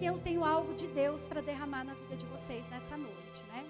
porque 0.00 0.08
eu 0.08 0.18
tenho 0.20 0.42
algo 0.42 0.72
de 0.72 0.86
Deus 0.86 1.26
para 1.26 1.42
derramar 1.42 1.84
na 1.84 1.92
vida 1.92 2.16
de 2.16 2.24
vocês 2.24 2.66
nessa 2.70 2.96
noite, 2.96 3.42
né? 3.52 3.66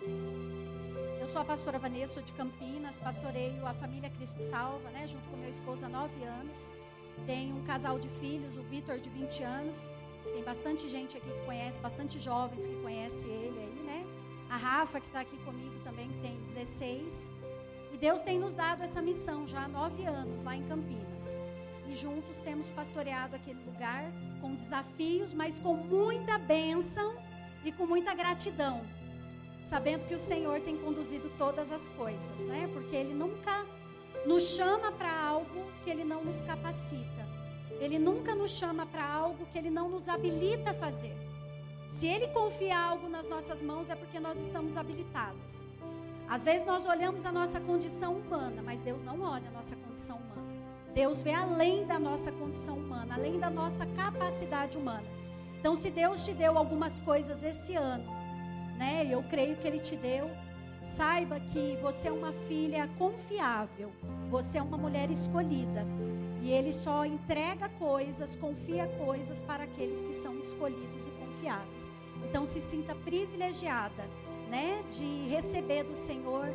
Eu 1.20 1.26
sou 1.26 1.42
a 1.42 1.44
pastora 1.44 1.76
Vanessa, 1.76 2.14
sou 2.14 2.22
de 2.22 2.32
Campinas, 2.34 3.00
pastoreio 3.00 3.66
a 3.66 3.74
família 3.74 4.08
Cristo 4.10 4.40
Salva, 4.40 4.90
né? 4.90 5.08
Junto 5.08 5.29
com 5.29 5.37
meu 5.37 5.51
esposo 5.51 5.85
há 5.87 5.88
nove 5.88 6.22
anos. 6.22 6.72
Tenho 7.27 7.56
um 7.56 7.64
casal 7.64 7.98
de 7.98 8.08
filhos, 8.21 8.56
o 8.56 8.62
Vitor 8.62 9.01
de 9.01 9.11
20 9.11 9.43
anos. 9.43 9.90
Tem 10.22 10.45
bastante 10.45 10.88
gente 10.88 11.16
aqui 11.16 11.29
que 11.29 11.45
conhece, 11.45 11.80
bastante 11.80 12.21
jovens 12.21 12.65
que 12.65 12.77
conhece 12.77 13.27
ele 13.27 13.59
aí, 13.59 13.83
né? 13.85 14.07
A 14.49 14.57
Rafa, 14.57 15.01
que 15.01 15.09
está 15.09 15.23
aqui 15.23 15.37
comigo 15.39 15.81
também, 15.83 16.09
que 16.11 16.21
tem 16.21 16.41
16. 16.55 17.29
E 17.93 17.97
Deus 17.97 18.23
tem 18.23 18.39
nos 18.39 18.55
dado 18.55 18.85
essa 18.85 19.03
missão 19.03 19.49
já 19.49 19.65
há 19.65 19.69
nove 19.69 20.07
anos 20.07 20.43
lá 20.43 20.55
em 20.55 20.62
Campinas. 20.62 21.35
E 21.89 21.95
juntos 21.97 22.39
temos 22.39 22.71
pastoreado 22.71 23.35
aquele 23.35 23.65
lugar 23.65 24.05
com 24.41 24.54
desafios, 24.54 25.34
mas 25.34 25.59
com 25.59 25.75
muita 25.75 26.38
bênção 26.38 27.14
e 27.64 27.70
com 27.70 27.86
muita 27.86 28.14
gratidão. 28.14 28.82
Sabendo 29.62 30.06
que 30.06 30.15
o 30.15 30.19
Senhor 30.19 30.60
tem 30.60 30.77
conduzido 30.77 31.30
todas 31.37 31.70
as 31.70 31.87
coisas, 31.88 32.45
né? 32.46 32.68
Porque 32.73 32.96
Ele 32.96 33.15
nunca 33.15 33.65
nos 34.27 34.42
chama 34.42 34.91
para 34.92 35.12
algo 35.12 35.70
que 35.84 35.91
Ele 35.91 36.05
não 36.05 36.24
nos 36.24 36.42
capacita. 36.42 37.29
Ele 37.79 37.98
nunca 37.98 38.34
nos 38.34 38.51
chama 38.51 38.84
para 38.84 39.06
algo 39.06 39.46
que 39.46 39.59
Ele 39.59 39.70
não 39.70 39.88
nos 39.88 40.09
habilita 40.09 40.70
a 40.70 40.74
fazer. 40.74 41.16
Se 41.88 42.07
Ele 42.07 42.29
confia 42.29 42.79
algo 42.79 43.09
nas 43.09 43.29
nossas 43.29 43.62
mãos, 43.62 43.91
é 43.91 43.95
porque 43.95 44.20
nós 44.20 44.38
estamos 44.38 44.77
habilitados. 44.77 45.66
Às 46.29 46.45
vezes 46.45 46.65
nós 46.65 46.84
olhamos 46.87 47.24
a 47.24 47.32
nossa 47.32 47.59
condição 47.60 48.15
humana, 48.15 48.62
mas 48.62 48.82
Deus 48.82 49.02
não 49.02 49.20
olha 49.20 49.48
a 49.48 49.52
nossa 49.52 49.74
condição 49.74 50.16
humana. 50.16 50.40
Deus 50.95 51.23
vê 51.23 51.33
além 51.33 51.87
da 51.87 51.99
nossa 51.99 52.33
condição 52.33 52.77
humana, 52.77 53.15
além 53.15 53.39
da 53.39 53.49
nossa 53.49 53.87
capacidade 53.87 54.77
humana. 54.77 55.07
Então, 55.59 55.77
se 55.77 55.91
Deus 55.91 56.25
te 56.25 56.33
deu 56.33 56.57
algumas 56.57 57.01
coisas 57.01 57.43
esse 57.43 57.75
ano, 57.75 58.05
né? 58.77 59.07
Eu 59.09 59.23
creio 59.23 59.57
que 59.57 59.69
Ele 59.69 59.79
te 59.79 59.95
deu. 59.95 60.30
Saiba 60.82 61.38
que 61.38 61.77
você 61.82 62.09
é 62.09 62.13
uma 62.13 62.32
filha 62.49 62.88
confiável. 62.97 63.93
Você 64.30 64.56
é 64.56 64.62
uma 64.62 64.78
mulher 64.78 65.10
escolhida. 65.10 65.86
E 66.41 66.50
Ele 66.50 66.72
só 66.72 67.04
entrega 67.04 67.69
coisas, 67.69 68.34
confia 68.36 68.86
coisas 69.04 69.42
para 69.42 69.64
aqueles 69.64 70.02
que 70.02 70.14
são 70.14 70.38
escolhidos 70.38 71.06
e 71.06 71.10
confiáveis. 71.10 71.92
Então, 72.25 72.47
se 72.47 72.60
sinta 72.60 72.94
privilegiada, 72.94 74.04
né? 74.48 74.82
De 74.88 75.28
receber 75.28 75.84
do 75.84 75.94
Senhor. 75.94 76.48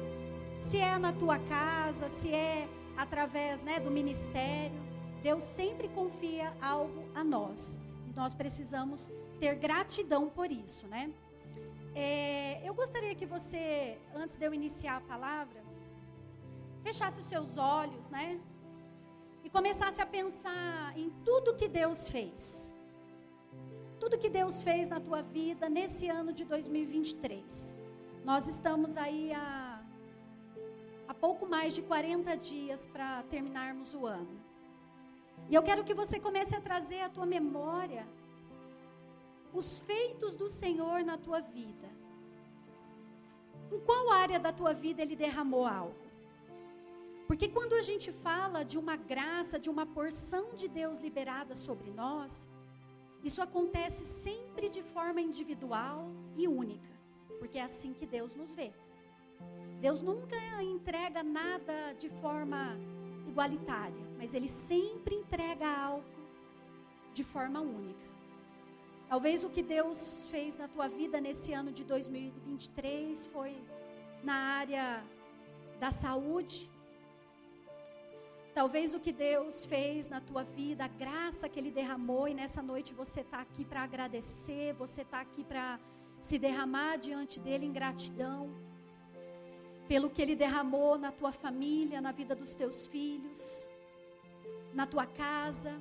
Se 0.60 0.80
é 0.80 0.98
na 0.98 1.14
tua 1.14 1.38
casa, 1.38 2.10
se 2.10 2.34
é 2.34 2.68
através 2.98 3.64
né, 3.64 3.80
do 3.80 3.92
ministério. 3.92 4.80
Deus 5.22 5.44
sempre 5.44 5.88
confia 5.90 6.54
algo 6.62 7.04
a 7.14 7.24
nós. 7.24 7.80
E 8.08 8.16
nós 8.16 8.34
precisamos 8.34 9.14
ter 9.40 9.56
gratidão 9.56 10.30
por 10.30 10.52
isso, 10.52 10.88
né? 10.88 11.12
É, 11.94 12.62
eu 12.68 12.74
gostaria 12.74 13.16
que 13.16 13.26
você, 13.26 13.98
antes 14.14 14.38
de 14.38 14.46
eu 14.46 14.54
iniciar 14.54 14.98
a 14.98 15.02
palavra, 15.02 15.64
fechasse 16.84 17.22
os 17.22 17.28
seus 17.28 17.58
olhos, 17.58 18.10
né? 18.10 18.40
E 19.44 19.50
começasse 19.50 20.02
a 20.02 20.06
pensar 20.06 20.98
em 20.98 21.10
tudo 21.24 21.56
que 21.56 21.68
Deus 21.68 22.10
fez. 22.10 22.72
Tudo 24.00 24.18
que 24.18 24.30
Deus 24.30 24.62
fez 24.62 24.88
na 24.88 25.00
tua 25.00 25.22
vida 25.22 25.70
nesse 25.70 26.10
ano 26.10 26.34
de 26.34 26.44
2023. 26.44 27.76
Nós 28.24 28.48
estamos 28.48 28.98
aí 28.98 29.32
a 29.34 29.65
há 31.08 31.14
pouco 31.14 31.46
mais 31.46 31.74
de 31.74 31.82
40 31.82 32.36
dias 32.38 32.86
para 32.86 33.24
terminarmos 33.24 33.94
o 33.94 34.06
ano. 34.06 34.40
E 35.50 35.56
eu 35.56 35.64
quero 35.64 35.84
que 35.84 35.94
você 35.94 36.20
comece 36.20 36.56
a 36.56 36.62
trazer 36.62 37.02
à 37.02 37.10
tua 37.10 37.26
memória 37.26 38.06
os 39.54 39.80
feitos 39.80 40.36
do 40.36 40.48
Senhor 40.48 41.04
na 41.04 41.18
tua 41.18 41.40
vida. 41.40 41.90
Em 43.72 43.80
qual 43.80 44.12
área 44.12 44.40
da 44.40 44.52
tua 44.52 44.74
vida 44.74 45.02
ele 45.02 45.16
derramou 45.16 45.66
algo? 45.66 46.06
Porque 47.28 47.48
quando 47.48 47.74
a 47.74 47.82
gente 47.82 48.12
fala 48.12 48.64
de 48.64 48.78
uma 48.78 48.96
graça, 48.96 49.60
de 49.60 49.70
uma 49.70 49.86
porção 49.86 50.54
de 50.56 50.68
Deus 50.68 50.98
liberada 51.00 51.56
sobre 51.56 51.90
nós, 51.92 52.50
isso 53.24 53.42
acontece 53.42 54.04
sempre 54.04 54.70
de 54.70 54.84
forma 54.84 55.20
individual 55.20 56.12
e 56.38 56.48
única, 56.48 56.92
porque 57.40 57.58
é 57.58 57.64
assim 57.64 57.94
que 57.94 58.06
Deus 58.06 58.36
nos 58.36 58.54
vê. 58.54 58.72
Deus 59.80 60.02
nunca 60.02 60.38
entrega 60.64 61.22
nada 61.24 61.94
de 61.94 62.10
forma 62.10 62.78
igualitária, 63.28 64.04
mas 64.18 64.34
Ele 64.34 64.48
sempre 64.48 65.16
entrega 65.16 65.68
algo 65.68 66.06
de 67.14 67.24
forma 67.24 67.60
única. 67.62 68.06
Talvez 69.08 69.44
o 69.44 69.50
que 69.50 69.62
Deus 69.62 70.28
fez 70.32 70.58
na 70.58 70.68
tua 70.68 70.88
vida 70.88 71.22
nesse 71.22 71.54
ano 71.54 71.72
de 71.72 71.84
2023 71.84 73.26
foi 73.28 73.56
na 74.24 74.34
área 74.34 75.04
da 75.80 75.92
saúde. 75.92 76.70
Talvez 78.54 78.94
o 78.94 79.00
que 79.00 79.12
Deus 79.12 79.66
fez 79.66 80.08
na 80.08 80.22
tua 80.22 80.44
vida, 80.44 80.86
a 80.86 80.88
graça 80.88 81.48
que 81.48 81.60
Ele 81.60 81.70
derramou, 81.70 82.28
e 82.28 82.34
nessa 82.34 82.62
noite 82.62 82.94
você 82.94 83.22
está 83.22 83.40
aqui 83.42 83.64
para 83.66 83.84
agradecer, 83.84 84.74
você 84.74 85.02
está 85.02 85.20
aqui 85.22 85.44
para 85.44 85.80
se 86.22 86.40
derramar 86.40 86.98
diante 86.98 87.40
dEle 87.40 87.66
em 87.68 87.74
gratidão 87.74 88.50
pelo 89.88 90.10
que 90.10 90.22
Ele 90.22 90.36
derramou 90.36 90.98
na 90.98 91.12
tua 91.12 91.32
família, 91.32 92.02
na 92.02 92.12
vida 92.12 92.36
dos 92.36 92.56
teus 92.56 92.88
filhos, 92.88 93.70
na 94.74 94.86
tua 94.86 95.06
casa. 95.06 95.74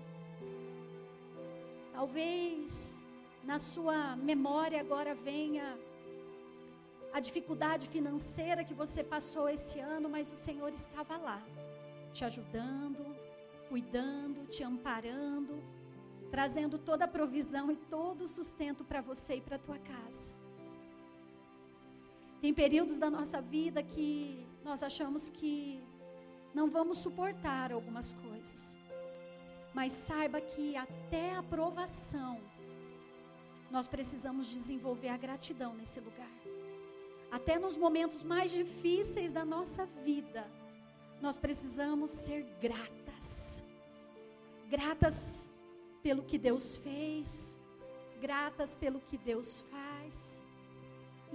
Talvez 1.92 3.00
na 3.44 3.58
sua 3.58 4.16
memória 4.16 4.80
agora 4.80 5.14
venha 5.14 5.78
a 7.12 7.20
dificuldade 7.20 7.88
financeira 7.88 8.64
que 8.64 8.74
você 8.74 9.04
passou 9.04 9.48
esse 9.48 9.78
ano, 9.78 10.08
mas 10.08 10.32
o 10.32 10.36
Senhor 10.36 10.72
estava 10.72 11.16
lá, 11.16 11.40
te 12.12 12.24
ajudando, 12.24 13.14
cuidando, 13.68 14.46
te 14.48 14.64
amparando, 14.64 15.62
trazendo 16.30 16.76
toda 16.78 17.04
a 17.04 17.08
provisão 17.08 17.70
e 17.70 17.76
todo 17.76 18.22
o 18.22 18.28
sustento 18.28 18.84
para 18.84 19.00
você 19.00 19.36
e 19.36 19.40
para 19.40 19.56
a 19.56 19.60
tua 19.60 19.78
casa. 19.78 20.43
Tem 22.44 22.52
períodos 22.52 22.98
da 22.98 23.08
nossa 23.08 23.40
vida 23.40 23.82
que 23.82 24.46
nós 24.62 24.82
achamos 24.82 25.30
que 25.30 25.82
não 26.52 26.68
vamos 26.68 26.98
suportar 26.98 27.72
algumas 27.72 28.12
coisas. 28.12 28.76
Mas 29.72 29.92
saiba 29.92 30.42
que 30.42 30.76
até 30.76 31.32
a 31.32 31.38
aprovação, 31.38 32.38
nós 33.70 33.88
precisamos 33.88 34.46
desenvolver 34.46 35.08
a 35.08 35.16
gratidão 35.16 35.72
nesse 35.72 36.00
lugar. 36.00 36.36
Até 37.32 37.58
nos 37.58 37.78
momentos 37.78 38.22
mais 38.22 38.50
difíceis 38.50 39.32
da 39.32 39.42
nossa 39.42 39.86
vida, 40.04 40.46
nós 41.22 41.38
precisamos 41.38 42.10
ser 42.10 42.42
gratas. 42.60 43.64
Gratas 44.68 45.50
pelo 46.02 46.22
que 46.22 46.36
Deus 46.36 46.76
fez, 46.76 47.58
gratas 48.20 48.74
pelo 48.74 49.00
que 49.00 49.16
Deus 49.16 49.62
faz 49.70 50.43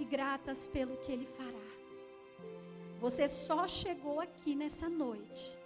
e 0.00 0.04
gratas 0.04 0.66
pelo 0.66 0.96
que 0.98 1.12
Ele 1.12 1.26
fará. 1.26 1.68
Você 3.00 3.28
só 3.28 3.66
chegou 3.66 4.20
aqui 4.20 4.54
nessa 4.54 4.88
noite 4.88 5.58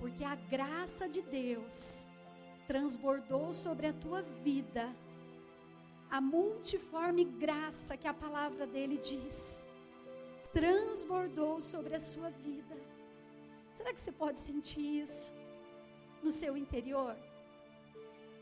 porque 0.00 0.24
a 0.24 0.34
graça 0.34 1.06
de 1.06 1.20
Deus 1.20 2.04
transbordou 2.66 3.52
sobre 3.52 3.86
a 3.86 3.92
tua 3.92 4.22
vida, 4.22 4.90
a 6.10 6.20
multiforme 6.20 7.24
graça 7.24 7.96
que 7.96 8.08
a 8.08 8.14
palavra 8.14 8.66
dele 8.66 8.96
diz, 8.96 9.64
transbordou 10.52 11.60
sobre 11.60 11.94
a 11.94 12.00
sua 12.00 12.30
vida. 12.30 12.76
Será 13.74 13.92
que 13.92 14.00
você 14.00 14.12
pode 14.12 14.40
sentir 14.40 15.02
isso 15.02 15.32
no 16.22 16.30
seu 16.30 16.56
interior? 16.56 17.14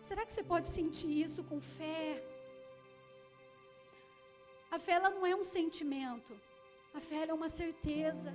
Será 0.01 0.25
que 0.25 0.33
você 0.33 0.43
pode 0.43 0.69
sentir 0.69 1.11
isso 1.23 1.43
com 1.43 1.61
fé? 1.61 2.23
A 4.71 4.79
fé 4.79 4.93
ela 4.93 5.11
não 5.11 5.25
é 5.27 5.35
um 5.35 5.43
sentimento. 5.43 6.33
A 6.95 7.01
fé 7.01 7.27
é 7.29 7.35
uma 7.35 7.49
certeza. 7.49 8.33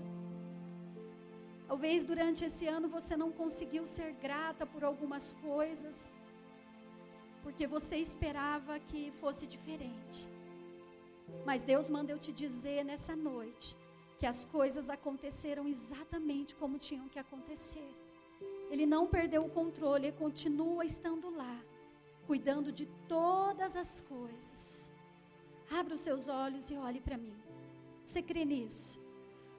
Talvez 1.68 2.04
durante 2.04 2.46
esse 2.46 2.68
ano 2.68 2.88
você 2.88 3.16
não 3.18 3.32
conseguiu 3.32 3.86
ser 3.86 4.14
grata 4.14 4.66
por 4.66 4.84
algumas 4.84 5.34
coisas, 5.34 6.14
porque 7.42 7.66
você 7.66 7.98
esperava 7.98 8.80
que 8.80 9.12
fosse 9.22 9.46
diferente. 9.48 10.30
Mas 11.46 11.64
Deus 11.64 11.90
manda 11.90 12.12
eu 12.12 12.20
te 12.20 12.32
dizer 12.32 12.84
nessa 12.86 13.16
noite 13.16 13.76
que 14.20 14.26
as 14.26 14.46
coisas 14.46 14.90
aconteceram 14.90 15.68
exatamente 15.68 16.56
como 16.56 16.78
tinham 16.78 17.10
que 17.10 17.20
acontecer. 17.20 17.92
Ele 18.70 18.86
não 18.86 19.08
perdeu 19.08 19.44
o 19.46 19.50
controle, 19.50 20.08
ele 20.08 20.18
continua 20.18 20.86
estando 20.86 21.30
lá, 21.30 21.60
cuidando 22.26 22.72
de 22.72 22.86
todas 23.08 23.76
as 23.76 24.02
coisas. 24.02 24.93
Abra 25.80 25.96
os 25.98 26.02
seus 26.08 26.28
olhos 26.44 26.70
e 26.72 26.76
olhe 26.88 27.02
para 27.08 27.18
mim. 27.24 27.36
Você 28.04 28.22
crê 28.30 28.44
nisso? 28.54 29.00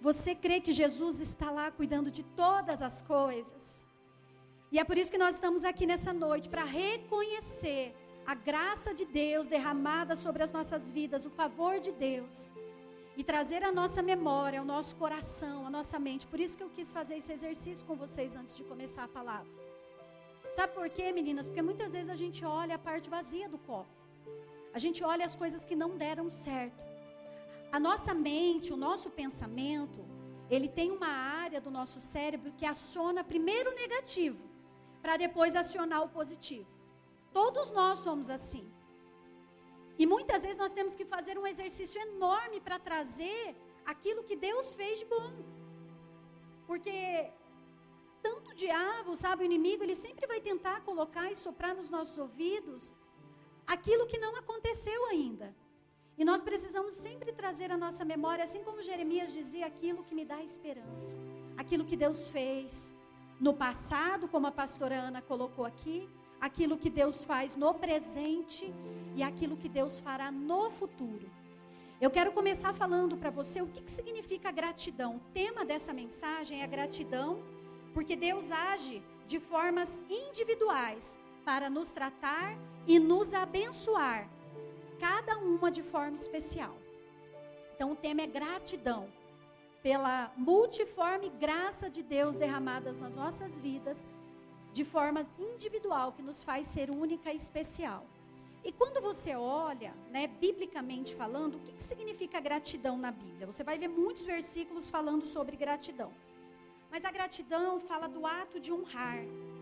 Você 0.08 0.32
crê 0.44 0.56
que 0.61 0.72
Jesus 0.82 1.19
está 1.28 1.50
lá 1.58 1.66
cuidando 1.78 2.11
de 2.16 2.22
todas 2.43 2.81
as 2.88 2.96
coisas? 3.14 3.64
E 4.75 4.78
é 4.78 4.84
por 4.88 4.96
isso 4.99 5.12
que 5.14 5.22
nós 5.25 5.34
estamos 5.37 5.62
aqui 5.70 5.84
nessa 5.93 6.12
noite 6.12 6.49
para 6.55 6.64
reconhecer 6.64 7.82
a 8.32 8.34
graça 8.49 8.90
de 8.99 9.05
Deus 9.05 9.49
derramada 9.55 10.14
sobre 10.25 10.43
as 10.43 10.52
nossas 10.56 10.84
vidas, 10.99 11.25
o 11.25 11.31
favor 11.31 11.75
de 11.87 11.93
Deus, 11.93 12.52
e 13.17 13.22
trazer 13.22 13.62
a 13.62 13.72
nossa 13.81 14.02
memória, 14.12 14.62
o 14.62 14.70
nosso 14.75 14.94
coração, 14.96 15.67
a 15.67 15.70
nossa 15.78 15.99
mente. 15.99 16.26
Por 16.32 16.40
isso 16.44 16.56
que 16.56 16.64
eu 16.67 16.70
quis 16.76 16.90
fazer 16.90 17.17
esse 17.19 17.32
exercício 17.32 17.87
com 17.88 17.96
vocês 18.05 18.34
antes 18.40 18.56
de 18.56 18.64
começar 18.72 19.05
a 19.05 19.14
palavra. 19.19 19.52
Sabe 20.56 20.72
por 20.78 20.88
quê, 20.96 21.12
meninas? 21.12 21.49
Porque 21.49 21.62
muitas 21.70 21.93
vezes 21.93 22.10
a 22.17 22.19
gente 22.22 22.44
olha 22.44 22.75
a 22.76 22.78
parte 22.88 23.10
vazia 23.10 23.49
do 23.49 23.58
copo. 23.58 23.94
A 24.76 24.80
gente 24.84 25.00
olha 25.12 25.24
as 25.30 25.36
coisas 25.42 25.64
que 25.68 25.76
não 25.82 25.90
deram 26.04 26.26
certo. 26.46 26.82
A 27.76 27.78
nossa 27.88 28.12
mente, 28.28 28.72
o 28.76 28.80
nosso 28.86 29.08
pensamento, 29.20 30.00
ele 30.54 30.68
tem 30.78 30.88
uma 30.96 31.12
área 31.44 31.60
do 31.66 31.70
nosso 31.78 31.98
cérebro 32.12 32.52
que 32.58 32.66
aciona 32.72 33.22
primeiro 33.32 33.70
o 33.70 33.78
negativo, 33.82 34.42
para 35.02 35.16
depois 35.24 35.60
acionar 35.62 36.00
o 36.02 36.12
positivo. 36.18 36.70
Todos 37.38 37.70
nós 37.78 38.00
somos 38.06 38.28
assim. 38.36 38.66
E 40.02 40.06
muitas 40.14 40.42
vezes 40.42 40.58
nós 40.64 40.76
temos 40.78 40.94
que 40.98 41.06
fazer 41.14 41.38
um 41.38 41.46
exercício 41.52 42.00
enorme 42.08 42.60
para 42.66 42.78
trazer 42.88 43.42
aquilo 43.92 44.26
que 44.28 44.36
Deus 44.48 44.74
fez 44.80 44.98
de 45.00 45.06
bom. 45.14 45.30
Porque 46.68 46.96
tanto 48.26 48.50
o 48.50 48.58
diabo, 48.64 49.14
sabe, 49.24 49.42
o 49.42 49.48
inimigo, 49.50 49.84
ele 49.84 49.94
sempre 49.94 50.26
vai 50.32 50.40
tentar 50.50 50.76
colocar 50.88 51.26
e 51.30 51.36
soprar 51.46 51.74
nos 51.80 51.90
nossos 51.96 52.18
ouvidos 52.26 52.92
aquilo 53.66 54.06
que 54.06 54.19
não 54.19 54.37
aconteceu 54.37 55.06
ainda. 55.06 55.55
E 56.16 56.25
nós 56.25 56.43
precisamos 56.43 56.94
sempre 56.94 57.32
trazer 57.32 57.70
à 57.72 57.76
nossa 57.76 58.05
memória, 58.05 58.44
assim 58.44 58.62
como 58.62 58.82
Jeremias 58.82 59.32
dizia, 59.32 59.66
aquilo 59.66 60.05
que 60.05 60.14
me 60.14 60.25
dá 60.25 60.43
esperança, 60.43 61.16
aquilo 61.56 61.84
que 61.84 61.96
Deus 61.96 62.28
fez 62.31 62.94
no 63.40 63.52
passado, 63.52 64.28
como 64.28 64.46
a 64.46 64.52
pastora 64.52 64.94
Ana 64.94 65.20
colocou 65.20 65.64
aqui, 65.64 66.08
aquilo 66.40 66.76
que 66.76 66.88
Deus 66.88 67.25
faz 67.25 67.56
no 67.56 67.75
presente 67.75 68.72
e 69.16 69.22
aquilo 69.22 69.56
que 69.56 69.69
Deus 69.69 69.99
fará 69.99 70.31
no 70.31 70.70
futuro. 70.70 71.28
Eu 72.00 72.10
quero 72.10 72.32
começar 72.32 72.72
falando 72.75 73.17
para 73.17 73.31
você 73.31 73.62
o 73.62 73.67
que, 73.67 73.81
que 73.81 73.90
significa 73.90 74.50
gratidão. 74.50 75.17
O 75.17 75.20
tema 75.32 75.64
dessa 75.64 75.93
mensagem 75.93 76.62
é 76.62 76.67
gratidão, 76.67 77.43
porque 77.93 78.14
Deus 78.14 78.50
age 78.50 79.02
de 79.26 79.40
formas 79.40 80.02
individuais 80.08 81.19
para 81.44 81.69
nos 81.69 81.91
tratar 81.91 82.56
e 82.87 82.99
nos 82.99 83.32
abençoar, 83.32 84.29
cada 84.99 85.38
uma 85.38 85.70
de 85.70 85.82
forma 85.82 86.17
especial. 86.17 86.76
Então 87.75 87.93
o 87.93 87.96
tema 87.96 88.23
é 88.23 88.26
gratidão 88.26 89.08
pela 89.82 90.32
multiforme 90.37 91.29
graça 91.29 91.91
de 91.91 92.02
Deus 92.02 92.37
derramadas 92.37 92.99
nas 92.99 93.14
nossas 93.14 93.58
vidas 93.58 94.06
de 94.73 94.85
forma 94.85 95.26
individual, 95.38 96.12
que 96.12 96.23
nos 96.23 96.43
faz 96.43 96.67
ser 96.67 96.91
única 96.91 97.32
e 97.32 97.37
especial. 97.37 98.06
E 98.64 98.73
quando 98.73 99.00
você 99.00 99.37
olha, 99.37 99.93
né, 100.11 100.26
biblicamente 100.26 101.14
falando, 101.14 101.56
o 101.56 101.61
que, 101.61 101.73
que 101.73 101.82
significa 101.82 102.41
gratidão 102.41 102.96
na 102.96 103.12
Bíblia? 103.12 103.46
Você 103.46 103.62
vai 103.62 103.79
ver 103.79 103.88
muitos 103.88 104.25
versículos 104.25 104.88
falando 104.88 105.26
sobre 105.26 105.55
gratidão. 105.55 106.11
Mas 106.91 107.05
a 107.05 107.11
gratidão 107.11 107.79
fala 107.79 108.08
do 108.08 108.26
ato 108.26 108.58
de 108.58 108.73
honrar, 108.73 109.19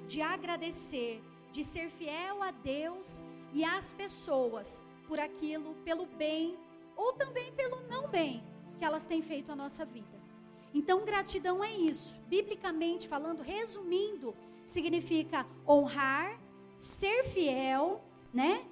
de 0.07 0.23
agradecer, 0.23 1.21
de 1.53 1.63
ser 1.63 1.91
fiel 1.91 2.43
a 2.43 2.51
Deus 2.51 3.23
e 3.53 3.65
às 3.65 3.93
pessoas 3.93 4.85
por 5.07 5.21
aquilo, 5.21 5.75
pelo 5.85 6.07
bem 6.07 6.57
ou 6.97 7.13
também 7.13 7.53
pelo 7.53 7.81
não 7.89 8.09
bem 8.09 8.43
que 8.79 8.85
elas 8.85 9.07
têm 9.07 9.23
feito 9.23 9.53
à 9.53 9.57
nossa 9.57 9.85
vida. 9.85 10.21
Então, 10.75 11.05
gratidão 11.05 11.63
é 11.63 11.71
isso. 11.71 12.19
Biblicamente 12.27 13.07
falando, 13.07 13.43
resumindo, 13.43 14.35
significa 14.65 15.47
honrar, 15.69 16.41
ser 16.79 17.25
fiel, 17.25 18.03
né? 18.33 18.65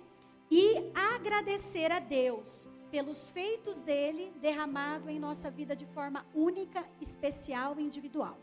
E 0.50 0.90
agradecer 1.14 1.92
a 1.92 2.00
Deus 2.00 2.68
pelos 2.90 3.30
feitos 3.30 3.80
dele 3.80 4.32
derramado 4.40 5.08
em 5.08 5.18
nossa 5.18 5.50
vida 5.50 5.76
de 5.76 5.86
forma 5.86 6.26
única, 6.34 6.84
especial 7.00 7.78
e 7.78 7.82
individual. 7.82 8.36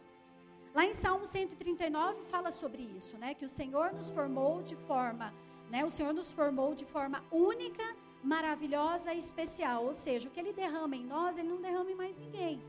Lá 0.77 0.85
em 0.85 0.93
Salmo 0.93 1.25
139 1.25 2.25
fala 2.25 2.51
sobre 2.51 2.83
isso, 2.83 3.17
né? 3.17 3.33
Que 3.33 3.45
o 3.45 3.49
Senhor 3.49 3.91
nos 3.93 4.11
formou 4.11 4.61
de 4.61 4.75
forma, 4.75 5.33
né? 5.71 5.83
O 5.83 5.89
Senhor 5.89 6.13
nos 6.13 6.31
formou 6.31 6.75
de 6.75 6.85
forma 6.85 7.23
única, 7.31 7.83
maravilhosa 8.23 9.11
e 9.11 9.17
especial. 9.17 9.85
Ou 9.85 9.95
seja, 9.95 10.29
o 10.29 10.31
que 10.31 10.39
Ele 10.39 10.53
derrama 10.53 10.95
em 10.95 11.03
nós, 11.03 11.35
Ele 11.35 11.47
não 11.47 11.59
derrama 11.59 11.89
em 11.89 11.95
mais 11.95 12.15
ninguém. 12.15 12.61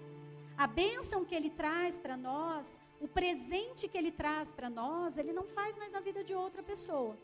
A 0.57 0.67
bênção 0.67 1.23
que 1.23 1.35
Ele 1.35 1.51
traz 1.51 1.99
para 1.99 2.17
nós, 2.17 2.81
o 2.99 3.07
presente 3.07 3.87
que 3.87 3.99
ele 3.99 4.11
traz 4.11 4.55
para 4.55 4.71
nós, 4.71 5.19
ele 5.19 5.33
não 5.33 5.45
faz 5.45 5.77
mais 5.77 5.93
na 5.93 6.01
vida 6.01 6.25
de 6.25 6.35
outra 6.35 6.63
pessoa. 6.63 7.15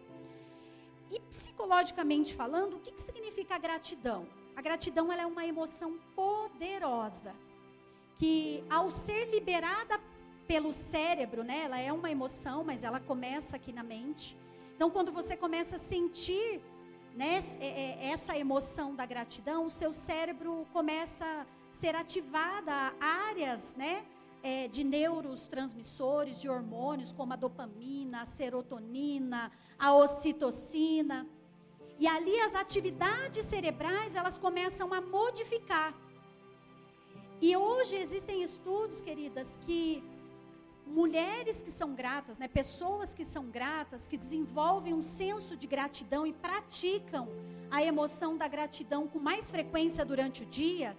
E 1.10 1.18
psicologicamente 1.18 2.34
falando, 2.34 2.76
o 2.76 2.80
que, 2.80 2.92
que 2.92 3.00
significa 3.00 3.54
a 3.54 3.58
gratidão? 3.58 4.28
A 4.54 4.60
gratidão 4.60 5.10
ela 5.10 5.22
é 5.22 5.26
uma 5.26 5.46
emoção 5.46 5.98
poderosa 6.14 7.34
que, 8.16 8.62
ao 8.68 8.90
ser 8.90 9.30
liberada 9.30 9.98
pelo 10.46 10.72
cérebro, 10.72 11.42
né, 11.42 11.62
ela 11.64 11.80
é 11.80 11.92
uma 11.92 12.10
emoção, 12.10 12.64
mas 12.64 12.82
ela 12.82 13.00
começa 13.00 13.56
aqui 13.56 13.72
na 13.72 13.82
mente. 13.82 14.36
Então, 14.76 14.90
quando 14.90 15.12
você 15.12 15.36
começa 15.36 15.76
a 15.76 15.78
sentir 15.78 16.60
né, 17.14 17.38
é, 17.60 17.66
é, 17.66 18.08
essa 18.08 18.36
emoção 18.36 18.94
da 18.94 19.06
gratidão, 19.06 19.66
o 19.66 19.70
seu 19.70 19.92
cérebro 19.92 20.66
começa 20.72 21.24
a 21.24 21.46
ser 21.70 21.94
ativada 21.94 22.94
áreas, 23.00 23.74
né, 23.76 24.04
é, 24.42 24.68
de 24.68 24.84
neurotransmissores, 24.84 26.40
de 26.40 26.48
hormônios, 26.48 27.12
como 27.12 27.32
a 27.32 27.36
dopamina, 27.36 28.22
a 28.22 28.26
serotonina, 28.26 29.50
a 29.78 29.94
ocitocina. 29.94 31.26
E 31.98 32.06
ali 32.06 32.38
as 32.40 32.54
atividades 32.54 33.44
cerebrais, 33.46 34.14
elas 34.16 34.36
começam 34.36 34.92
a 34.92 35.00
modificar. 35.00 35.94
E 37.40 37.56
hoje 37.56 37.96
existem 37.96 38.42
estudos, 38.42 39.00
queridas, 39.00 39.56
que 39.64 40.02
mulheres 40.86 41.62
que 41.62 41.70
são 41.70 41.94
gratas, 41.94 42.38
né, 42.38 42.46
pessoas 42.46 43.14
que 43.14 43.24
são 43.24 43.46
gratas, 43.46 44.06
que 44.06 44.16
desenvolvem 44.16 44.92
um 44.94 45.02
senso 45.02 45.56
de 45.56 45.66
gratidão 45.66 46.26
e 46.26 46.32
praticam 46.32 47.28
a 47.70 47.82
emoção 47.82 48.36
da 48.36 48.46
gratidão 48.46 49.08
com 49.08 49.18
mais 49.18 49.50
frequência 49.50 50.04
durante 50.04 50.42
o 50.42 50.46
dia, 50.46 50.96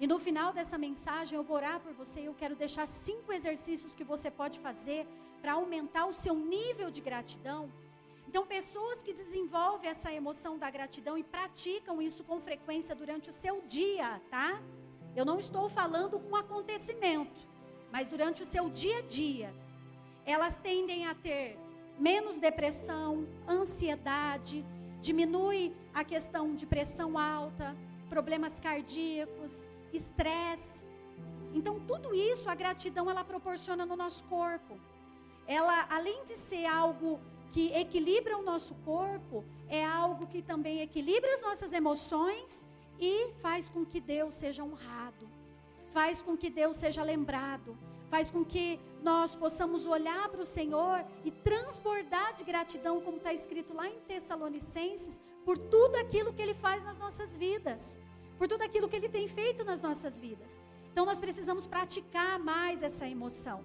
e 0.00 0.06
no 0.06 0.18
final 0.18 0.52
dessa 0.52 0.78
mensagem 0.78 1.36
eu 1.36 1.42
vou 1.42 1.56
orar 1.56 1.80
por 1.80 1.92
você 1.92 2.20
e 2.20 2.26
eu 2.26 2.34
quero 2.34 2.54
deixar 2.54 2.86
cinco 2.86 3.32
exercícios 3.32 3.94
que 3.94 4.04
você 4.04 4.30
pode 4.30 4.60
fazer 4.60 5.06
para 5.42 5.54
aumentar 5.54 6.06
o 6.06 6.12
seu 6.12 6.34
nível 6.34 6.90
de 6.90 7.00
gratidão. 7.00 7.70
Então, 8.28 8.46
pessoas 8.46 9.02
que 9.02 9.12
desenvolvem 9.12 9.90
essa 9.90 10.12
emoção 10.12 10.58
da 10.58 10.70
gratidão 10.70 11.16
e 11.18 11.24
praticam 11.24 12.00
isso 12.00 12.22
com 12.22 12.38
frequência 12.38 12.94
durante 12.94 13.30
o 13.30 13.32
seu 13.32 13.62
dia, 13.62 14.20
tá? 14.30 14.62
Eu 15.16 15.24
não 15.24 15.38
estou 15.38 15.68
falando 15.68 16.20
com 16.20 16.36
acontecimento, 16.36 17.47
mas 17.92 18.08
durante 18.08 18.42
o 18.42 18.46
seu 18.46 18.68
dia 18.68 18.98
a 18.98 19.02
dia, 19.02 19.54
elas 20.24 20.56
tendem 20.56 21.06
a 21.06 21.14
ter 21.14 21.58
menos 21.98 22.38
depressão, 22.38 23.26
ansiedade, 23.48 24.64
diminui 25.00 25.74
a 25.92 26.04
questão 26.04 26.54
de 26.54 26.66
pressão 26.66 27.18
alta, 27.18 27.76
problemas 28.08 28.58
cardíacos, 28.58 29.68
estresse. 29.92 30.84
Então, 31.54 31.80
tudo 31.80 32.14
isso 32.14 32.48
a 32.48 32.54
gratidão 32.54 33.10
ela 33.10 33.24
proporciona 33.24 33.86
no 33.86 33.96
nosso 33.96 34.22
corpo. 34.24 34.78
Ela, 35.46 35.86
além 35.90 36.24
de 36.24 36.36
ser 36.36 36.66
algo 36.66 37.20
que 37.52 37.72
equilibra 37.72 38.36
o 38.36 38.42
nosso 38.42 38.74
corpo, 38.84 39.44
é 39.68 39.84
algo 39.84 40.26
que 40.26 40.42
também 40.42 40.80
equilibra 40.80 41.32
as 41.32 41.40
nossas 41.40 41.72
emoções 41.72 42.68
e 43.00 43.32
faz 43.40 43.70
com 43.70 43.84
que 43.84 44.00
Deus 44.00 44.34
seja 44.34 44.62
honrado, 44.62 45.28
faz 45.92 46.22
com 46.22 46.36
que 46.36 46.50
Deus 46.50 46.76
seja 46.76 47.02
lembrado, 47.02 47.76
faz 48.08 48.30
com 48.30 48.44
que 48.44 48.80
nós 49.02 49.34
possamos 49.34 49.86
olhar 49.86 50.28
para 50.28 50.40
o 50.40 50.46
Senhor 50.46 51.04
e 51.24 51.30
transbordar 51.30 52.34
de 52.34 52.44
gratidão, 52.44 53.00
como 53.00 53.18
está 53.18 53.32
escrito 53.32 53.74
lá 53.74 53.88
em 53.88 53.98
Tessalonicenses, 54.00 55.20
por 55.44 55.56
tudo 55.58 55.96
aquilo 55.96 56.32
que 56.32 56.42
Ele 56.42 56.54
faz 56.54 56.84
nas 56.84 56.98
nossas 56.98 57.34
vidas 57.34 57.98
por 58.38 58.46
tudo 58.46 58.62
aquilo 58.62 58.88
que 58.88 58.96
Ele 58.96 59.08
tem 59.08 59.26
feito 59.26 59.64
nas 59.64 59.82
nossas 59.82 60.16
vidas. 60.16 60.60
Então 60.92 61.04
nós 61.04 61.18
precisamos 61.18 61.66
praticar 61.66 62.38
mais 62.38 62.82
essa 62.82 63.06
emoção. 63.06 63.64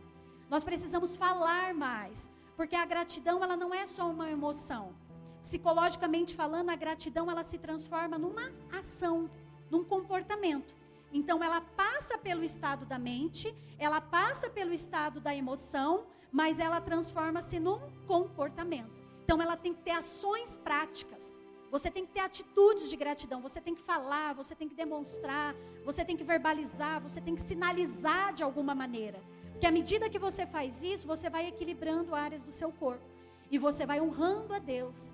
Nós 0.49 0.63
precisamos 0.63 1.15
falar 1.15 1.73
mais, 1.73 2.31
porque 2.57 2.75
a 2.75 2.85
gratidão 2.85 3.43
ela 3.43 3.55
não 3.55 3.73
é 3.73 3.85
só 3.85 4.09
uma 4.09 4.29
emoção. 4.29 4.95
Psicologicamente 5.41 6.35
falando, 6.35 6.69
a 6.69 6.75
gratidão 6.75 7.29
ela 7.29 7.43
se 7.43 7.57
transforma 7.57 8.17
numa 8.17 8.51
ação, 8.71 9.29
num 9.69 9.83
comportamento. 9.83 10.75
Então 11.13 11.43
ela 11.43 11.61
passa 11.61 12.17
pelo 12.17 12.43
estado 12.43 12.85
da 12.85 12.97
mente, 12.97 13.55
ela 13.77 14.01
passa 14.01 14.49
pelo 14.49 14.73
estado 14.73 15.21
da 15.21 15.33
emoção, 15.33 16.05
mas 16.31 16.59
ela 16.59 16.81
transforma-se 16.81 17.59
num 17.59 17.79
comportamento. 18.07 18.99
Então 19.23 19.39
ela 19.39 19.55
tem 19.55 19.73
que 19.73 19.83
ter 19.83 19.91
ações 19.91 20.57
práticas. 20.57 21.35
Você 21.69 21.89
tem 21.89 22.05
que 22.05 22.11
ter 22.11 22.19
atitudes 22.19 22.89
de 22.89 22.95
gratidão, 22.95 23.41
você 23.41 23.61
tem 23.61 23.73
que 23.73 23.81
falar, 23.81 24.33
você 24.33 24.55
tem 24.55 24.67
que 24.67 24.75
demonstrar, 24.75 25.55
você 25.85 26.03
tem 26.03 26.17
que 26.17 26.23
verbalizar, 26.23 26.99
você 27.01 27.21
tem 27.21 27.35
que 27.35 27.41
sinalizar 27.41 28.33
de 28.33 28.43
alguma 28.43 28.75
maneira. 28.75 29.19
Porque 29.51 29.67
à 29.67 29.71
medida 29.71 30.09
que 30.09 30.19
você 30.19 30.45
faz 30.45 30.83
isso, 30.83 31.07
você 31.07 31.29
vai 31.29 31.47
equilibrando 31.47 32.13
áreas 32.13 32.43
do 32.43 32.51
seu 32.51 32.71
corpo 32.71 33.05
e 33.49 33.57
você 33.57 33.85
vai 33.85 34.01
honrando 34.01 34.53
a 34.53 34.59
Deus. 34.59 35.13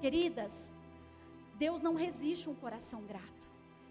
Queridas, 0.00 0.72
Deus 1.56 1.82
não 1.82 1.94
resiste 1.94 2.48
um 2.48 2.54
coração 2.54 3.02
grato. 3.02 3.39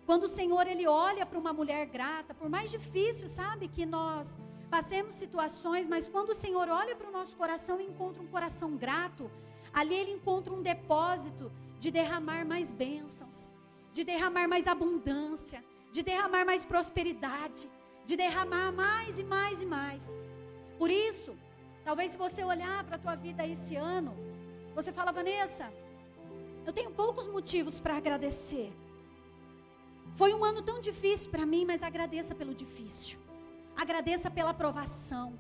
Quando 0.10 0.24
o 0.24 0.28
Senhor 0.28 0.66
ele 0.66 0.88
olha 0.88 1.24
para 1.24 1.38
uma 1.38 1.54
mulher 1.54 1.86
grata, 1.86 2.34
por 2.34 2.50
mais 2.50 2.72
difícil, 2.72 3.28
sabe, 3.28 3.68
que 3.68 3.86
nós 3.86 4.40
passemos 4.68 5.14
situações, 5.14 5.88
mas 5.88 6.08
quando 6.08 6.30
o 6.30 6.34
Senhor 6.34 6.68
olha 6.68 6.96
para 6.96 7.10
o 7.10 7.12
nosso 7.12 7.38
coração 7.38 7.80
e 7.80 7.86
encontra 7.86 8.24
um 8.24 8.26
coração 8.26 8.76
grato, 8.76 9.30
ali 9.72 9.94
ele 9.94 10.14
encontra 10.14 10.52
um 10.52 10.64
depósito 10.64 11.52
de 11.78 11.92
derramar 11.92 12.44
mais 12.44 12.74
bênçãos, 12.74 13.52
de 13.94 14.04
derramar 14.04 14.48
mais 14.48 14.66
abundância, 14.66 15.64
de 15.94 16.02
derramar 16.02 16.44
mais 16.44 16.66
prosperidade, 16.66 17.70
de 18.04 18.16
derramar 18.16 18.72
mais 18.72 19.20
e 19.20 19.24
mais 19.24 19.62
e 19.62 19.66
mais. 19.68 20.16
Por 20.80 20.90
isso, 20.90 21.38
talvez 21.86 22.10
se 22.14 22.18
você 22.18 22.44
olhar 22.44 22.84
para 22.84 22.96
a 22.96 23.04
tua 23.06 23.14
vida 23.14 23.46
esse 23.46 23.76
ano, 23.76 24.18
você 24.74 24.92
fala, 24.92 25.12
Vanessa, 25.12 25.72
eu 26.66 26.74
tenho 26.74 26.90
poucos 26.90 27.28
motivos 27.28 27.80
para 27.80 27.96
agradecer. 27.96 28.74
Foi 30.16 30.34
um 30.34 30.44
ano 30.44 30.62
tão 30.62 30.80
difícil 30.80 31.30
para 31.32 31.46
mim, 31.46 31.66
mas 31.66 31.84
agradeça 31.84 32.36
pelo 32.36 32.54
difícil. 32.54 33.20
Agradeça 33.76 34.30
pela 34.30 34.52
aprovação. 34.52 35.40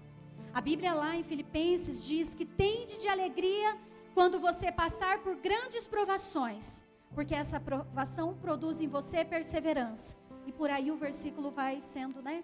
A 0.53 0.61
Bíblia 0.61 0.93
lá 0.93 1.15
em 1.15 1.23
Filipenses 1.23 2.03
diz 2.03 2.33
que 2.33 2.45
tende 2.45 2.97
de 2.97 3.07
alegria 3.07 3.77
quando 4.13 4.39
você 4.39 4.71
passar 4.71 5.19
por 5.19 5.35
grandes 5.35 5.87
provações, 5.87 6.81
porque 7.13 7.35
essa 7.35 7.59
provação 7.59 8.33
produz 8.35 8.81
em 8.81 8.87
você 8.87 9.23
perseverança. 9.23 10.17
E 10.47 10.51
por 10.51 10.69
aí 10.69 10.89
o 10.91 10.97
versículo 10.97 11.51
vai 11.51 11.81
sendo, 11.81 12.21
né, 12.21 12.43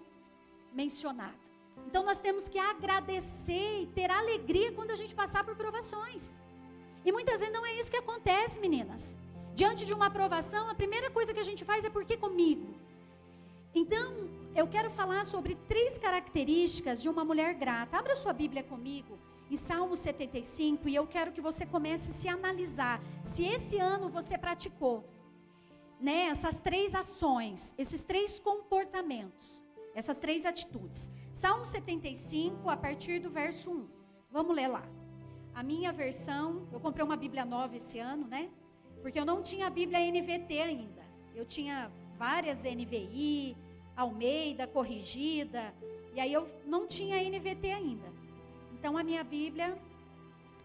mencionado. 0.72 1.56
Então 1.86 2.04
nós 2.04 2.20
temos 2.20 2.48
que 2.48 2.58
agradecer 2.58 3.82
e 3.82 3.86
ter 3.86 4.10
alegria 4.10 4.72
quando 4.72 4.90
a 4.90 4.94
gente 4.94 5.14
passar 5.14 5.44
por 5.44 5.56
provações. 5.56 6.36
E 7.04 7.12
muitas 7.12 7.38
vezes 7.40 7.54
não 7.54 7.64
é 7.64 7.72
isso 7.74 7.90
que 7.90 7.96
acontece, 7.96 8.58
meninas. 8.58 9.16
Diante 9.56 9.86
de 9.86 9.94
uma 9.94 10.08
aprovação, 10.08 10.68
a 10.68 10.74
primeira 10.74 11.10
coisa 11.10 11.32
que 11.32 11.40
a 11.40 11.48
gente 11.50 11.64
faz 11.64 11.82
é 11.82 11.88
porque 11.88 12.14
comigo. 12.14 12.74
Então, 13.74 14.28
eu 14.54 14.66
quero 14.68 14.90
falar 14.90 15.24
sobre 15.24 15.54
três 15.66 15.96
características 15.96 17.00
de 17.00 17.08
uma 17.08 17.24
mulher 17.24 17.54
grata. 17.54 17.96
Abra 17.96 18.14
sua 18.14 18.34
Bíblia 18.34 18.62
comigo 18.62 19.18
em 19.50 19.56
Salmo 19.56 19.96
75 19.96 20.90
e 20.90 20.94
eu 20.94 21.06
quero 21.06 21.32
que 21.32 21.40
você 21.40 21.64
comece 21.64 22.10
a 22.10 22.12
se 22.12 22.28
analisar 22.28 23.00
se 23.24 23.44
esse 23.46 23.78
ano 23.78 24.10
você 24.10 24.36
praticou 24.36 25.08
né, 25.98 26.26
essas 26.26 26.60
três 26.60 26.94
ações, 26.94 27.74
esses 27.78 28.04
três 28.04 28.38
comportamentos, 28.38 29.64
essas 29.94 30.18
três 30.18 30.44
atitudes. 30.44 31.10
Salmo 31.32 31.64
75, 31.64 32.68
a 32.68 32.76
partir 32.76 33.20
do 33.20 33.30
verso 33.30 33.70
1. 33.70 33.88
Vamos 34.30 34.54
ler 34.54 34.68
lá. 34.68 34.86
A 35.54 35.62
minha 35.62 35.94
versão, 35.94 36.68
eu 36.70 36.78
comprei 36.78 37.02
uma 37.02 37.16
Bíblia 37.16 37.46
nova 37.46 37.74
esse 37.74 37.98
ano, 37.98 38.26
né? 38.26 38.50
Porque 39.06 39.20
eu 39.20 39.24
não 39.24 39.40
tinha 39.40 39.68
a 39.68 39.70
Bíblia 39.70 40.00
NVT 40.00 40.60
ainda. 40.60 41.04
Eu 41.32 41.46
tinha 41.46 41.92
várias 42.18 42.64
NVI, 42.64 43.56
Almeida, 43.96 44.66
corrigida, 44.66 45.72
e 46.12 46.18
aí 46.18 46.32
eu 46.32 46.48
não 46.66 46.88
tinha 46.88 47.22
NVT 47.22 47.70
ainda. 47.70 48.12
Então 48.74 48.98
a 48.98 49.04
minha 49.04 49.22
Bíblia, 49.22 49.80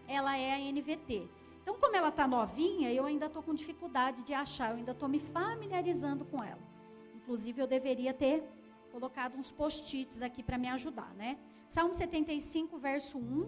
ela 0.08 0.36
é 0.36 0.54
a 0.54 0.72
NVT. 0.72 1.28
Então, 1.62 1.78
como 1.78 1.94
ela 1.94 2.08
está 2.08 2.26
novinha, 2.26 2.92
eu 2.92 3.04
ainda 3.04 3.26
estou 3.26 3.44
com 3.44 3.54
dificuldade 3.54 4.24
de 4.24 4.34
achar, 4.34 4.72
eu 4.72 4.78
ainda 4.78 4.90
estou 4.90 5.08
me 5.08 5.20
familiarizando 5.20 6.24
com 6.24 6.42
ela. 6.42 6.66
Inclusive, 7.14 7.62
eu 7.62 7.68
deveria 7.68 8.12
ter 8.12 8.42
colocado 8.90 9.36
uns 9.36 9.52
post-its 9.52 10.20
aqui 10.20 10.42
para 10.42 10.58
me 10.58 10.66
ajudar, 10.66 11.14
né? 11.14 11.38
Salmo 11.68 11.94
75, 11.94 12.76
verso 12.76 13.18
1 13.18 13.46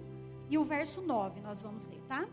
e 0.50 0.56
o 0.56 0.62
verso 0.62 1.02
9 1.02 1.40
nós 1.40 1.60
vamos 1.60 1.84
ler, 1.88 2.00
tá? 2.06 2.28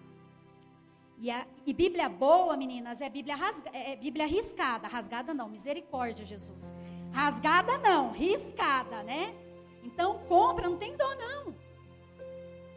E, 1.21 1.29
a, 1.29 1.45
e 1.67 1.71
Bíblia 1.71 2.09
boa, 2.09 2.57
meninas, 2.57 2.99
é 2.99 3.07
Bíblia, 3.07 3.35
rasga, 3.35 3.69
é, 3.71 3.91
é 3.91 3.95
Bíblia 3.95 4.25
riscada. 4.25 4.87
Rasgada 4.87 5.35
não, 5.35 5.47
misericórdia, 5.47 6.25
Jesus. 6.25 6.73
Rasgada 7.11 7.77
não, 7.77 8.11
riscada, 8.11 9.03
né? 9.03 9.35
Então 9.83 10.17
compra, 10.27 10.67
não 10.67 10.77
tem 10.77 10.97
dó 10.97 11.13
não. 11.15 11.55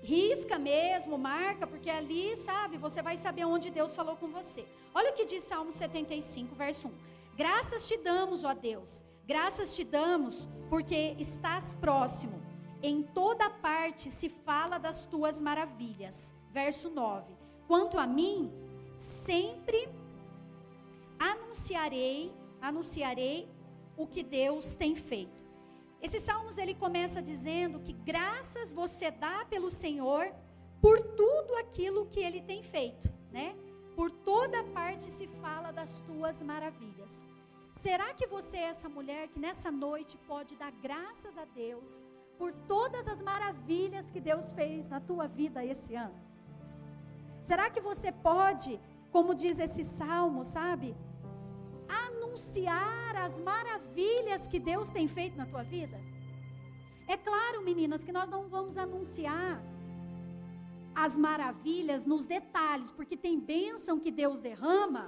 Risca 0.03 0.59
mesmo, 0.59 1.17
marca, 1.17 1.67
porque 1.67 1.89
ali, 1.89 2.37
sabe, 2.37 2.77
você 2.77 3.01
vai 3.01 3.17
saber 3.17 3.47
onde 3.47 3.71
Deus 3.71 3.97
falou 3.97 4.15
com 4.17 4.29
você. 4.29 4.67
Olha 4.95 5.11
o 5.11 5.15
que 5.15 5.25
diz 5.25 5.45
Salmo 5.45 5.71
75, 5.71 6.55
verso 6.55 6.89
1. 6.89 6.93
Graças 7.35 7.89
te 7.89 7.97
damos, 7.97 8.45
ó 8.45 8.53
Deus, 8.53 9.03
graças 9.27 9.75
te 9.75 9.83
damos, 9.83 10.47
porque 10.69 11.17
estás 11.19 11.73
próximo 11.73 12.43
em 12.83 13.03
toda 13.03 13.49
parte 13.49 14.11
se 14.11 14.29
fala 14.29 14.77
das 14.77 15.07
tuas 15.07 15.41
maravilhas. 15.41 16.31
Verso 16.53 16.91
9. 16.91 17.44
Quanto 17.66 17.99
a 17.99 18.06
mim, 18.06 18.52
sempre 18.97 19.88
anunciarei, 21.18 22.33
anunciarei 22.61 23.49
o 23.97 24.06
que 24.06 24.23
Deus 24.23 24.75
tem 24.75 24.94
feito. 24.94 25.42
Esse 26.02 26.21
Salmos 26.21 26.59
ele 26.59 26.75
começa 26.75 27.23
dizendo 27.23 27.80
que 27.80 27.92
graças 27.92 28.73
você 28.73 29.11
dá 29.11 29.44
pelo 29.47 29.71
Senhor 29.71 30.33
por 30.80 31.00
tudo 31.00 31.54
aquilo 31.56 32.06
que 32.06 32.21
ele 32.21 32.42
tem 32.42 32.62
feito, 32.62 33.11
né? 33.33 33.56
Por 33.97 34.11
toda 34.11 34.62
parte 34.64 35.11
se 35.11 35.26
fala 35.26 35.71
das 35.73 36.00
tuas 36.00 36.42
maravilhas. 36.42 37.25
Será 37.73 38.12
que 38.12 38.26
você 38.26 38.59
é 38.59 38.64
essa 38.64 38.88
mulher 38.88 39.28
que 39.28 39.38
nessa 39.38 39.71
noite 39.71 40.18
pode 40.26 40.56
dar 40.56 40.73
graças 40.73 41.38
a 41.38 41.44
Deus 41.44 42.04
por 42.37 42.52
todas 42.52 43.09
as 43.09 43.23
maravilhas 43.23 44.11
que 44.11 44.21
Deus 44.21 44.52
fez 44.52 44.88
na 44.88 45.00
tua 45.00 45.26
vida 45.26 45.64
esse 45.64 45.94
ano? 45.94 46.34
Será 47.49 47.65
que 47.75 47.81
você 47.89 48.11
pode, 48.11 48.73
como 49.15 49.39
diz 49.43 49.59
esse 49.67 49.85
salmo, 49.99 50.43
sabe, 50.59 50.89
anunciar 52.07 53.15
as 53.27 53.35
maravilhas 53.51 54.47
que 54.53 54.59
Deus 54.59 54.89
tem 54.97 55.07
feito 55.17 55.37
na 55.37 55.47
tua 55.53 55.63
vida? 55.63 55.99
É 57.07 57.17
claro, 57.29 57.59
meninas, 57.71 58.03
que 58.07 58.17
nós 58.19 58.31
não 58.35 58.43
vamos 58.55 58.79
anunciar 58.87 59.63
as 61.05 61.19
maravilhas 61.27 62.07
nos 62.07 62.25
detalhes, 62.25 62.91
porque 62.91 63.17
tem 63.27 63.39
bênção 63.39 64.01
que 64.01 64.11
Deus 64.23 64.41
derrama, 64.41 65.05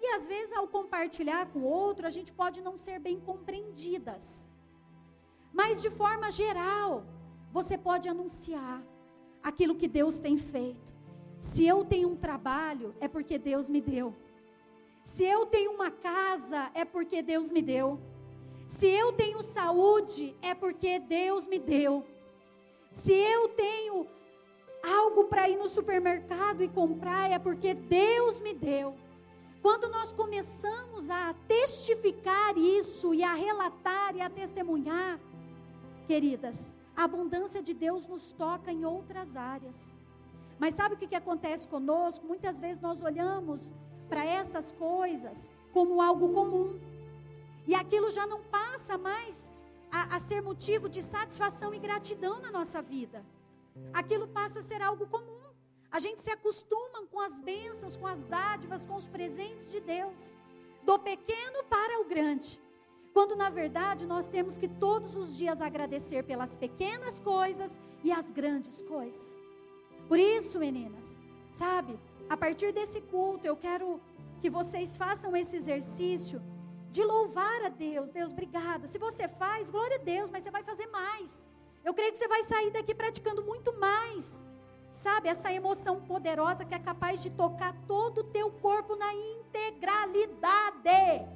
e 0.00 0.06
às 0.14 0.24
vezes 0.32 0.52
ao 0.52 0.68
compartilhar 0.68 1.46
com 1.52 1.62
outro, 1.62 2.06
a 2.06 2.14
gente 2.16 2.32
pode 2.32 2.60
não 2.60 2.76
ser 2.78 3.00
bem 3.00 3.18
compreendidas. 3.18 4.24
Mas 5.52 5.82
de 5.82 5.90
forma 5.90 6.30
geral, 6.30 7.04
você 7.58 7.76
pode 7.76 8.08
anunciar 8.08 8.78
aquilo 9.42 9.74
que 9.74 9.88
Deus 9.88 10.18
tem 10.26 10.38
feito. 10.38 10.92
Se 11.42 11.66
eu 11.66 11.84
tenho 11.84 12.08
um 12.08 12.14
trabalho, 12.14 12.94
é 13.00 13.08
porque 13.08 13.36
Deus 13.36 13.68
me 13.68 13.80
deu. 13.80 14.14
Se 15.02 15.24
eu 15.24 15.44
tenho 15.44 15.72
uma 15.72 15.90
casa, 15.90 16.70
é 16.72 16.84
porque 16.84 17.20
Deus 17.20 17.50
me 17.50 17.60
deu. 17.60 17.98
Se 18.68 18.86
eu 18.86 19.12
tenho 19.12 19.42
saúde, 19.42 20.36
é 20.40 20.54
porque 20.54 21.00
Deus 21.00 21.48
me 21.48 21.58
deu. 21.58 22.06
Se 22.92 23.12
eu 23.12 23.48
tenho 23.48 24.06
algo 24.84 25.24
para 25.24 25.48
ir 25.48 25.56
no 25.56 25.68
supermercado 25.68 26.62
e 26.62 26.68
comprar, 26.68 27.28
é 27.28 27.40
porque 27.40 27.74
Deus 27.74 28.38
me 28.38 28.54
deu. 28.54 28.94
Quando 29.60 29.88
nós 29.90 30.12
começamos 30.12 31.10
a 31.10 31.34
testificar 31.48 32.56
isso 32.56 33.12
e 33.12 33.24
a 33.24 33.34
relatar 33.34 34.14
e 34.14 34.20
a 34.20 34.30
testemunhar, 34.30 35.18
queridas, 36.06 36.72
a 36.96 37.02
abundância 37.02 37.60
de 37.60 37.74
Deus 37.74 38.06
nos 38.06 38.30
toca 38.30 38.70
em 38.70 38.84
outras 38.84 39.36
áreas. 39.36 40.00
Mas 40.62 40.74
sabe 40.74 40.94
o 40.94 40.98
que, 40.98 41.08
que 41.08 41.16
acontece 41.16 41.66
conosco? 41.66 42.24
Muitas 42.24 42.60
vezes 42.60 42.80
nós 42.80 43.02
olhamos 43.02 43.74
para 44.08 44.24
essas 44.24 44.70
coisas 44.70 45.50
como 45.72 46.00
algo 46.00 46.28
comum. 46.32 46.78
E 47.66 47.74
aquilo 47.74 48.08
já 48.12 48.28
não 48.28 48.40
passa 48.44 48.96
mais 48.96 49.50
a, 49.90 50.14
a 50.14 50.18
ser 50.20 50.40
motivo 50.40 50.88
de 50.88 51.02
satisfação 51.02 51.74
e 51.74 51.80
gratidão 51.80 52.40
na 52.40 52.52
nossa 52.52 52.80
vida. 52.80 53.26
Aquilo 53.92 54.28
passa 54.28 54.60
a 54.60 54.62
ser 54.62 54.80
algo 54.80 55.04
comum. 55.08 55.42
A 55.90 55.98
gente 55.98 56.22
se 56.22 56.30
acostuma 56.30 57.02
com 57.10 57.18
as 57.18 57.40
bênçãos, 57.40 57.96
com 57.96 58.06
as 58.06 58.22
dádivas, 58.22 58.86
com 58.86 58.94
os 58.94 59.08
presentes 59.08 59.72
de 59.72 59.80
Deus. 59.80 60.36
Do 60.84 60.96
pequeno 60.96 61.64
para 61.64 62.00
o 62.02 62.04
grande. 62.04 62.62
Quando 63.12 63.34
na 63.34 63.50
verdade 63.50 64.06
nós 64.06 64.28
temos 64.28 64.56
que 64.56 64.68
todos 64.68 65.16
os 65.16 65.36
dias 65.36 65.60
agradecer 65.60 66.22
pelas 66.22 66.54
pequenas 66.54 67.18
coisas 67.18 67.80
e 68.04 68.12
as 68.12 68.30
grandes 68.30 68.80
coisas. 68.82 69.42
Por 70.12 70.20
isso, 70.20 70.58
meninas, 70.58 71.18
sabe, 71.50 71.98
a 72.28 72.36
partir 72.36 72.70
desse 72.70 73.00
culto 73.00 73.46
eu 73.46 73.56
quero 73.56 73.98
que 74.42 74.50
vocês 74.50 74.94
façam 74.94 75.34
esse 75.34 75.56
exercício 75.56 76.42
de 76.90 77.02
louvar 77.02 77.62
a 77.62 77.70
Deus. 77.70 78.10
Deus, 78.10 78.30
obrigada. 78.30 78.86
Se 78.86 78.98
você 78.98 79.26
faz, 79.26 79.70
glória 79.70 79.96
a 79.96 80.02
Deus, 80.02 80.28
mas 80.28 80.44
você 80.44 80.50
vai 80.50 80.62
fazer 80.62 80.86
mais. 80.88 81.42
Eu 81.82 81.94
creio 81.94 82.12
que 82.12 82.18
você 82.18 82.28
vai 82.28 82.44
sair 82.44 82.70
daqui 82.70 82.94
praticando 82.94 83.42
muito 83.42 83.72
mais. 83.78 84.44
Sabe, 84.92 85.30
essa 85.30 85.50
emoção 85.50 86.02
poderosa 86.02 86.66
que 86.66 86.74
é 86.74 86.78
capaz 86.78 87.22
de 87.22 87.30
tocar 87.30 87.74
todo 87.88 88.18
o 88.18 88.24
teu 88.24 88.50
corpo 88.50 88.94
na 88.96 89.14
integralidade. 89.14 91.26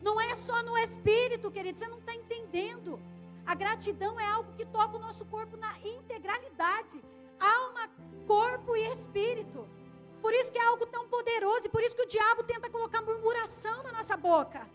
Não 0.00 0.20
é 0.20 0.36
só 0.36 0.62
no 0.62 0.78
espírito, 0.78 1.50
querido, 1.50 1.80
você 1.80 1.88
não 1.88 1.98
está 1.98 2.14
entendendo. 2.14 3.00
A 3.44 3.56
gratidão 3.56 4.20
é 4.20 4.26
algo 4.36 4.52
que 4.52 4.66
toca 4.66 4.96
o 4.96 5.00
nosso 5.00 5.24
corpo 5.24 5.56
na 5.56 5.76
integralidade 5.80 7.02
alma, 7.40 7.88
corpo 8.26 8.76
e 8.76 8.86
espírito. 8.92 9.68
Por 10.20 10.32
isso 10.34 10.52
que 10.52 10.58
é 10.58 10.64
algo 10.64 10.86
tão 10.86 11.08
poderoso 11.08 11.66
e 11.66 11.68
por 11.68 11.82
isso 11.82 11.96
que 11.96 12.02
o 12.02 12.06
diabo 12.06 12.42
tenta 12.42 12.68
colocar 12.68 13.00
murmuração 13.02 13.82
na 13.82 13.92
nossa 13.92 14.16
boca. 14.16 14.68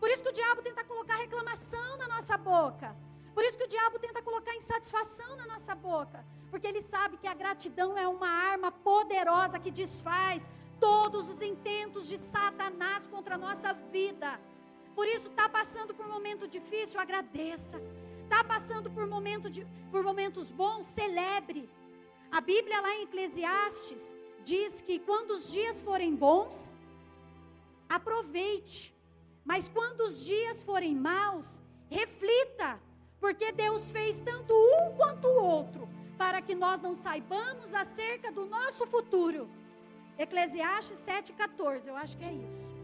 Por 0.00 0.10
isso 0.10 0.22
que 0.22 0.30
o 0.30 0.32
diabo 0.32 0.62
tenta 0.62 0.82
colocar 0.84 1.16
reclamação 1.16 1.96
na 1.96 2.08
nossa 2.08 2.36
boca. 2.36 2.96
Por 3.34 3.44
isso 3.44 3.56
que 3.58 3.64
o 3.64 3.68
diabo 3.68 3.98
tenta 3.98 4.22
colocar 4.22 4.54
insatisfação 4.54 5.36
na 5.36 5.46
nossa 5.46 5.74
boca. 5.74 6.24
Porque 6.50 6.66
ele 6.66 6.82
sabe 6.82 7.16
que 7.16 7.26
a 7.26 7.34
gratidão 7.34 7.96
é 7.96 8.06
uma 8.06 8.28
arma 8.28 8.70
poderosa 8.70 9.58
que 9.58 9.70
desfaz 9.70 10.48
todos 10.80 11.28
os 11.28 11.40
intentos 11.40 12.08
de 12.08 12.18
Satanás 12.18 13.06
contra 13.06 13.36
a 13.36 13.38
nossa 13.38 13.72
vida. 13.72 14.40
Por 14.94 15.06
isso, 15.06 15.28
está 15.28 15.48
passando 15.48 15.94
por 15.94 16.04
um 16.06 16.12
momento 16.12 16.46
difícil, 16.46 17.00
agradeça. 17.00 17.80
Está 18.32 18.42
passando 18.42 18.90
por, 18.90 19.06
momento 19.06 19.50
de, 19.50 19.66
por 19.90 20.02
momentos 20.02 20.50
bons, 20.50 20.86
celebre. 20.86 21.68
A 22.30 22.40
Bíblia 22.40 22.80
lá 22.80 22.94
em 22.94 23.02
Eclesiastes 23.02 24.16
diz 24.42 24.80
que 24.80 24.98
quando 24.98 25.32
os 25.32 25.52
dias 25.52 25.82
forem 25.82 26.16
bons, 26.16 26.78
aproveite. 27.86 28.96
Mas 29.44 29.68
quando 29.68 30.00
os 30.00 30.24
dias 30.24 30.62
forem 30.62 30.94
maus, 30.96 31.60
reflita 31.90 32.80
porque 33.20 33.52
Deus 33.52 33.90
fez 33.90 34.22
tanto 34.22 34.54
um 34.54 34.96
quanto 34.96 35.28
o 35.28 35.44
outro, 35.44 35.86
para 36.16 36.40
que 36.40 36.54
nós 36.54 36.80
não 36.80 36.94
saibamos 36.94 37.74
acerca 37.74 38.32
do 38.32 38.46
nosso 38.46 38.86
futuro. 38.86 39.46
Eclesiastes 40.16 41.00
7,14, 41.00 41.88
eu 41.88 41.96
acho 41.96 42.16
que 42.16 42.24
é 42.24 42.32
isso. 42.32 42.74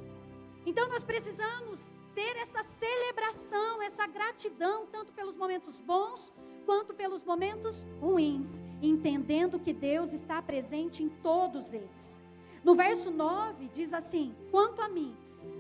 Então 0.67 0.87
nós 0.91 1.03
precisamos 1.03 1.91
ter 2.19 2.37
essa 2.39 2.65
celebração, 2.65 3.81
essa 3.81 4.05
gratidão, 4.05 4.87
tanto 4.87 5.13
pelos 5.13 5.37
momentos 5.37 5.81
bons 5.81 6.33
quanto 6.67 6.93
pelos 6.93 7.23
momentos 7.23 7.87
ruins, 8.01 8.61
entendendo 8.83 9.61
que 9.61 9.73
Deus 9.73 10.13
está 10.13 10.43
presente 10.43 11.01
em 11.01 11.09
todos 11.09 11.73
eles. 11.73 12.17
No 12.65 12.75
verso 12.75 13.13
9 13.13 13.69
diz 13.69 13.93
assim: 13.93 14.35
quanto 14.51 14.83
a 14.83 14.89
mim, 14.89 15.17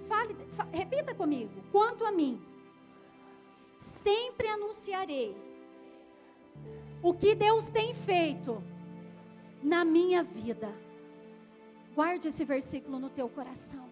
fale, 0.08 0.36
repita 0.72 1.14
comigo, 1.14 1.62
quanto 1.70 2.04
a 2.04 2.10
mim, 2.10 2.42
sempre 3.78 4.48
anunciarei 4.48 5.36
o 7.00 7.14
que 7.14 7.36
Deus 7.36 7.70
tem 7.70 7.94
feito 7.94 8.60
na 9.62 9.84
minha 9.84 10.24
vida. 10.24 10.74
Guarde 11.94 12.26
esse 12.26 12.44
versículo 12.44 12.98
no 12.98 13.10
teu 13.10 13.28
coração. 13.28 13.88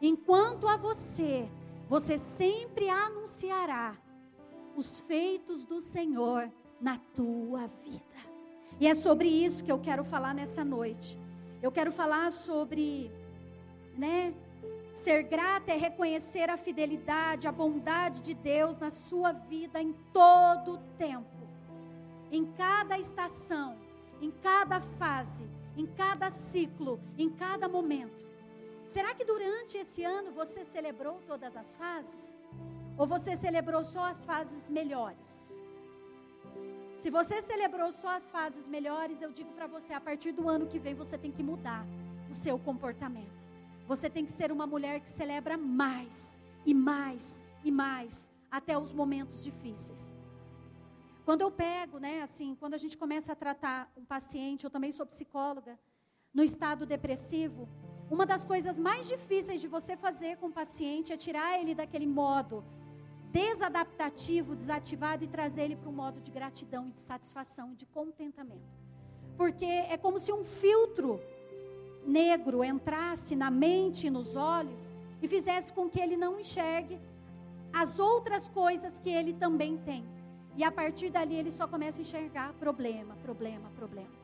Enquanto 0.00 0.68
a 0.68 0.76
você, 0.76 1.48
você 1.88 2.18
sempre 2.18 2.88
anunciará 2.88 3.96
os 4.76 5.00
feitos 5.00 5.64
do 5.64 5.80
Senhor 5.80 6.50
na 6.80 6.98
tua 7.14 7.66
vida. 7.66 8.02
E 8.78 8.86
é 8.86 8.94
sobre 8.94 9.28
isso 9.28 9.64
que 9.64 9.72
eu 9.72 9.78
quero 9.78 10.04
falar 10.04 10.34
nessa 10.34 10.64
noite. 10.64 11.18
Eu 11.62 11.72
quero 11.72 11.90
falar 11.90 12.30
sobre, 12.30 13.10
né, 13.96 14.34
Ser 14.96 15.24
grata 15.24 15.72
é 15.72 15.76
reconhecer 15.76 16.48
a 16.48 16.56
fidelidade, 16.56 17.46
a 17.46 17.52
bondade 17.52 18.22
de 18.22 18.32
Deus 18.32 18.78
na 18.78 18.90
sua 18.90 19.30
vida 19.30 19.80
em 19.80 19.92
todo 20.10 20.72
o 20.72 20.78
tempo, 20.96 21.46
em 22.32 22.46
cada 22.52 22.98
estação, 22.98 23.76
em 24.22 24.30
cada 24.30 24.80
fase, 24.80 25.46
em 25.76 25.86
cada 25.86 26.30
ciclo, 26.30 26.98
em 27.18 27.28
cada 27.28 27.68
momento. 27.68 28.25
Será 28.86 29.14
que 29.14 29.24
durante 29.24 29.76
esse 29.76 30.04
ano 30.04 30.30
você 30.32 30.64
celebrou 30.64 31.20
todas 31.26 31.56
as 31.56 31.74
fases? 31.76 32.36
Ou 32.96 33.06
você 33.06 33.36
celebrou 33.36 33.84
só 33.84 34.04
as 34.04 34.24
fases 34.24 34.70
melhores? 34.70 35.46
Se 36.96 37.10
você 37.10 37.42
celebrou 37.42 37.92
só 37.92 38.10
as 38.16 38.30
fases 38.30 38.66
melhores, 38.68 39.20
eu 39.20 39.30
digo 39.30 39.52
para 39.52 39.66
você, 39.66 39.92
a 39.92 40.00
partir 40.00 40.32
do 40.32 40.48
ano 40.48 40.66
que 40.66 40.78
vem 40.78 40.94
você 40.94 41.18
tem 41.18 41.30
que 41.30 41.42
mudar 41.42 41.86
o 42.30 42.34
seu 42.34 42.58
comportamento. 42.58 43.44
Você 43.86 44.08
tem 44.08 44.24
que 44.24 44.32
ser 44.32 44.50
uma 44.50 44.66
mulher 44.66 45.00
que 45.00 45.08
celebra 45.08 45.58
mais 45.58 46.40
e 46.64 46.72
mais 46.72 47.44
e 47.64 47.70
mais 47.70 48.30
até 48.50 48.78
os 48.78 48.92
momentos 48.92 49.44
difíceis. 49.44 50.14
Quando 51.24 51.42
eu 51.42 51.50
pego, 51.50 51.98
né, 51.98 52.22
assim, 52.22 52.54
quando 52.54 52.74
a 52.74 52.78
gente 52.78 52.96
começa 52.96 53.32
a 53.32 53.36
tratar 53.36 53.90
um 53.96 54.04
paciente, 54.04 54.64
eu 54.64 54.70
também 54.70 54.92
sou 54.92 55.04
psicóloga, 55.04 55.78
no 56.32 56.42
estado 56.42 56.86
depressivo, 56.86 57.68
uma 58.10 58.24
das 58.24 58.44
coisas 58.44 58.78
mais 58.78 59.08
difíceis 59.08 59.60
de 59.60 59.68
você 59.68 59.96
fazer 59.96 60.36
com 60.36 60.46
o 60.46 60.52
paciente 60.52 61.12
é 61.12 61.16
tirar 61.16 61.60
ele 61.60 61.74
daquele 61.74 62.06
modo 62.06 62.64
desadaptativo, 63.32 64.54
desativado 64.54 65.24
e 65.24 65.26
trazer 65.26 65.62
ele 65.62 65.76
para 65.76 65.90
um 65.90 65.92
modo 65.92 66.20
de 66.20 66.30
gratidão 66.30 66.88
e 66.88 66.92
de 66.92 67.00
satisfação 67.00 67.72
e 67.72 67.74
de 67.74 67.84
contentamento. 67.86 68.70
Porque 69.36 69.64
é 69.64 69.96
como 69.96 70.18
se 70.18 70.32
um 70.32 70.44
filtro 70.44 71.20
negro 72.06 72.62
entrasse 72.62 73.34
na 73.34 73.50
mente 73.50 74.06
e 74.06 74.10
nos 74.10 74.36
olhos 74.36 74.92
e 75.20 75.26
fizesse 75.26 75.72
com 75.72 75.88
que 75.90 76.00
ele 76.00 76.16
não 76.16 76.38
enxergue 76.38 76.98
as 77.72 77.98
outras 77.98 78.48
coisas 78.48 78.98
que 78.98 79.10
ele 79.10 79.34
também 79.34 79.76
tem. 79.78 80.04
E 80.56 80.64
a 80.64 80.70
partir 80.70 81.10
dali 81.10 81.34
ele 81.34 81.50
só 81.50 81.66
começa 81.66 82.00
a 82.00 82.02
enxergar 82.02 82.52
problema, 82.54 83.16
problema, 83.16 83.68
problema. 83.76 84.14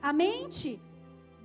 A 0.00 0.12
mente 0.12 0.80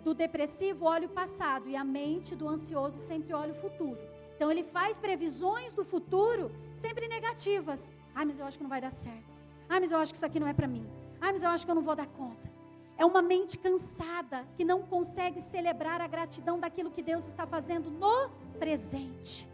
do 0.03 0.13
depressivo 0.13 0.85
olha 0.85 1.07
o 1.07 1.09
passado 1.09 1.69
e 1.69 1.75
a 1.75 1.83
mente 1.83 2.35
do 2.35 2.47
ansioso 2.47 2.99
sempre 2.99 3.33
olha 3.33 3.51
o 3.51 3.55
futuro. 3.55 3.99
Então 4.35 4.51
ele 4.51 4.63
faz 4.63 4.97
previsões 4.97 5.73
do 5.73 5.85
futuro 5.85 6.51
sempre 6.75 7.07
negativas. 7.07 7.91
Ah, 8.15 8.25
mas 8.25 8.39
eu 8.39 8.45
acho 8.45 8.57
que 8.57 8.63
não 8.63 8.69
vai 8.69 8.81
dar 8.81 8.91
certo. 8.91 9.31
Ah, 9.69 9.79
mas 9.79 9.91
eu 9.91 9.97
acho 9.99 10.11
que 10.11 10.17
isso 10.17 10.25
aqui 10.25 10.39
não 10.39 10.47
é 10.47 10.53
para 10.53 10.67
mim. 10.67 10.85
Ah, 11.19 11.31
mas 11.31 11.43
eu 11.43 11.49
acho 11.49 11.63
que 11.63 11.71
eu 11.71 11.75
não 11.75 11.81
vou 11.83 11.95
dar 11.95 12.07
conta. 12.07 12.51
É 12.97 13.05
uma 13.05 13.21
mente 13.21 13.57
cansada 13.57 14.45
que 14.57 14.65
não 14.65 14.81
consegue 14.81 15.39
celebrar 15.39 16.01
a 16.01 16.07
gratidão 16.07 16.59
daquilo 16.59 16.91
que 16.91 17.01
Deus 17.01 17.27
está 17.27 17.45
fazendo 17.45 17.89
no 17.89 18.29
presente, 18.59 19.47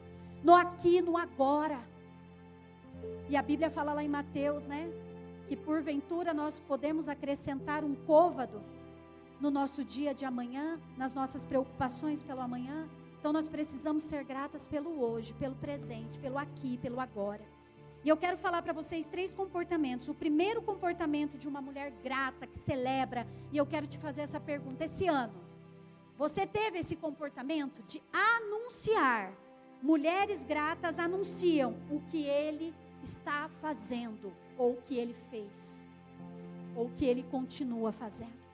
no 0.43 0.53
aqui, 0.53 1.01
no 1.01 1.17
agora. 1.17 1.79
E 3.29 3.35
a 3.35 3.41
Bíblia 3.41 3.69
fala 3.69 3.93
lá 3.93 4.03
em 4.03 4.09
Mateus, 4.09 4.65
né? 4.65 4.89
Que 5.47 5.55
porventura 5.55 6.33
nós 6.33 6.59
podemos 6.59 7.07
acrescentar 7.07 7.83
um 7.83 7.95
côvado 7.95 8.61
no 9.39 9.51
nosso 9.51 9.83
dia 9.83 10.13
de 10.13 10.25
amanhã, 10.25 10.79
nas 10.97 11.13
nossas 11.13 11.45
preocupações 11.45 12.23
pelo 12.23 12.41
amanhã. 12.41 12.87
Então 13.19 13.31
nós 13.33 13.47
precisamos 13.47 14.03
ser 14.03 14.23
gratas 14.23 14.67
pelo 14.67 15.01
hoje, 15.01 15.33
pelo 15.33 15.55
presente, 15.55 16.19
pelo 16.19 16.37
aqui, 16.37 16.77
pelo 16.77 16.99
agora. 16.99 17.43
E 18.03 18.09
eu 18.09 18.15
quero 18.15 18.37
falar 18.37 18.61
para 18.61 18.73
vocês 18.73 19.05
três 19.05 19.33
comportamentos. 19.33 20.07
O 20.07 20.13
primeiro 20.13 20.61
comportamento 20.61 21.37
de 21.37 21.47
uma 21.47 21.61
mulher 21.61 21.91
grata, 22.03 22.47
que 22.47 22.57
celebra, 22.57 23.27
e 23.51 23.57
eu 23.57 23.65
quero 23.65 23.85
te 23.85 23.97
fazer 23.97 24.21
essa 24.21 24.39
pergunta. 24.39 24.85
Esse 24.85 25.07
ano, 25.07 25.33
você 26.17 26.47
teve 26.47 26.79
esse 26.79 26.95
comportamento 26.95 27.83
de 27.83 28.01
anunciar? 28.13 29.33
Mulheres 29.81 30.43
gratas 30.43 30.97
anunciam 30.97 31.75
o 31.91 31.99
que 32.01 32.23
ele 32.23 32.73
está 33.03 33.49
fazendo, 33.61 34.33
ou 34.57 34.73
o 34.73 34.81
que 34.81 34.95
ele 34.95 35.13
fez, 35.29 35.85
ou 36.75 36.85
o 36.85 36.91
que 36.91 37.05
ele 37.05 37.23
continua 37.23 37.91
fazendo. 37.91 38.46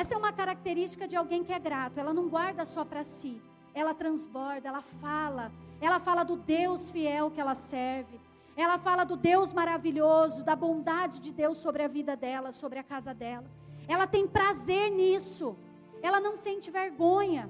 Essa 0.00 0.16
é 0.16 0.18
uma 0.18 0.32
característica 0.32 1.06
de 1.06 1.14
alguém 1.14 1.44
que 1.44 1.52
é 1.52 1.58
grato. 1.58 1.98
Ela 1.98 2.12
não 2.12 2.28
guarda 2.28 2.64
só 2.64 2.84
para 2.84 3.04
si, 3.04 3.40
ela 3.72 3.94
transborda, 3.94 4.68
ela 4.68 4.82
fala. 4.82 5.52
Ela 5.80 6.00
fala 6.00 6.24
do 6.24 6.34
Deus 6.34 6.90
fiel 6.90 7.30
que 7.30 7.40
ela 7.40 7.54
serve. 7.54 8.20
Ela 8.56 8.76
fala 8.76 9.04
do 9.04 9.16
Deus 9.16 9.52
maravilhoso, 9.52 10.44
da 10.44 10.56
bondade 10.56 11.20
de 11.20 11.32
Deus 11.32 11.58
sobre 11.58 11.84
a 11.84 11.86
vida 11.86 12.16
dela, 12.16 12.50
sobre 12.50 12.80
a 12.80 12.82
casa 12.82 13.14
dela. 13.14 13.48
Ela 13.86 14.04
tem 14.04 14.26
prazer 14.26 14.90
nisso. 14.90 15.56
Ela 16.02 16.18
não 16.18 16.34
sente 16.34 16.72
vergonha. 16.72 17.48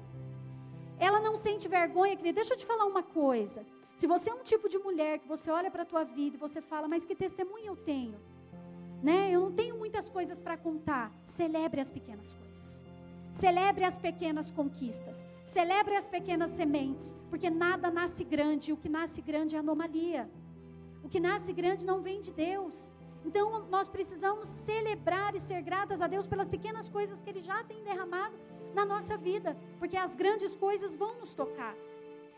Ela 0.99 1.19
não 1.19 1.35
sente 1.35 1.67
vergonha, 1.67 2.15
querida. 2.15 2.35
Deixa 2.35 2.53
eu 2.53 2.57
te 2.57 2.65
falar 2.65 2.85
uma 2.85 3.01
coisa. 3.01 3.65
Se 3.95 4.05
você 4.05 4.29
é 4.29 4.33
um 4.35 4.43
tipo 4.43 4.69
de 4.69 4.77
mulher 4.77 5.17
que 5.17 5.27
você 5.27 5.49
olha 5.49 5.71
para 5.71 5.81
a 5.81 5.91
tua 5.93 6.03
vida 6.03 6.35
e 6.35 6.39
você 6.39 6.61
fala, 6.61 6.87
mas 6.87 7.07
que 7.07 7.15
testemunho 7.15 7.65
eu 7.65 7.75
tenho? 7.75 8.19
Né? 9.05 9.29
Eu 9.31 9.41
não 9.41 9.51
tenho 9.51 9.77
muitas 9.77 10.09
coisas 10.09 10.41
para 10.41 10.57
contar. 10.57 11.05
Celebre 11.23 11.79
as 11.79 11.91
pequenas 11.91 12.33
coisas. 12.33 12.83
Celebre 13.31 13.83
as 13.83 13.99
pequenas 13.99 14.49
conquistas. 14.49 15.27
Celebre 15.45 15.95
as 15.95 16.07
pequenas 16.15 16.49
sementes. 16.59 17.15
Porque 17.29 17.51
nada 17.51 17.91
nasce 17.91 18.23
grande. 18.23 18.71
E 18.71 18.73
o 18.73 18.77
que 18.77 18.89
nasce 18.89 19.21
grande 19.21 19.55
é 19.55 19.59
anomalia. 19.59 20.27
O 21.03 21.07
que 21.07 21.19
nasce 21.19 21.53
grande 21.53 21.85
não 21.85 22.01
vem 22.01 22.19
de 22.19 22.33
Deus. 22.33 22.91
Então 23.23 23.67
nós 23.75 23.87
precisamos 23.87 24.47
celebrar 24.47 25.35
e 25.35 25.39
ser 25.39 25.61
gratas 25.61 26.01
a 26.01 26.07
Deus 26.07 26.25
pelas 26.25 26.47
pequenas 26.47 26.89
coisas 26.89 27.21
que 27.21 27.29
Ele 27.29 27.41
já 27.41 27.63
tem 27.63 27.83
derramado 27.83 28.35
na 28.73 28.85
nossa 28.85 29.15
vida, 29.17 29.55
porque 29.79 29.97
as 29.97 30.15
grandes 30.15 30.55
coisas 30.55 30.95
vão 30.95 31.19
nos 31.19 31.35
tocar. 31.35 31.75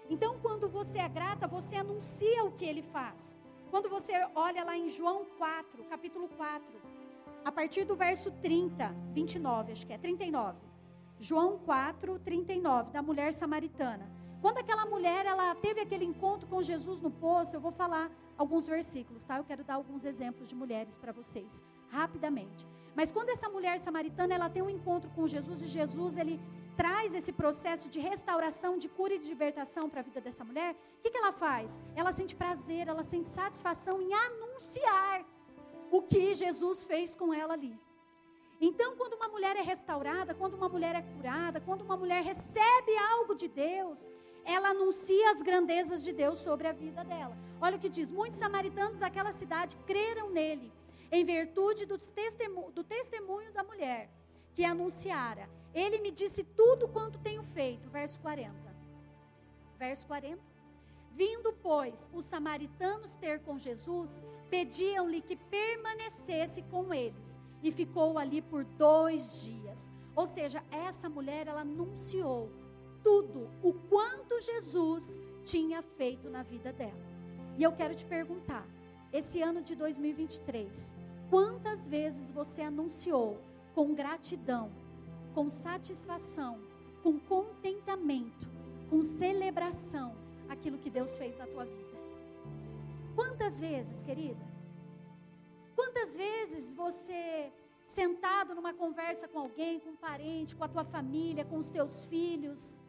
Então, 0.09 0.37
quando 0.41 0.69
você 0.69 0.99
é 0.99 1.09
grata, 1.09 1.47
você 1.47 1.77
anuncia 1.77 2.43
o 2.43 2.51
que 2.51 2.65
Ele 2.65 2.81
faz. 2.81 3.35
Quando 3.69 3.89
você 3.89 4.13
olha 4.33 4.63
lá 4.63 4.77
em 4.77 4.89
João 4.89 5.25
4, 5.37 5.83
capítulo 5.85 6.29
4, 6.29 6.65
a 7.43 7.51
partir 7.51 7.83
do 7.83 7.95
verso 7.95 8.31
30, 8.31 8.95
29, 9.13 9.71
acho 9.71 9.85
que 9.85 9.93
é 9.93 9.97
39. 9.97 10.57
João 11.19 11.57
4, 11.59 12.19
39, 12.19 12.91
da 12.91 13.01
mulher 13.01 13.33
samaritana. 13.33 14.09
Quando 14.41 14.59
aquela 14.59 14.85
mulher 14.85 15.25
ela 15.25 15.53
teve 15.55 15.81
aquele 15.81 16.05
encontro 16.05 16.47
com 16.47 16.61
Jesus 16.61 17.01
no 17.01 17.09
poço, 17.09 17.55
eu 17.55 17.61
vou 17.61 17.71
falar 17.71 18.11
alguns 18.37 18.67
versículos, 18.67 19.25
tá? 19.25 19.37
Eu 19.37 19.43
quero 19.43 19.63
dar 19.63 19.75
alguns 19.75 20.05
exemplos 20.05 20.47
de 20.47 20.55
mulheres 20.55 20.97
para 20.97 21.11
vocês, 21.11 21.61
rapidamente. 21.89 22.67
Mas 22.97 23.11
quando 23.15 23.29
essa 23.29 23.47
mulher 23.55 23.77
samaritana, 23.77 24.33
ela 24.33 24.49
tem 24.49 24.63
um 24.63 24.71
encontro 24.77 25.09
com 25.15 25.27
Jesus 25.33 25.61
e 25.61 25.67
Jesus, 25.67 26.17
ele 26.17 26.35
traz 26.75 27.13
esse 27.13 27.31
processo 27.31 27.87
de 27.93 27.99
restauração, 27.99 28.71
de 28.83 28.89
cura 28.89 29.13
e 29.13 29.19
de 29.19 29.29
libertação 29.29 29.83
para 29.87 29.99
a 29.99 30.07
vida 30.07 30.19
dessa 30.19 30.43
mulher, 30.43 30.71
o 30.73 31.01
que, 31.03 31.11
que 31.11 31.17
ela 31.17 31.31
faz? 31.31 31.77
Ela 31.95 32.11
sente 32.11 32.35
prazer, 32.35 32.87
ela 32.87 33.03
sente 33.03 33.29
satisfação 33.29 34.01
em 34.01 34.11
anunciar 34.27 35.23
o 35.91 36.01
que 36.01 36.33
Jesus 36.33 36.87
fez 36.87 37.15
com 37.15 37.31
ela 37.31 37.53
ali. 37.53 37.79
Então, 38.59 38.95
quando 38.95 39.13
uma 39.13 39.29
mulher 39.29 39.55
é 39.55 39.61
restaurada, 39.61 40.33
quando 40.33 40.55
uma 40.55 40.67
mulher 40.67 40.95
é 40.95 41.03
curada, 41.03 41.61
quando 41.61 41.81
uma 41.81 41.95
mulher 41.95 42.23
recebe 42.23 42.97
algo 43.13 43.35
de 43.35 43.47
Deus, 43.47 44.07
ela 44.43 44.69
anuncia 44.69 45.31
as 45.33 45.43
grandezas 45.43 46.03
de 46.03 46.11
Deus 46.11 46.39
sobre 46.39 46.67
a 46.67 46.71
vida 46.71 47.03
dela. 47.03 47.37
Olha 47.61 47.77
o 47.77 47.79
que 47.79 47.89
diz: 47.89 48.09
muitos 48.09 48.39
samaritanos 48.39 48.99
daquela 48.99 49.31
cidade 49.31 49.77
creram 49.85 50.31
nele, 50.31 50.71
em 51.11 51.23
virtude 51.23 51.85
do 51.85 51.97
testemunho, 51.97 52.71
do 52.71 52.83
testemunho 52.83 53.51
da 53.51 53.63
mulher 53.63 54.09
que 54.53 54.63
anunciara. 54.65 55.49
Ele 55.73 55.99
me 55.99 56.11
disse 56.11 56.43
tudo 56.43 56.87
quanto 56.87 57.19
tenho 57.19 57.43
feito. 57.43 57.89
Verso 57.89 58.19
40. 58.21 58.53
Verso 59.77 60.07
40. 60.07 60.41
Vindo, 61.13 61.53
pois, 61.53 62.09
os 62.13 62.25
samaritanos 62.25 63.15
ter 63.15 63.39
com 63.41 63.57
Jesus, 63.57 64.23
pediam-lhe 64.49 65.21
que 65.21 65.35
permanecesse 65.35 66.61
com 66.63 66.93
eles 66.93 67.39
e 67.63 67.71
ficou 67.71 68.17
ali 68.17 68.41
por 68.41 68.63
dois 68.63 69.41
dias. 69.43 69.91
Ou 70.15 70.27
seja, 70.27 70.63
essa 70.71 71.09
mulher, 71.09 71.47
ela 71.47 71.61
anunciou 71.61 72.51
tudo, 73.03 73.49
o 73.63 73.73
quanto 73.73 74.41
Jesus 74.41 75.19
tinha 75.43 75.81
feito 75.81 76.29
na 76.29 76.43
vida 76.43 76.73
dela. 76.73 77.07
E 77.57 77.63
eu 77.63 77.71
quero 77.71 77.95
te 77.95 78.05
perguntar, 78.05 78.67
esse 79.17 79.41
ano 79.41 79.61
de 79.63 79.73
2023, 79.75 80.95
quantas 81.29 81.87
vezes 81.87 82.29
você 82.29 82.61
anunciou 82.61 83.41
com 83.73 83.95
gratidão, 83.95 84.71
com 85.33 85.49
satisfação, 85.49 86.59
com 87.01 87.19
contentamento, 87.19 88.47
com 88.89 89.01
celebração 89.01 90.15
aquilo 90.47 90.77
que 90.77 90.91
Deus 90.91 91.17
fez 91.17 91.35
na 91.35 91.47
tua 91.47 91.65
vida? 91.65 91.97
Quantas 93.15 93.59
vezes, 93.59 94.03
querida? 94.03 94.45
Quantas 95.75 96.15
vezes 96.15 96.73
você, 96.75 97.51
sentado 97.87 98.53
numa 98.53 98.73
conversa 98.73 99.27
com 99.27 99.39
alguém, 99.39 99.79
com 99.79 99.89
um 99.89 99.95
parente, 99.95 100.55
com 100.55 100.63
a 100.63 100.67
tua 100.67 100.83
família, 100.83 101.43
com 101.43 101.57
os 101.57 101.71
teus 101.71 102.05
filhos, 102.05 102.79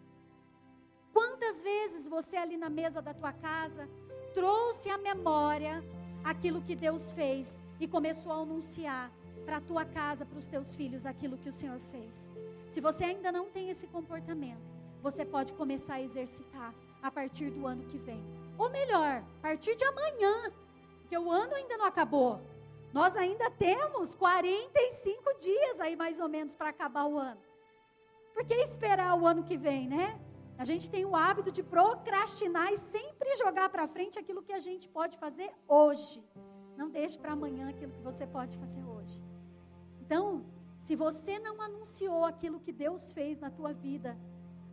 quantas 1.11 1.62
vezes 1.62 2.07
você 2.07 2.37
ali 2.37 2.59
na 2.59 2.69
mesa 2.69 3.01
da 3.01 3.14
tua 3.14 3.33
casa 3.33 3.88
trouxe 4.35 4.91
à 4.91 4.99
memória 4.99 5.83
aquilo 6.25 6.63
que 6.63 6.75
Deus 6.75 7.13
fez 7.13 7.61
e 7.81 7.87
começou 7.87 8.33
a 8.33 8.37
anunciar 8.37 9.11
para 9.45 9.59
a 9.59 9.61
tua 9.61 9.85
casa, 9.85 10.27
para 10.27 10.39
os 10.39 10.49
teus 10.49 10.75
filhos, 10.75 11.07
aquilo 11.07 11.39
que 11.39 11.49
o 11.49 11.53
Senhor 11.53 11.81
fez? 11.91 12.31
Se 12.69 12.81
você 12.81 13.05
ainda 13.05 13.33
não 13.33 13.47
tem 13.47 13.71
esse 13.71 13.87
comportamento, 13.87 14.61
você 15.03 15.25
pode 15.25 15.55
começar 15.55 15.95
a 15.95 16.03
exercitar 16.03 16.75
a 17.03 17.11
partir 17.11 17.51
do 17.51 17.67
ano 17.67 17.85
que 17.85 17.99
vem. 17.99 18.23
Ou 18.59 18.69
melhor, 18.69 19.23
a 19.39 19.41
partir 19.41 19.77
de 19.77 19.85
amanhã, 19.85 20.53
porque 21.01 21.17
o 21.17 21.31
ano 21.31 21.55
ainda 21.55 21.77
não 21.77 21.87
acabou. 21.87 22.41
Nós 22.93 23.17
ainda 23.17 23.51
temos 23.51 24.15
45 24.15 25.39
dias 25.41 25.81
aí 25.81 25.97
mais 25.97 26.21
ou 26.21 26.29
menos 26.29 26.55
para 26.55 26.71
acabar 26.71 27.07
o 27.07 27.19
ano. 27.19 27.41
Por 28.35 28.45
que 28.45 28.55
esperar 28.55 29.15
o 29.19 29.27
ano 29.27 29.45
que 29.45 29.57
vem, 29.57 29.89
né? 29.89 30.21
A 30.59 30.64
gente 30.64 30.90
tem 30.90 31.05
o 31.05 31.14
hábito 31.14 31.53
de 31.53 31.62
procrastinar 31.62 32.73
e 32.73 32.77
sempre 32.77 33.37
jogar 33.37 33.68
para 33.68 33.87
frente 33.87 34.18
aquilo 34.18 34.42
que 34.42 34.53
a 34.53 34.59
gente 34.59 34.88
pode 34.88 35.16
fazer 35.16 35.53
hoje. 35.68 36.21
Não 36.77 36.90
deixe 36.90 37.16
para 37.16 37.33
amanhã 37.33 37.68
aquilo 37.68 37.92
que 37.92 38.01
você 38.01 38.27
pode 38.27 38.57
fazer 38.59 38.85
hoje. 38.85 39.23
Então, 40.01 40.44
se 40.77 40.97
você 40.97 41.38
não 41.38 41.62
anunciou 41.62 42.25
aquilo 42.25 42.59
que 42.59 42.73
Deus 42.73 43.12
fez 43.12 43.38
na 43.38 43.51
tua 43.51 43.73
vida, 43.73 44.18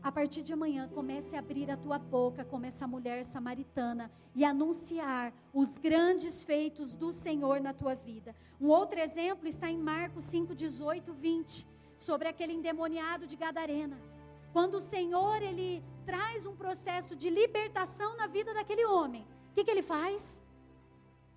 a 0.02 0.12
partir 0.12 0.41
de 0.41 0.54
amanhã, 0.54 0.88
comece 0.88 1.36
a 1.36 1.39
abrir 1.39 1.69
a 1.69 1.78
tua 1.78 2.00
boca 2.00 2.43
como 2.43 2.65
essa 2.65 2.88
mulher 2.88 3.24
samaritana 3.24 4.12
e 4.36 4.43
anunciar 4.43 5.34
os 5.54 5.78
grandes 5.78 6.43
feitos 6.43 6.95
do 6.95 7.13
Senhor 7.13 7.60
na 7.62 7.74
tua 7.74 7.93
vida. 7.93 8.36
Um 8.60 8.69
outro 8.69 9.00
exemplo 9.00 9.48
está 9.48 9.69
em 9.69 9.78
Marcos 9.78 10.24
5, 10.26 10.56
18, 10.56 11.13
20, 11.13 11.67
sobre 11.98 12.28
aquele 12.28 12.54
endemoniado 12.54 13.28
de 13.28 13.36
Gadarena. 13.36 14.14
Quando 14.56 14.76
o 14.76 14.82
Senhor 14.82 15.41
ele 15.41 15.84
traz 16.06 16.46
um 16.46 16.56
processo 16.56 17.13
de 17.13 17.30
libertação 17.30 18.15
na 18.15 18.26
vida 18.26 18.54
daquele 18.54 18.86
homem, 18.86 19.28
o 19.52 19.54
que, 19.54 19.65
que 19.65 19.70
ele 19.70 19.82
faz? 19.82 20.41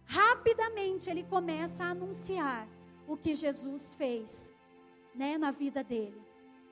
Rapidamente 0.04 1.10
ele 1.10 1.24
começa 1.24 1.82
a 1.82 1.90
anunciar 1.90 2.68
o 3.08 3.16
que 3.16 3.34
Jesus 3.34 3.92
fez 3.96 4.54
né, 5.16 5.36
na 5.36 5.50
vida 5.50 5.82
dele 5.82 6.22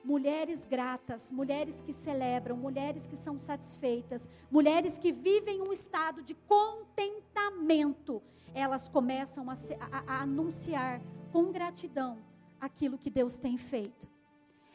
mulheres 0.05 0.63
gratas, 0.63 1.33
mulheres 1.33 1.81
que 1.81 1.91
celebram, 1.91 2.55
mulheres 2.55 3.05
que 3.05 3.17
são 3.17 3.37
satisfeitas, 3.37 4.25
mulheres 4.49 4.97
que 4.97 5.11
vivem 5.11 5.61
um 5.61 5.73
estado 5.73 6.21
de 6.21 6.33
contentamento, 6.33 8.23
elas 8.53 8.87
começam 8.87 9.49
a, 9.49 9.53
a, 9.91 10.13
a 10.13 10.21
anunciar 10.21 11.01
com 11.29 11.51
gratidão 11.51 12.17
aquilo 12.57 12.97
que 12.97 13.09
Deus 13.09 13.35
tem 13.35 13.57
feito. 13.57 14.07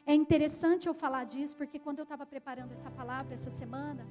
É 0.05 0.15
interessante 0.15 0.89
eu 0.89 0.95
falar 0.95 1.25
disso, 1.25 1.57
porque 1.57 1.79
quando 1.79 2.01
eu 2.01 2.03
estava 2.03 2.27
preparando 2.27 2.73
essa 2.73 2.91
palavra 2.91 3.35
essa 3.35 3.51
semana, 3.51 4.07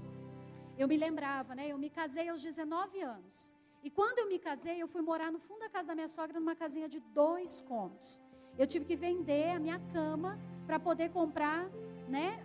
eu 0.78 0.88
me 0.88 0.96
lembrava, 0.96 1.54
né? 1.54 1.68
Eu 1.70 1.78
me 1.78 1.90
casei 1.90 2.30
aos 2.30 2.42
19 2.42 3.02
anos. 3.02 3.50
E 3.84 3.90
quando 3.90 4.20
eu 4.20 4.28
me 4.28 4.40
casei, 4.40 4.82
eu 4.82 4.88
fui 4.88 5.02
morar 5.02 5.32
no 5.32 5.40
fundo 5.40 5.60
da 5.60 5.70
casa 5.70 5.90
da 5.90 5.96
minha 5.96 6.08
sogra, 6.08 6.40
numa 6.40 6.56
casinha 6.56 6.88
de 6.88 7.00
dois 7.00 7.62
cômodos. 7.62 8.22
Eu 8.58 8.66
tive 8.66 8.86
que 8.86 8.96
vender 8.96 9.50
a 9.52 9.60
minha 9.60 9.80
cama 9.92 10.40
para 10.66 10.80
poder 10.80 11.10
comprar 11.10 11.70
né, 12.08 12.42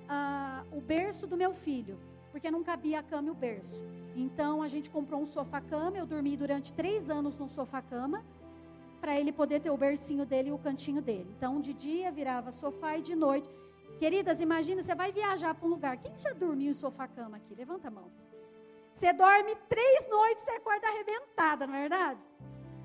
o 0.72 0.80
berço 0.80 1.26
do 1.26 1.36
meu 1.36 1.52
filho, 1.52 2.00
porque 2.32 2.50
não 2.50 2.64
cabia 2.64 2.98
a 3.00 3.02
cama 3.02 3.28
e 3.28 3.30
o 3.30 3.34
berço. 3.34 3.84
Então 4.16 4.62
a 4.62 4.68
gente 4.68 4.90
comprou 4.90 5.20
um 5.20 5.26
sofá-cama. 5.26 5.98
Eu 5.98 6.06
dormi 6.06 6.36
durante 6.36 6.72
três 6.72 7.08
anos 7.10 7.36
no 7.36 7.48
sofá-cama 7.48 8.24
para 8.96 9.18
ele 9.18 9.32
poder 9.32 9.60
ter 9.60 9.70
o 9.70 9.76
bercinho 9.76 10.26
dele 10.26 10.48
e 10.48 10.52
o 10.52 10.58
cantinho 10.58 11.00
dele. 11.02 11.28
Então 11.36 11.60
de 11.60 11.72
dia 11.72 12.10
virava 12.10 12.50
sofá 12.52 12.96
e 12.98 13.02
de 13.02 13.14
noite. 13.14 13.48
Queridas, 13.98 14.40
imagina, 14.40 14.82
você 14.82 14.94
vai 14.94 15.10
viajar 15.12 15.54
para 15.54 15.66
um 15.66 15.70
lugar. 15.70 15.96
Quem 15.96 16.16
já 16.16 16.32
dormiu 16.32 16.70
em 16.70 16.74
sofá-cama 16.74 17.38
aqui? 17.38 17.54
Levanta 17.54 17.88
a 17.88 17.90
mão. 17.90 18.10
Você 18.94 19.12
dorme 19.12 19.54
três 19.68 20.08
noites, 20.08 20.44
você 20.44 20.52
acorda 20.52 20.88
arrebentada, 20.88 21.66
não 21.66 21.74
é 21.74 21.80
verdade? 21.80 22.24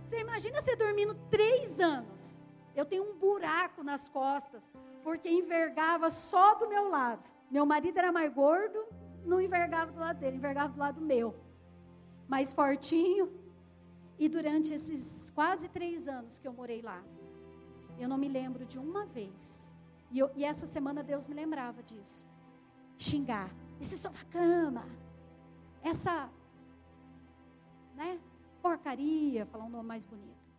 Você 0.04 0.20
imagina 0.20 0.62
você 0.62 0.76
dormindo 0.76 1.16
três 1.30 1.80
anos. 1.80 2.42
Eu 2.76 2.86
tenho 2.86 3.04
um 3.04 3.16
buraco 3.16 3.84
nas 3.84 4.08
costas, 4.10 4.70
porque 5.04 5.30
envergava 5.30 6.10
só 6.10 6.56
do 6.56 6.68
meu 6.68 6.90
lado. 6.90 7.30
Meu 7.50 7.66
marido 7.66 7.98
era 7.98 8.12
mais 8.12 8.34
gordo, 8.34 8.86
não 9.26 9.42
envergava 9.42 9.92
do 9.92 10.00
lado 10.00 10.20
dele, 10.20 10.38
envergava 10.38 10.74
do 10.74 10.80
lado 10.80 11.02
meu. 11.02 11.36
Mais 12.28 12.54
fortinho. 12.54 13.41
E 14.18 14.30
durante 14.30 14.74
esses 14.74 15.30
quase 15.32 15.68
três 15.70 16.08
anos 16.08 16.38
que 16.38 16.48
eu 16.48 16.54
morei 16.54 16.82
lá, 16.82 17.04
eu 18.00 18.08
não 18.08 18.18
me 18.18 18.28
lembro 18.28 18.66
de 18.66 18.78
uma 18.80 19.06
vez. 19.06 19.76
E, 20.12 20.20
eu, 20.20 20.30
e 20.36 20.44
essa 20.44 20.66
semana 20.66 21.04
Deus 21.04 21.28
me 21.28 21.34
lembrava 21.34 21.82
disso. 21.82 22.28
Xingar. 22.98 23.50
Esse 23.80 23.98
sofá-cama. 23.98 24.86
Essa, 25.82 26.30
né, 27.96 28.20
porcaria, 28.62 29.46
falar 29.48 29.66
um 29.66 29.70
nome 29.70 29.88
mais 29.88 30.06
bonito. 30.06 30.52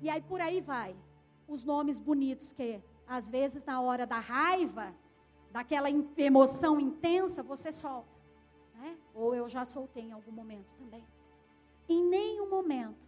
E 0.00 0.10
aí 0.10 0.20
por 0.20 0.40
aí 0.40 0.60
vai. 0.60 0.96
Os 1.48 1.64
nomes 1.64 1.98
bonitos 1.98 2.52
que 2.52 2.82
às 3.06 3.28
vezes 3.28 3.64
na 3.64 3.80
hora 3.80 4.06
da 4.06 4.18
raiva, 4.18 4.94
daquela 5.50 5.88
emoção 6.16 6.78
intensa, 6.80 7.42
você 7.42 7.70
solta. 7.70 8.08
Né? 8.74 8.98
Ou 9.14 9.34
eu 9.34 9.48
já 9.48 9.64
soltei 9.64 10.04
em 10.04 10.12
algum 10.12 10.32
momento 10.32 10.70
também. 10.74 11.04
Em 11.88 12.04
nenhum 12.04 12.48
momento. 12.48 13.06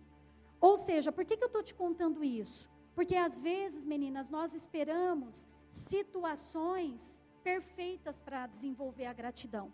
Ou 0.61 0.77
seja, 0.77 1.12
por 1.12 1.25
que, 1.25 1.37
que 1.37 1.45
eu 1.45 1.49
estou 1.49 1.62
te 1.62 1.75
contando 1.75 2.25
isso? 2.25 2.69
Porque 2.95 3.14
às 3.14 3.38
vezes, 3.38 3.85
meninas, 3.85 4.29
nós 4.29 4.55
esperamos 4.55 5.47
situações 5.73 7.23
perfeitas 7.43 8.21
para 8.21 8.47
desenvolver 8.47 9.07
a 9.07 9.12
gratidão. 9.12 9.73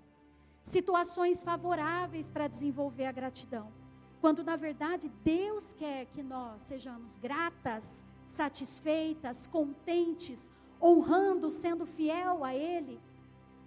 Situações 0.62 1.42
favoráveis 1.42 2.28
para 2.28 2.48
desenvolver 2.48 3.06
a 3.06 3.12
gratidão. 3.12 3.72
Quando 4.20 4.42
na 4.42 4.56
verdade 4.56 5.10
Deus 5.22 5.74
quer 5.74 6.06
que 6.06 6.22
nós 6.22 6.62
sejamos 6.62 7.16
gratas, 7.16 8.04
satisfeitas, 8.26 9.46
contentes, 9.46 10.50
honrando, 10.80 11.50
sendo 11.50 11.84
fiel 11.84 12.44
a 12.44 12.54
Ele, 12.54 13.00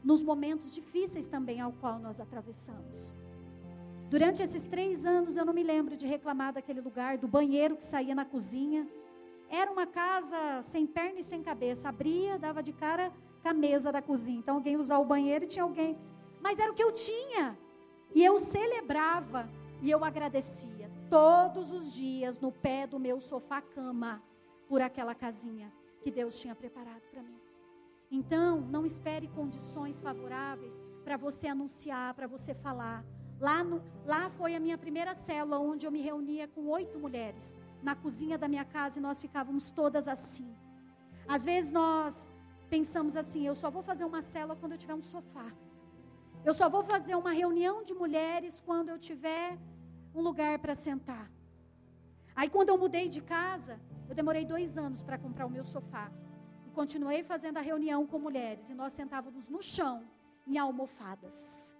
nos 0.03 0.23
momentos 0.23 0.73
difíceis 0.73 1.27
também 1.27 1.59
ao 1.59 1.73
qual 1.73 1.99
nós 1.99 2.19
atravessamos. 2.19 3.13
Durante 4.09 4.41
esses 4.41 4.65
três 4.65 5.03
anos 5.05 5.35
eu 5.35 5.45
não 5.45 5.53
me 5.53 5.63
lembro 5.63 5.97
de 5.97 6.07
reclamar 6.07 6.53
daquele 6.53 6.79
lugar, 6.79 7.17
do 7.17 7.27
banheiro 7.27 7.75
que 7.75 7.83
saía 7.83 8.15
na 8.15 8.23
cozinha. 8.23 8.87
Era 9.49 9.69
uma 9.69 9.85
casa 9.85 10.61
sem 10.61 10.87
perna 10.87 11.19
e 11.19 11.23
sem 11.23 11.43
cabeça. 11.43 11.89
Abria, 11.89 12.39
dava 12.39 12.63
de 12.63 12.71
cara 12.71 13.11
com 13.41 13.49
a 13.49 13.53
mesa 13.53 13.91
da 13.91 14.01
cozinha. 14.01 14.39
Então 14.39 14.55
alguém 14.55 14.77
usava 14.77 15.01
o 15.01 15.05
banheiro 15.05 15.43
e 15.43 15.47
tinha 15.47 15.63
alguém. 15.63 15.97
Mas 16.39 16.57
era 16.57 16.71
o 16.71 16.73
que 16.73 16.83
eu 16.83 16.91
tinha. 16.91 17.57
E 18.15 18.23
eu 18.23 18.39
celebrava 18.39 19.49
e 19.81 19.91
eu 19.91 20.05
agradecia 20.05 20.89
todos 21.09 21.71
os 21.71 21.93
dias 21.93 22.39
no 22.39 22.51
pé 22.51 22.87
do 22.87 22.99
meu 22.99 23.19
sofá-cama 23.19 24.23
por 24.69 24.81
aquela 24.81 25.13
casinha 25.13 25.71
que 26.01 26.09
Deus 26.09 26.39
tinha 26.39 26.55
preparado 26.55 27.01
para 27.11 27.21
mim. 27.21 27.39
Então, 28.09 28.61
não 28.61 28.85
espere 28.85 29.27
condições 29.27 29.99
favoráveis 29.99 30.81
para 31.03 31.17
você 31.17 31.47
anunciar, 31.47 32.13
para 32.13 32.27
você 32.27 32.53
falar. 32.53 33.03
Lá, 33.39 33.63
no, 33.63 33.83
lá 34.05 34.29
foi 34.29 34.55
a 34.55 34.59
minha 34.59 34.77
primeira 34.77 35.13
célula, 35.13 35.59
onde 35.59 35.85
eu 35.85 35.91
me 35.91 36.01
reunia 36.01 36.47
com 36.47 36.67
oito 36.67 36.97
mulheres, 36.99 37.57
na 37.83 37.95
cozinha 37.95 38.37
da 38.37 38.47
minha 38.47 38.65
casa, 38.65 38.97
e 38.97 39.01
nós 39.01 39.21
ficávamos 39.21 39.69
todas 39.69 40.07
assim. 40.07 40.49
Às 41.27 41.45
vezes 41.45 41.71
nós 41.71 42.33
pensamos 42.69 43.15
assim: 43.15 43.45
eu 43.45 43.55
só 43.55 43.69
vou 43.69 43.83
fazer 43.83 44.05
uma 44.05 44.21
célula 44.21 44.55
quando 44.55 44.71
eu 44.71 44.77
tiver 44.77 44.95
um 44.95 45.01
sofá. 45.01 45.51
Eu 46.43 46.53
só 46.53 46.69
vou 46.69 46.83
fazer 46.83 47.15
uma 47.15 47.31
reunião 47.31 47.83
de 47.83 47.93
mulheres 47.93 48.61
quando 48.61 48.89
eu 48.89 48.97
tiver 48.97 49.57
um 50.15 50.21
lugar 50.21 50.57
para 50.59 50.73
sentar. 50.73 51.29
Aí, 52.35 52.49
quando 52.49 52.69
eu 52.69 52.77
mudei 52.77 53.09
de 53.09 53.21
casa, 53.21 53.79
eu 54.09 54.15
demorei 54.15 54.45
dois 54.45 54.77
anos 54.77 55.03
para 55.03 55.17
comprar 55.17 55.45
o 55.45 55.49
meu 55.49 55.65
sofá. 55.65 56.11
E 56.65 56.71
continuei 56.71 57.23
fazendo 57.23 57.57
a 57.57 57.61
reunião 57.61 58.05
com 58.07 58.17
mulheres. 58.17 58.69
E 58.69 58.73
nós 58.73 58.93
sentávamos 58.93 59.49
no 59.49 59.61
chão, 59.61 60.07
em 60.45 60.57
almofadas. 60.57 61.76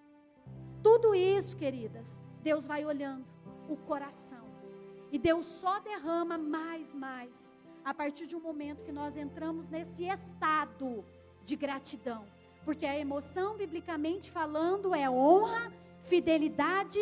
Tudo 0.84 1.14
isso, 1.16 1.56
queridas, 1.56 2.20
Deus 2.42 2.66
vai 2.66 2.86
olhando 2.86 3.26
o 3.68 3.76
coração. 3.76 4.46
E 5.12 5.18
Deus 5.18 5.46
só 5.46 5.80
derrama 5.80 6.38
mais, 6.38 6.94
mais, 6.94 7.56
a 7.84 7.94
partir 7.94 8.28
de 8.28 8.36
um 8.36 8.42
momento 8.42 8.84
que 8.84 8.92
nós 8.92 9.16
entramos 9.16 9.70
nesse 9.70 10.06
estado 10.06 11.06
de 11.44 11.56
gratidão. 11.56 12.26
Porque 12.66 12.86
a 12.86 12.98
emoção, 12.98 13.56
biblicamente 13.56 14.30
falando, 14.30 14.94
é 14.94 15.10
honra, 15.10 15.72
fidelidade 16.02 17.00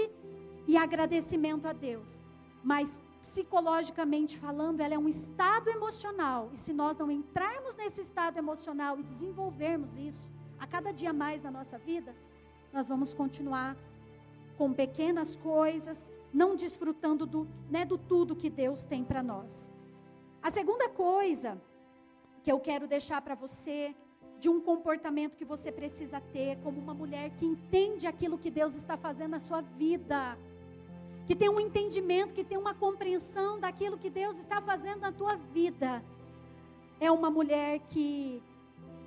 e 0.67 0.77
agradecimento 0.77 1.67
a 1.67 1.73
Deus. 1.73 2.21
Mas 2.63 3.01
psicologicamente 3.25 4.37
falando, 4.37 4.81
ela 4.81 4.93
é 4.93 4.99
um 4.99 5.09
estado 5.09 5.67
emocional. 5.69 6.51
E 6.53 6.57
se 6.57 6.71
nós 6.71 6.95
não 6.95 7.09
entrarmos 7.09 7.75
nesse 7.75 8.01
estado 8.01 8.37
emocional 8.37 8.99
e 8.99 9.03
desenvolvermos 9.03 9.97
isso 9.97 10.31
a 10.59 10.67
cada 10.67 10.91
dia 10.91 11.11
mais 11.11 11.41
na 11.41 11.49
nossa 11.49 11.79
vida, 11.79 12.15
nós 12.75 12.87
vamos 12.87 13.13
continuar 13.13 13.75
com 14.57 14.71
pequenas 14.73 15.35
coisas, 15.35 16.11
não 16.33 16.55
desfrutando 16.55 17.25
do, 17.25 17.47
né, 17.69 17.85
do 17.85 17.97
tudo 17.97 18.35
que 18.35 18.49
Deus 18.49 18.85
tem 18.85 19.03
para 19.03 19.23
nós. 19.23 19.71
A 20.43 20.51
segunda 20.51 20.87
coisa 20.89 21.59
que 22.43 22.51
eu 22.51 22.59
quero 22.59 22.87
deixar 22.87 23.21
para 23.21 23.33
você, 23.33 23.95
de 24.39 24.49
um 24.49 24.61
comportamento 24.61 25.37
que 25.37 25.45
você 25.45 25.71
precisa 25.71 26.19
ter 26.21 26.57
como 26.57 26.79
uma 26.79 26.93
mulher 26.93 27.31
que 27.31 27.45
entende 27.45 28.05
aquilo 28.05 28.37
que 28.37 28.51
Deus 28.51 28.75
está 28.75 28.95
fazendo 28.95 29.31
na 29.31 29.39
sua 29.39 29.61
vida 29.61 30.37
que 31.25 31.35
tem 31.35 31.49
um 31.49 31.59
entendimento, 31.59 32.33
que 32.33 32.43
tem 32.43 32.57
uma 32.57 32.73
compreensão 32.73 33.59
daquilo 33.59 33.97
que 33.97 34.09
Deus 34.09 34.37
está 34.37 34.61
fazendo 34.61 34.99
na 35.01 35.11
tua 35.11 35.35
vida. 35.35 36.03
É 36.99 37.11
uma 37.11 37.31
mulher 37.31 37.79
que 37.89 38.41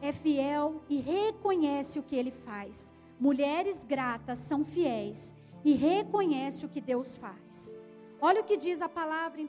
é 0.03 0.13
fiel 0.13 0.81
e 0.89 1.01
reconhece 1.01 1.99
o 1.99 2.03
que 2.03 2.17
ele 2.17 2.31
faz. 2.31 2.93
Mulheres 3.21 3.83
gratas 3.83 4.39
são 4.39 4.65
fiéis 4.65 5.35
e 5.65 5.73
reconhece 5.73 6.65
o 6.65 6.69
que 6.69 6.81
Deus 6.81 7.17
faz. 7.17 7.75
Olha 8.21 8.41
o 8.41 8.45
que 8.45 8.57
diz 8.57 8.81
a 8.81 8.89
palavra 8.89 9.41
em 9.41 9.47
1 9.47 9.49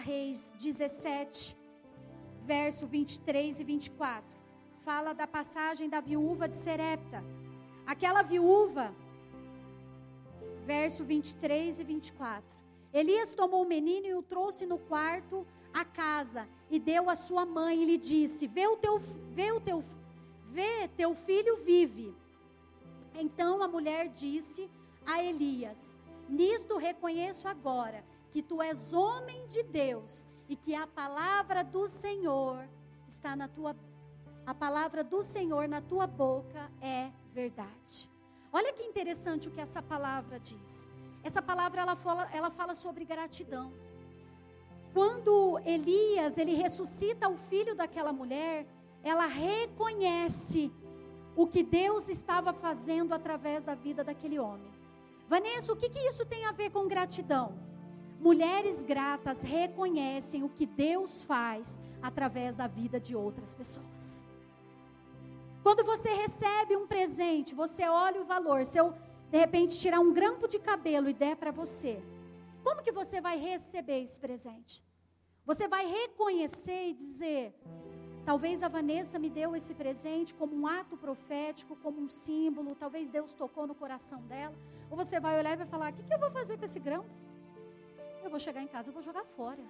Reis 0.00 0.52
17, 0.58 1.56
verso 2.44 2.86
23 2.86 3.60
e 3.60 3.64
24. 3.64 4.24
Fala 4.78 5.12
da 5.12 5.26
passagem 5.26 5.88
da 5.88 6.00
viúva 6.00 6.48
de 6.48 6.56
Serepta. 6.56 7.24
Aquela 7.86 8.22
viúva 8.22 8.94
verso 10.64 11.04
23 11.04 11.80
e 11.80 11.84
24. 11.84 12.56
Elias 12.92 13.34
tomou 13.34 13.62
o 13.62 13.68
menino 13.68 14.06
e 14.06 14.14
o 14.14 14.22
trouxe 14.22 14.66
no 14.66 14.78
quarto 14.78 15.46
à 15.72 15.84
casa 15.84 16.48
e 16.70 16.78
deu 16.78 17.08
à 17.08 17.16
sua 17.16 17.44
mãe 17.44 17.82
e 17.82 17.86
lhe 17.86 17.98
disse: 17.98 18.46
Vê 18.46 18.66
o 18.66 18.76
teu, 18.76 18.98
vê 18.98 19.50
o 19.50 19.60
teu, 19.60 19.82
vê 20.48 20.88
teu 20.96 21.14
filho 21.14 21.56
vive. 21.56 22.14
Então 23.32 23.62
a 23.62 23.68
mulher 23.68 24.08
disse 24.08 24.70
a 25.06 25.22
Elias: 25.22 25.98
Nisto 26.28 26.76
reconheço 26.76 27.48
agora 27.48 28.04
que 28.30 28.42
tu 28.42 28.62
és 28.62 28.92
homem 28.92 29.46
de 29.48 29.62
Deus 29.62 30.26
e 30.48 30.56
que 30.56 30.74
a 30.74 30.86
palavra 30.86 31.62
do 31.62 31.88
Senhor 31.88 32.68
está 33.08 33.34
na 33.34 33.48
tua 33.48 33.76
a 34.44 34.52
palavra 34.52 35.04
do 35.04 35.22
Senhor 35.22 35.68
na 35.68 35.80
tua 35.80 36.06
boca 36.06 36.70
é 36.80 37.12
verdade. 37.32 38.10
Olha 38.52 38.72
que 38.72 38.82
interessante 38.82 39.48
o 39.48 39.52
que 39.52 39.60
essa 39.60 39.80
palavra 39.80 40.40
diz. 40.40 40.90
Essa 41.22 41.40
palavra 41.40 41.80
ela 41.80 41.94
fala, 41.94 42.28
ela 42.32 42.50
fala 42.50 42.74
sobre 42.74 43.04
gratidão. 43.04 43.72
Quando 44.92 45.60
Elias 45.64 46.36
ele 46.36 46.54
ressuscita 46.54 47.28
o 47.28 47.36
filho 47.36 47.74
daquela 47.76 48.12
mulher, 48.12 48.66
ela 49.02 49.26
reconhece 49.26 50.72
o 51.34 51.46
que 51.46 51.62
Deus 51.62 52.08
estava 52.08 52.52
fazendo 52.52 53.12
através 53.12 53.64
da 53.64 53.74
vida 53.74 54.04
daquele 54.04 54.38
homem. 54.38 54.70
Vanessa, 55.28 55.72
o 55.72 55.76
que, 55.76 55.88
que 55.88 55.98
isso 55.98 56.26
tem 56.26 56.44
a 56.44 56.52
ver 56.52 56.70
com 56.70 56.86
gratidão? 56.86 57.54
Mulheres 58.20 58.82
gratas 58.82 59.42
reconhecem 59.42 60.42
o 60.44 60.48
que 60.48 60.66
Deus 60.66 61.24
faz 61.24 61.80
através 62.00 62.56
da 62.56 62.66
vida 62.66 63.00
de 63.00 63.16
outras 63.16 63.54
pessoas. 63.54 64.24
Quando 65.62 65.84
você 65.84 66.10
recebe 66.10 66.76
um 66.76 66.86
presente, 66.86 67.54
você 67.54 67.88
olha 67.88 68.20
o 68.20 68.24
valor. 68.24 68.64
Se 68.64 68.78
eu, 68.78 68.92
de 69.30 69.38
repente, 69.38 69.78
tirar 69.78 70.00
um 70.00 70.12
grampo 70.12 70.46
de 70.46 70.58
cabelo 70.58 71.08
e 71.08 71.14
der 71.14 71.36
para 71.36 71.50
você, 71.50 72.02
como 72.62 72.82
que 72.82 72.92
você 72.92 73.20
vai 73.20 73.38
receber 73.38 74.02
esse 74.02 74.18
presente? 74.20 74.84
Você 75.44 75.66
vai 75.66 75.86
reconhecer 75.86 76.90
e 76.90 76.92
dizer: 76.92 77.54
talvez 78.24 78.62
a 78.62 78.68
Vanessa 78.68 79.18
me 79.18 79.28
deu 79.28 79.54
esse 79.56 79.74
presente 79.74 80.34
como 80.34 80.54
um 80.54 80.66
ato 80.66 80.96
profético, 80.96 81.76
como 81.76 82.00
um 82.00 82.08
símbolo, 82.08 82.74
talvez 82.74 83.10
Deus 83.10 83.32
tocou 83.32 83.66
no 83.66 83.74
coração 83.74 84.22
dela. 84.22 84.54
Ou 84.90 84.96
você 84.96 85.18
vai 85.18 85.38
olhar 85.38 85.54
e 85.54 85.56
vai 85.56 85.66
falar: 85.66 85.92
o 85.92 85.96
que, 85.96 86.02
que 86.02 86.14
eu 86.14 86.18
vou 86.18 86.30
fazer 86.30 86.56
com 86.58 86.64
esse 86.64 86.80
grampo? 86.80 87.10
Eu 88.22 88.30
vou 88.30 88.38
chegar 88.38 88.62
em 88.62 88.68
casa, 88.68 88.88
eu 88.90 88.92
vou 88.92 89.02
jogar 89.02 89.24
fora. 89.24 89.62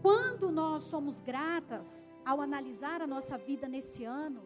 Quando 0.00 0.52
nós 0.52 0.82
somos 0.82 1.20
gratas, 1.20 2.10
ao 2.24 2.40
analisar 2.40 3.00
a 3.00 3.06
nossa 3.06 3.38
vida 3.38 3.66
nesse 3.66 4.04
ano, 4.04 4.42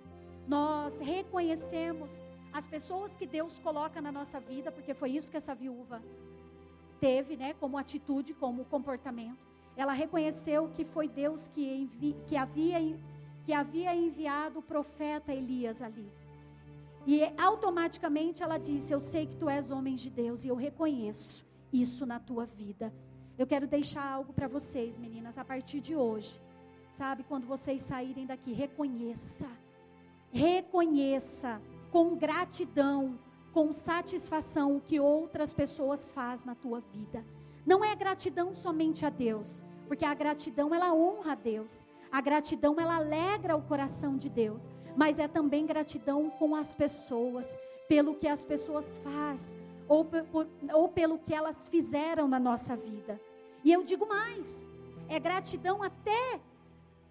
nós 0.47 1.01
reconhecemos 1.01 2.25
as 2.53 2.67
pessoas 2.67 3.17
que 3.17 3.27
Deus 3.27 3.59
coloca 3.59 4.01
na 4.01 4.13
nossa 4.13 4.39
vida, 4.39 4.71
porque 4.71 4.95
foi 4.95 5.11
isso 5.11 5.31
que 5.31 5.37
essa 5.37 5.55
viúva 5.55 6.01
teve, 7.01 7.37
né, 7.37 7.55
como 7.55 7.77
atitude, 7.77 8.35
como 8.35 8.65
comportamento. 8.65 9.48
Ela 9.79 9.93
reconheceu 9.93 10.69
que 10.75 10.85
foi 10.85 11.09
Deus 11.09 11.47
que, 11.47 11.65
envi, 11.83 12.17
que, 12.27 12.37
havia, 12.37 12.79
que 13.45 13.53
havia 13.53 13.95
enviado 13.95 14.59
o 14.59 14.63
profeta 14.63 15.33
Elias 15.33 15.81
ali. 15.81 16.11
E 17.07 17.23
automaticamente 17.39 18.43
ela 18.43 18.59
disse: 18.59 18.93
Eu 18.93 19.01
sei 19.01 19.25
que 19.29 19.37
tu 19.37 19.49
és 19.49 19.71
homem 19.71 19.95
de 19.95 20.11
Deus 20.11 20.45
e 20.45 20.49
eu 20.49 20.57
reconheço 20.57 21.47
isso 21.73 22.05
na 22.05 22.19
tua 22.19 22.45
vida. 22.45 22.93
Eu 23.39 23.47
quero 23.47 23.69
deixar 23.69 24.05
algo 24.05 24.33
para 24.33 24.49
vocês, 24.49 24.99
meninas, 24.99 25.39
a 25.39 25.45
partir 25.45 25.81
de 25.81 25.95
hoje. 25.95 26.41
Sabe, 26.91 27.23
quando 27.23 27.47
vocês 27.47 27.81
saírem 27.83 28.27
daqui, 28.27 28.53
reconheça. 28.53 29.47
Reconheça 30.33 31.63
com 31.93 32.17
gratidão, 32.17 33.17
com 33.53 33.73
satisfação 33.73 34.77
o 34.77 34.81
que 34.81 34.99
outras 34.99 35.55
pessoas 35.55 36.11
fazem 36.11 36.47
na 36.47 36.57
tua 36.57 36.81
vida. 36.81 37.25
Não 37.65 37.85
é 37.85 37.95
gratidão 37.95 38.55
somente 38.55 39.05
a 39.05 39.11
Deus, 39.11 39.65
porque 39.89 40.05
a 40.05 40.15
gratidão 40.15 40.75
ela 40.75 40.95
honra 40.95 41.33
a 41.33 41.35
Deus. 41.35 41.85
A 42.13 42.21
gratidão 42.21 42.77
ela 42.79 42.97
alegra 42.97 43.57
o 43.57 43.63
coração 43.63 44.17
de 44.17 44.29
Deus, 44.29 44.69
mas 44.97 45.19
é 45.19 45.27
também 45.27 45.67
gratidão 45.67 46.31
com 46.31 46.55
as 46.55 46.75
pessoas, 46.75 47.59
pelo 47.89 48.15
que 48.15 48.29
as 48.29 48.45
pessoas 48.45 48.99
fazem 48.99 49.61
ou, 49.89 50.05
por, 50.05 50.47
ou 50.75 50.89
pelo 50.89 51.19
que 51.19 51.35
elas 51.35 51.67
fizeram 51.67 52.29
na 52.29 52.39
nossa 52.39 52.77
vida. 52.77 53.21
E 53.65 53.73
eu 53.73 53.83
digo 53.83 54.07
mais: 54.07 54.69
é 55.09 55.19
gratidão 55.19 55.83
até 55.83 56.41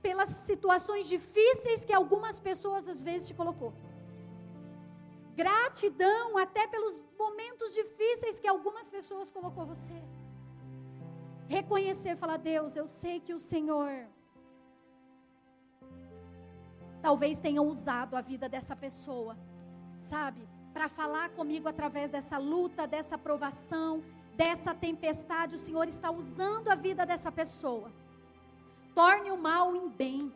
pelas 0.01 0.29
situações 0.29 1.07
difíceis 1.07 1.83
que 1.83 1.93
algumas 1.93 2.39
pessoas 2.39 2.87
às 2.87 3.01
vezes 3.01 3.27
te 3.27 3.33
colocou. 3.33 3.73
Gratidão 5.35 6.37
até 6.37 6.65
pelos 6.67 7.03
momentos 7.17 7.73
difíceis 7.73 8.39
que 8.39 8.47
algumas 8.47 8.87
pessoas 8.89 9.29
colocou 9.29 9.65
você. 9.65 10.01
Reconhecer, 11.47 12.15
falar, 12.17 12.37
Deus, 12.37 12.75
eu 12.75 12.87
sei 12.87 13.19
que 13.19 13.33
o 13.33 13.39
Senhor 13.39 14.07
talvez 17.01 17.39
tenha 17.39 17.61
usado 17.61 18.15
a 18.15 18.21
vida 18.21 18.49
dessa 18.49 18.75
pessoa, 18.75 19.37
sabe? 19.97 20.47
Para 20.73 20.89
falar 20.89 21.29
comigo 21.29 21.67
através 21.67 22.11
dessa 22.11 22.37
luta, 22.37 22.85
dessa 22.85 23.17
provação, 23.17 24.03
dessa 24.35 24.73
tempestade, 24.75 25.55
o 25.55 25.59
Senhor 25.59 25.87
está 25.87 26.11
usando 26.11 26.67
a 26.69 26.75
vida 26.75 27.05
dessa 27.05 27.31
pessoa. 27.31 27.91
Torne 28.93 29.31
o 29.31 29.37
mal 29.37 29.75
em 29.75 29.87
bem. 29.89 30.33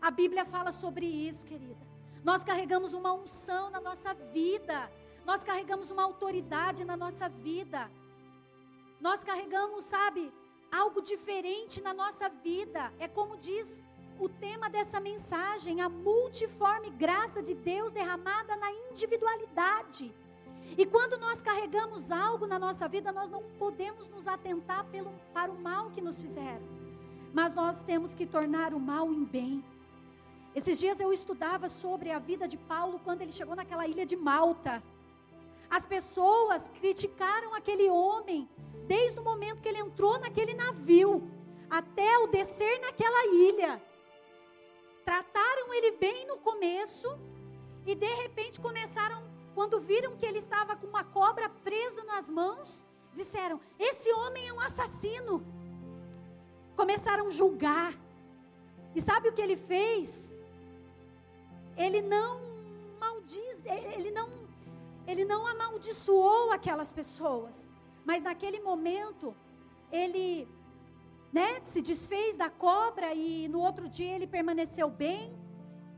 A 0.00 0.10
Bíblia 0.10 0.44
fala 0.44 0.70
sobre 0.70 1.04
isso, 1.04 1.44
querida. 1.44 1.84
Nós 2.22 2.44
carregamos 2.44 2.92
uma 2.94 3.12
unção 3.12 3.70
na 3.70 3.80
nossa 3.80 4.14
vida. 4.14 4.90
Nós 5.24 5.42
carregamos 5.42 5.90
uma 5.90 6.04
autoridade 6.04 6.84
na 6.84 6.96
nossa 6.96 7.28
vida. 7.28 7.90
Nós 9.00 9.22
carregamos, 9.22 9.84
sabe, 9.84 10.32
algo 10.70 11.00
diferente 11.00 11.80
na 11.80 11.92
nossa 11.92 12.28
vida. 12.28 12.92
É 12.98 13.08
como 13.08 13.36
diz 13.36 13.82
o 14.18 14.28
tema 14.28 14.70
dessa 14.70 14.98
mensagem, 14.98 15.80
a 15.80 15.88
multiforme 15.88 16.90
graça 16.90 17.42
de 17.42 17.54
Deus 17.54 17.92
derramada 17.92 18.56
na 18.56 18.70
individualidade. 18.90 20.14
E 20.76 20.84
quando 20.84 21.18
nós 21.18 21.42
carregamos 21.42 22.10
algo 22.10 22.46
na 22.46 22.58
nossa 22.58 22.88
vida, 22.88 23.12
nós 23.12 23.30
não 23.30 23.42
podemos 23.58 24.08
nos 24.08 24.26
atentar 24.26 24.84
pelo, 24.86 25.12
para 25.32 25.50
o 25.50 25.58
mal 25.58 25.90
que 25.90 26.00
nos 26.00 26.20
fizeram, 26.20 26.66
mas 27.32 27.54
nós 27.54 27.82
temos 27.82 28.14
que 28.14 28.26
tornar 28.26 28.74
o 28.74 28.80
mal 28.80 29.12
em 29.12 29.24
bem. 29.24 29.64
Esses 30.54 30.78
dias 30.78 30.98
eu 30.98 31.12
estudava 31.12 31.68
sobre 31.68 32.10
a 32.10 32.18
vida 32.18 32.48
de 32.48 32.56
Paulo 32.56 32.98
quando 33.04 33.20
ele 33.20 33.30
chegou 33.30 33.54
naquela 33.54 33.86
ilha 33.86 34.06
de 34.06 34.16
Malta. 34.16 34.82
As 35.70 35.84
pessoas 35.84 36.68
criticaram 36.68 37.54
aquele 37.54 37.88
homem 37.88 38.48
desde 38.86 39.18
o 39.18 39.24
momento 39.24 39.60
que 39.60 39.68
ele 39.68 39.78
entrou 39.78 40.18
naquele 40.18 40.54
navio 40.54 41.28
até 41.68 42.18
o 42.18 42.26
descer 42.26 42.80
naquela 42.80 43.26
ilha. 43.26 43.82
Trataram 45.04 45.74
ele 45.74 45.92
bem 45.92 46.26
no 46.26 46.38
começo 46.38 47.08
e 47.84 47.94
de 47.94 48.12
repente 48.22 48.60
começaram, 48.60 49.22
quando 49.54 49.80
viram 49.80 50.16
que 50.16 50.26
ele 50.26 50.38
estava 50.38 50.76
com 50.76 50.86
uma 50.86 51.04
cobra 51.04 51.48
preso 51.48 52.04
nas 52.04 52.28
mãos, 52.28 52.84
disseram: 53.12 53.60
Esse 53.78 54.12
homem 54.12 54.48
é 54.48 54.52
um 54.52 54.60
assassino. 54.60 55.44
Começaram 56.76 57.26
a 57.26 57.30
julgar. 57.30 57.94
E 58.94 59.00
sabe 59.00 59.28
o 59.28 59.32
que 59.32 59.42
ele 59.42 59.56
fez? 59.56 60.36
ele 61.76 62.00
não 62.00 62.40
maldiz, 62.98 63.62
ele 63.96 64.10
não, 64.10 64.28
ele 65.06 65.24
não 65.24 65.46
amaldiçoou 65.46 66.50
aquelas 66.50 66.92
pessoas, 66.92 67.68
mas 68.04 68.22
naquele 68.22 68.60
momento 68.60 69.34
ele, 69.90 70.48
né, 71.32 71.60
se 71.62 71.80
desfez 71.80 72.36
da 72.36 72.50
cobra 72.50 73.14
e 73.14 73.48
no 73.48 73.60
outro 73.60 73.88
dia 73.88 74.14
ele 74.14 74.26
permaneceu 74.26 74.88
bem, 74.90 75.36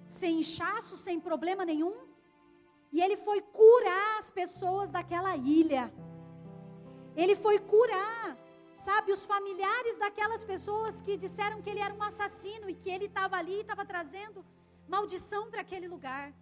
sem 0.06 0.40
inchaço, 0.40 0.96
sem 0.96 1.18
problema 1.20 1.64
nenhum, 1.64 1.96
e 2.92 3.00
ele 3.00 3.16
foi 3.16 3.40
curar 3.40 4.18
as 4.18 4.30
pessoas 4.30 4.90
daquela 4.90 5.36
ilha. 5.36 5.92
Ele 7.14 7.34
foi 7.34 7.58
curar, 7.58 8.36
sabe, 8.72 9.12
os 9.12 9.26
familiares 9.26 9.98
daquelas 9.98 10.44
pessoas 10.44 11.00
que 11.02 11.16
disseram 11.16 11.60
que 11.60 11.68
ele 11.70 11.80
era 11.80 11.92
um 11.92 12.02
assassino 12.02 12.70
e 12.70 12.74
que 12.74 12.88
ele 12.88 13.06
estava 13.06 13.36
ali 13.36 13.56
e 13.56 13.60
estava 13.60 13.84
trazendo 13.84 14.44
maldição 14.88 15.50
para 15.50 15.60
aquele 15.60 15.86
lugar. 15.86 16.32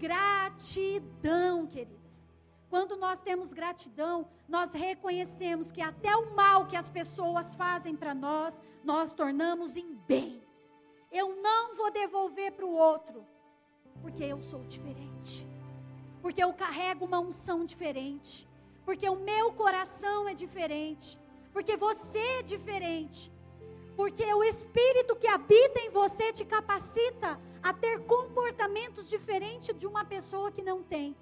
Gratidão, 0.00 1.66
queridas. 1.66 2.26
Quando 2.70 2.96
nós 2.96 3.20
temos 3.20 3.52
gratidão, 3.52 4.26
nós 4.48 4.72
reconhecemos 4.72 5.70
que 5.70 5.82
até 5.82 6.16
o 6.16 6.34
mal 6.34 6.66
que 6.66 6.76
as 6.76 6.88
pessoas 6.88 7.54
fazem 7.54 7.94
para 7.94 8.14
nós, 8.14 8.62
nós 8.82 9.12
tornamos 9.12 9.76
em 9.76 9.94
bem. 10.08 10.42
Eu 11.12 11.42
não 11.42 11.74
vou 11.74 11.90
devolver 11.90 12.52
para 12.52 12.64
o 12.64 12.72
outro, 12.72 13.26
porque 14.00 14.24
eu 14.24 14.40
sou 14.40 14.64
diferente. 14.64 15.46
Porque 16.22 16.42
eu 16.42 16.52
carrego 16.54 17.04
uma 17.04 17.18
unção 17.18 17.66
diferente. 17.66 18.48
Porque 18.86 19.06
o 19.08 19.16
meu 19.16 19.52
coração 19.52 20.26
é 20.26 20.34
diferente. 20.34 21.18
Porque 21.52 21.76
você 21.76 22.38
é 22.38 22.42
diferente. 22.42 23.30
Porque 23.96 24.32
o 24.32 24.42
Espírito 24.42 25.16
que 25.16 25.26
habita 25.26 25.80
em 25.80 25.90
você 25.90 26.32
te 26.32 26.44
capacita 26.44 27.38
a 27.62 27.72
ter 27.72 28.00
comportamentos 28.00 29.08
diferentes 29.08 29.76
de 29.76 29.86
uma 29.86 30.04
pessoa 30.04 30.50
que 30.50 30.62
não 30.62 30.82
tem. 30.82 31.16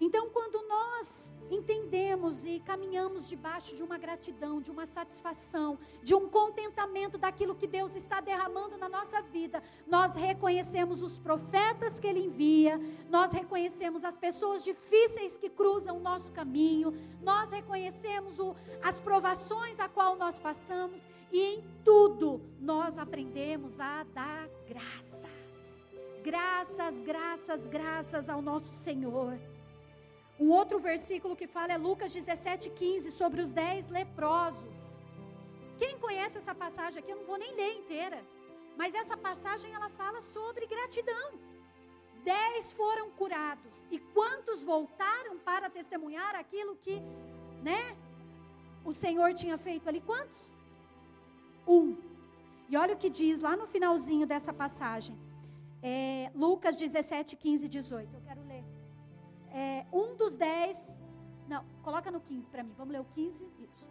Então, 0.00 0.30
quando 0.30 0.66
nós 0.66 1.34
entendemos 1.50 2.46
e 2.46 2.60
caminhamos 2.60 3.28
debaixo 3.28 3.74
de 3.74 3.82
uma 3.82 3.98
gratidão, 3.98 4.60
de 4.60 4.70
uma 4.70 4.86
satisfação, 4.86 5.78
de 6.02 6.14
um 6.14 6.28
contentamento 6.28 7.18
daquilo 7.18 7.54
que 7.54 7.66
Deus 7.66 7.94
está 7.94 8.20
derramando 8.20 8.78
na 8.78 8.88
nossa 8.88 9.20
vida, 9.20 9.62
nós 9.86 10.14
reconhecemos 10.14 11.02
os 11.02 11.18
profetas 11.18 11.98
que 11.98 12.06
Ele 12.06 12.24
envia, 12.24 12.80
nós 13.10 13.32
reconhecemos 13.32 14.04
as 14.04 14.16
pessoas 14.16 14.62
difíceis 14.62 15.36
que 15.36 15.50
cruzam 15.50 15.98
o 15.98 16.00
nosso 16.00 16.32
caminho, 16.32 16.94
nós 17.20 17.50
reconhecemos 17.50 18.38
o, 18.38 18.54
as 18.82 19.00
provações 19.00 19.80
a 19.80 19.88
qual 19.88 20.16
nós 20.16 20.38
passamos 20.38 21.08
e 21.32 21.56
em 21.56 21.64
tudo 21.84 22.40
nós 22.60 22.98
aprendemos 22.98 23.80
a 23.80 24.04
dar 24.04 24.48
graças. 24.66 25.84
Graças, 26.22 27.02
graças, 27.02 27.66
graças 27.66 28.28
ao 28.28 28.40
nosso 28.42 28.72
Senhor. 28.72 29.38
Um 30.40 30.50
outro 30.50 30.78
versículo 30.78 31.36
que 31.36 31.46
fala 31.46 31.72
é 31.74 31.76
Lucas 31.76 32.12
17,15 32.14 33.10
sobre 33.10 33.42
os 33.42 33.50
dez 33.52 33.88
leprosos. 33.88 34.98
Quem 35.78 35.98
conhece 35.98 36.38
essa 36.38 36.54
passagem 36.54 37.00
aqui, 37.00 37.10
eu 37.12 37.18
não 37.20 37.26
vou 37.30 37.38
nem 37.38 37.54
ler 37.54 37.74
inteira. 37.74 38.20
Mas 38.76 38.94
essa 38.94 39.16
passagem 39.16 39.72
ela 39.74 39.90
fala 39.90 40.20
sobre 40.22 40.66
gratidão. 40.66 41.28
Dez 42.24 42.72
foram 42.72 43.10
curados. 43.10 43.84
E 43.90 43.98
quantos 43.98 44.62
voltaram 44.62 45.38
para 45.38 45.68
testemunhar 45.68 46.34
aquilo 46.34 46.76
que, 46.76 46.96
né, 47.62 47.96
o 48.84 48.92
Senhor 48.92 49.32
tinha 49.34 49.58
feito 49.58 49.88
ali? 49.88 50.00
Quantos? 50.00 50.40
Um. 51.66 51.96
E 52.68 52.76
olha 52.76 52.94
o 52.94 52.98
que 53.02 53.10
diz 53.10 53.40
lá 53.40 53.56
no 53.56 53.66
finalzinho 53.66 54.26
dessa 54.26 54.52
passagem. 54.52 55.18
É, 55.82 56.30
Lucas 56.34 56.76
17, 56.76 57.36
15 57.36 57.66
e 57.66 57.68
18. 57.68 58.14
Eu 58.14 58.22
quero 58.22 58.42
ler 58.46 58.49
é, 59.52 59.86
um 59.92 60.14
dos 60.16 60.36
dez, 60.36 60.96
não, 61.48 61.64
coloca 61.82 62.10
no 62.10 62.20
15 62.20 62.48
para 62.48 62.62
mim, 62.62 62.74
vamos 62.76 62.92
ler 62.92 63.00
o 63.00 63.04
15, 63.04 63.46
isso. 63.60 63.88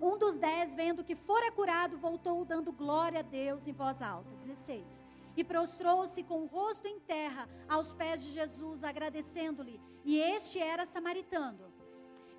Um 0.00 0.18
dos 0.18 0.38
dez, 0.38 0.74
vendo 0.74 1.04
que 1.04 1.14
fora 1.14 1.50
curado, 1.52 1.96
voltou 1.96 2.44
dando 2.44 2.72
glória 2.72 3.20
a 3.20 3.22
Deus 3.22 3.66
em 3.66 3.72
voz 3.72 4.02
alta. 4.02 4.28
16. 4.36 5.02
E 5.36 5.42
prostrou-se 5.42 6.22
com 6.24 6.42
o 6.42 6.46
rosto 6.46 6.86
em 6.86 7.00
terra 7.00 7.48
aos 7.68 7.92
pés 7.92 8.22
de 8.22 8.30
Jesus, 8.30 8.84
agradecendo-lhe. 8.84 9.80
E 10.04 10.18
este 10.18 10.58
era 10.58 10.84
samaritano. 10.84 11.72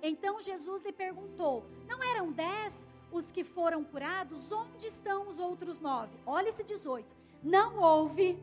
Então 0.02 0.40
Jesus 0.40 0.82
lhe 0.82 0.92
perguntou: 0.92 1.66
Não 1.88 2.02
eram 2.02 2.30
dez 2.30 2.86
os 3.10 3.30
que 3.30 3.42
foram 3.42 3.82
curados? 3.82 4.52
Onde 4.52 4.86
estão 4.86 5.26
os 5.28 5.38
outros 5.38 5.80
nove? 5.80 6.16
Olha 6.24 6.48
esse 6.48 6.62
18. 6.62 7.06
Não 7.42 7.78
houve 7.78 8.38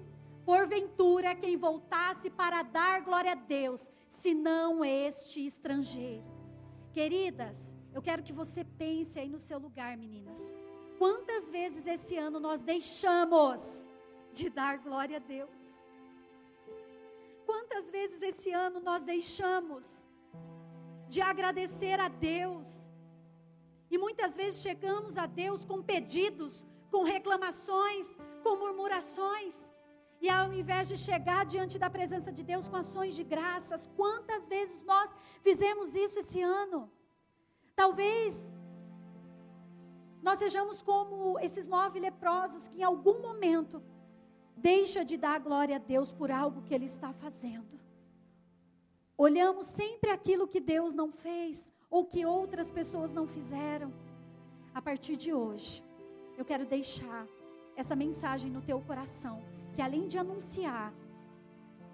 porventura 0.46 1.36
quem 1.36 1.56
voltasse 1.58 2.30
para 2.30 2.62
dar 2.62 3.02
glória 3.02 3.32
a 3.32 3.36
Deus, 3.36 3.90
senão 4.10 4.84
este 4.84 5.46
estrangeiro. 5.46 6.26
Queridas, 6.92 7.76
eu 7.94 8.02
quero 8.02 8.24
que 8.24 8.34
você 8.34 8.64
pense 8.64 9.20
aí 9.20 9.30
no 9.30 9.40
seu 9.40 9.60
lugar, 9.60 9.98
meninas. 9.98 10.54
Quantas 10.98 11.50
vezes 11.50 11.86
esse 11.88 12.16
ano 12.18 12.40
nós 12.40 12.64
deixamos 12.64 13.90
de 14.32 14.50
dar 14.50 14.78
glória 14.78 15.18
a 15.18 15.20
Deus? 15.20 15.62
Quantas 17.46 17.90
vezes 17.90 18.22
esse 18.22 18.52
ano 18.52 18.80
nós 18.80 19.04
deixamos 19.04 20.08
de 21.08 21.22
agradecer 21.22 22.00
a 22.00 22.08
Deus? 22.08 22.90
E 23.90 23.98
muitas 23.98 24.36
vezes 24.36 24.62
chegamos 24.62 25.18
a 25.18 25.26
Deus 25.26 25.64
com 25.64 25.82
pedidos, 25.82 26.66
com 26.90 27.04
reclamações, 27.04 28.18
com 28.44 28.56
murmurações. 28.58 29.70
E 30.26 30.30
ao 30.30 30.54
invés 30.60 30.86
de 30.92 30.98
chegar 31.06 31.42
diante 31.54 31.78
da 31.84 31.90
presença 31.96 32.32
de 32.32 32.44
Deus 32.50 32.70
com 32.70 32.78
ações 32.78 33.14
de 33.14 33.24
graças, 33.32 33.82
quantas 33.98 34.44
vezes 34.54 34.82
nós 34.92 35.14
fizemos 35.48 35.88
isso 36.04 36.18
esse 36.20 36.42
ano? 36.42 36.80
Talvez 37.76 38.50
nós 40.28 40.38
sejamos 40.44 40.78
como 40.82 41.38
esses 41.48 41.66
nove 41.68 42.00
leprosos 42.00 42.70
que 42.70 42.80
em 42.80 42.86
algum 42.92 43.18
momento 43.28 43.84
deixa 44.56 45.04
de 45.04 45.18
dar 45.18 45.38
glória 45.48 45.76
a 45.76 45.86
Deus 45.94 46.14
por 46.14 46.32
algo 46.32 46.62
que 46.62 46.74
ele 46.74 46.86
está 46.86 47.12
fazendo. 47.24 47.78
Olhamos 49.18 49.66
sempre 49.66 50.10
aquilo 50.10 50.48
que 50.48 50.62
Deus 50.62 50.96
não 50.96 51.10
fez 51.12 51.70
ou 51.90 52.06
que 52.06 52.26
outras 52.26 52.72
pessoas 52.72 53.12
não 53.12 53.28
fizeram. 53.28 53.92
A 54.74 54.82
partir 54.82 55.18
de 55.18 55.34
hoje, 55.34 55.84
eu 56.38 56.46
quero 56.46 56.66
deixar 56.66 57.28
essa 57.76 57.94
mensagem 57.94 58.50
no 58.50 58.62
teu 58.62 58.80
coração 58.80 59.38
que 59.74 59.82
além 59.82 60.08
de 60.08 60.18
anunciar 60.18 60.94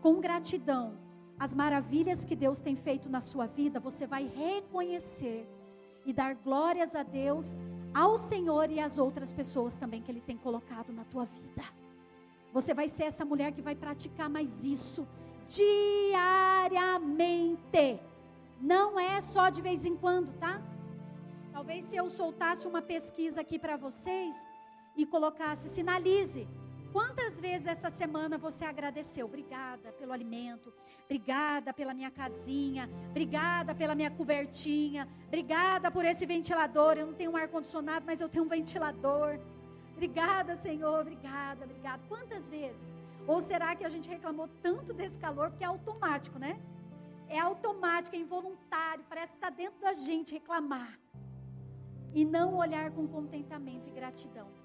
com 0.02 0.20
gratidão 0.20 0.98
as 1.40 1.54
maravilhas 1.54 2.26
que 2.26 2.36
Deus 2.36 2.60
tem 2.60 2.76
feito 2.76 3.08
na 3.10 3.22
sua 3.22 3.48
vida, 3.48 3.80
você 3.80 4.06
vai 4.06 4.28
reconhecer 4.28 5.48
e 6.06 6.12
dar 6.12 6.36
glórias 6.36 6.96
a 6.96 7.04
Deus, 7.04 7.56
ao 7.94 8.18
Senhor 8.18 8.70
e 8.70 8.80
às 8.80 8.98
outras 8.98 9.32
pessoas 9.32 9.78
também 9.78 10.02
que 10.02 10.12
Ele 10.12 10.20
tem 10.22 10.38
colocado 10.38 10.92
na 10.92 11.06
tua 11.06 11.24
vida. 11.26 11.64
Você 12.52 12.74
vai 12.74 12.90
ser 12.90 13.04
essa 13.04 13.24
mulher 13.24 13.54
que 13.54 13.62
vai 13.62 13.76
praticar 13.76 14.30
mais 14.30 14.66
isso 14.66 15.08
diariamente. 15.48 16.90
Não 18.60 19.00
é 19.00 19.22
só 19.22 19.50
de 19.50 19.62
vez 19.62 19.86
em 19.86 19.96
quando, 19.96 20.34
tá? 20.38 20.62
Talvez 21.54 21.86
se 21.86 21.96
eu 21.96 22.10
soltasse 22.10 22.68
uma 22.68 22.82
pesquisa 22.82 23.40
aqui 23.42 23.58
para 23.58 23.78
vocês 23.78 24.36
e 24.96 25.06
colocasse, 25.06 25.70
sinalize 25.70 26.48
Quantas 26.92 27.40
vezes 27.40 27.68
essa 27.68 27.90
semana 27.90 28.38
você 28.38 28.66
agradeceu? 28.66 29.28
Obrigada 29.28 29.92
pelo 29.92 30.12
alimento, 30.12 30.74
obrigada 31.06 31.72
pela 31.72 31.94
minha 31.94 32.10
casinha, 32.10 32.90
obrigada 33.10 33.76
pela 33.76 33.94
minha 33.94 34.10
cobertinha, 34.10 35.08
obrigada 35.28 35.92
por 35.92 36.04
esse 36.04 36.26
ventilador. 36.26 36.98
Eu 36.98 37.08
não 37.08 37.14
tenho 37.14 37.32
um 37.32 37.38
ar-condicionado, 37.38 38.06
mas 38.08 38.20
eu 38.20 38.28
tenho 38.28 38.44
um 38.44 38.48
ventilador. 38.48 39.40
Obrigada, 39.94 40.56
Senhor, 40.56 41.02
obrigada, 41.02 41.66
obrigada. 41.66 42.02
Quantas 42.08 42.50
vezes? 42.50 42.96
Ou 43.28 43.40
será 43.40 43.76
que 43.76 43.86
a 43.86 43.90
gente 43.90 44.10
reclamou 44.10 44.48
tanto 44.62 44.92
desse 44.92 45.20
calor 45.20 45.52
porque 45.52 45.64
é 45.64 45.68
automático, 45.68 46.40
né? 46.40 46.60
É 47.28 47.38
automático, 47.38 48.16
é 48.16 48.20
involuntário, 48.20 49.06
parece 49.08 49.34
que 49.34 49.38
está 49.38 49.52
dentro 49.52 49.80
da 49.80 49.94
gente 49.94 50.34
reclamar. 50.34 51.00
E 52.16 52.26
não 52.26 52.56
olhar 52.56 52.90
com 52.90 53.08
contentamento 53.08 53.88
e 53.88 53.92
gratidão. 53.92 54.59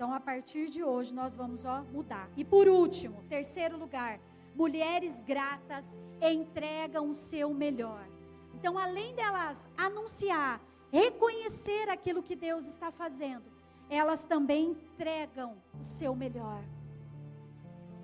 Então, 0.00 0.14
a 0.14 0.18
partir 0.18 0.70
de 0.70 0.82
hoje, 0.82 1.12
nós 1.12 1.36
vamos 1.36 1.66
ó, 1.66 1.82
mudar. 1.92 2.30
E 2.34 2.42
por 2.42 2.66
último, 2.66 3.22
terceiro 3.28 3.76
lugar, 3.76 4.18
mulheres 4.56 5.20
gratas 5.20 5.94
entregam 6.22 7.10
o 7.10 7.14
seu 7.14 7.52
melhor. 7.52 8.08
Então, 8.54 8.78
além 8.78 9.14
delas 9.14 9.68
anunciar, 9.76 10.58
reconhecer 10.90 11.90
aquilo 11.90 12.22
que 12.22 12.34
Deus 12.34 12.66
está 12.66 12.90
fazendo, 12.90 13.44
elas 13.90 14.24
também 14.24 14.70
entregam 14.70 15.58
o 15.78 15.84
seu 15.84 16.16
melhor. 16.16 16.64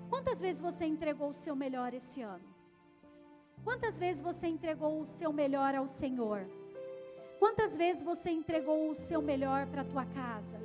Quantas 0.07 0.39
vezes 0.39 0.61
você 0.61 0.85
entregou 0.85 1.29
o 1.29 1.33
seu 1.33 1.55
melhor 1.55 1.95
esse 1.95 2.21
ano? 2.21 2.45
Quantas 3.63 3.97
vezes 3.97 4.21
você 4.21 4.45
entregou 4.45 5.01
o 5.01 5.05
seu 5.07 5.33
melhor 5.33 5.73
ao 5.73 5.87
Senhor? 5.87 6.47
Quantas 7.39 7.75
vezes 7.75 8.03
você 8.03 8.29
entregou 8.29 8.91
o 8.91 8.93
seu 8.93 9.19
melhor 9.19 9.65
para 9.65 9.81
a 9.81 9.85
tua 9.85 10.05
casa? 10.05 10.59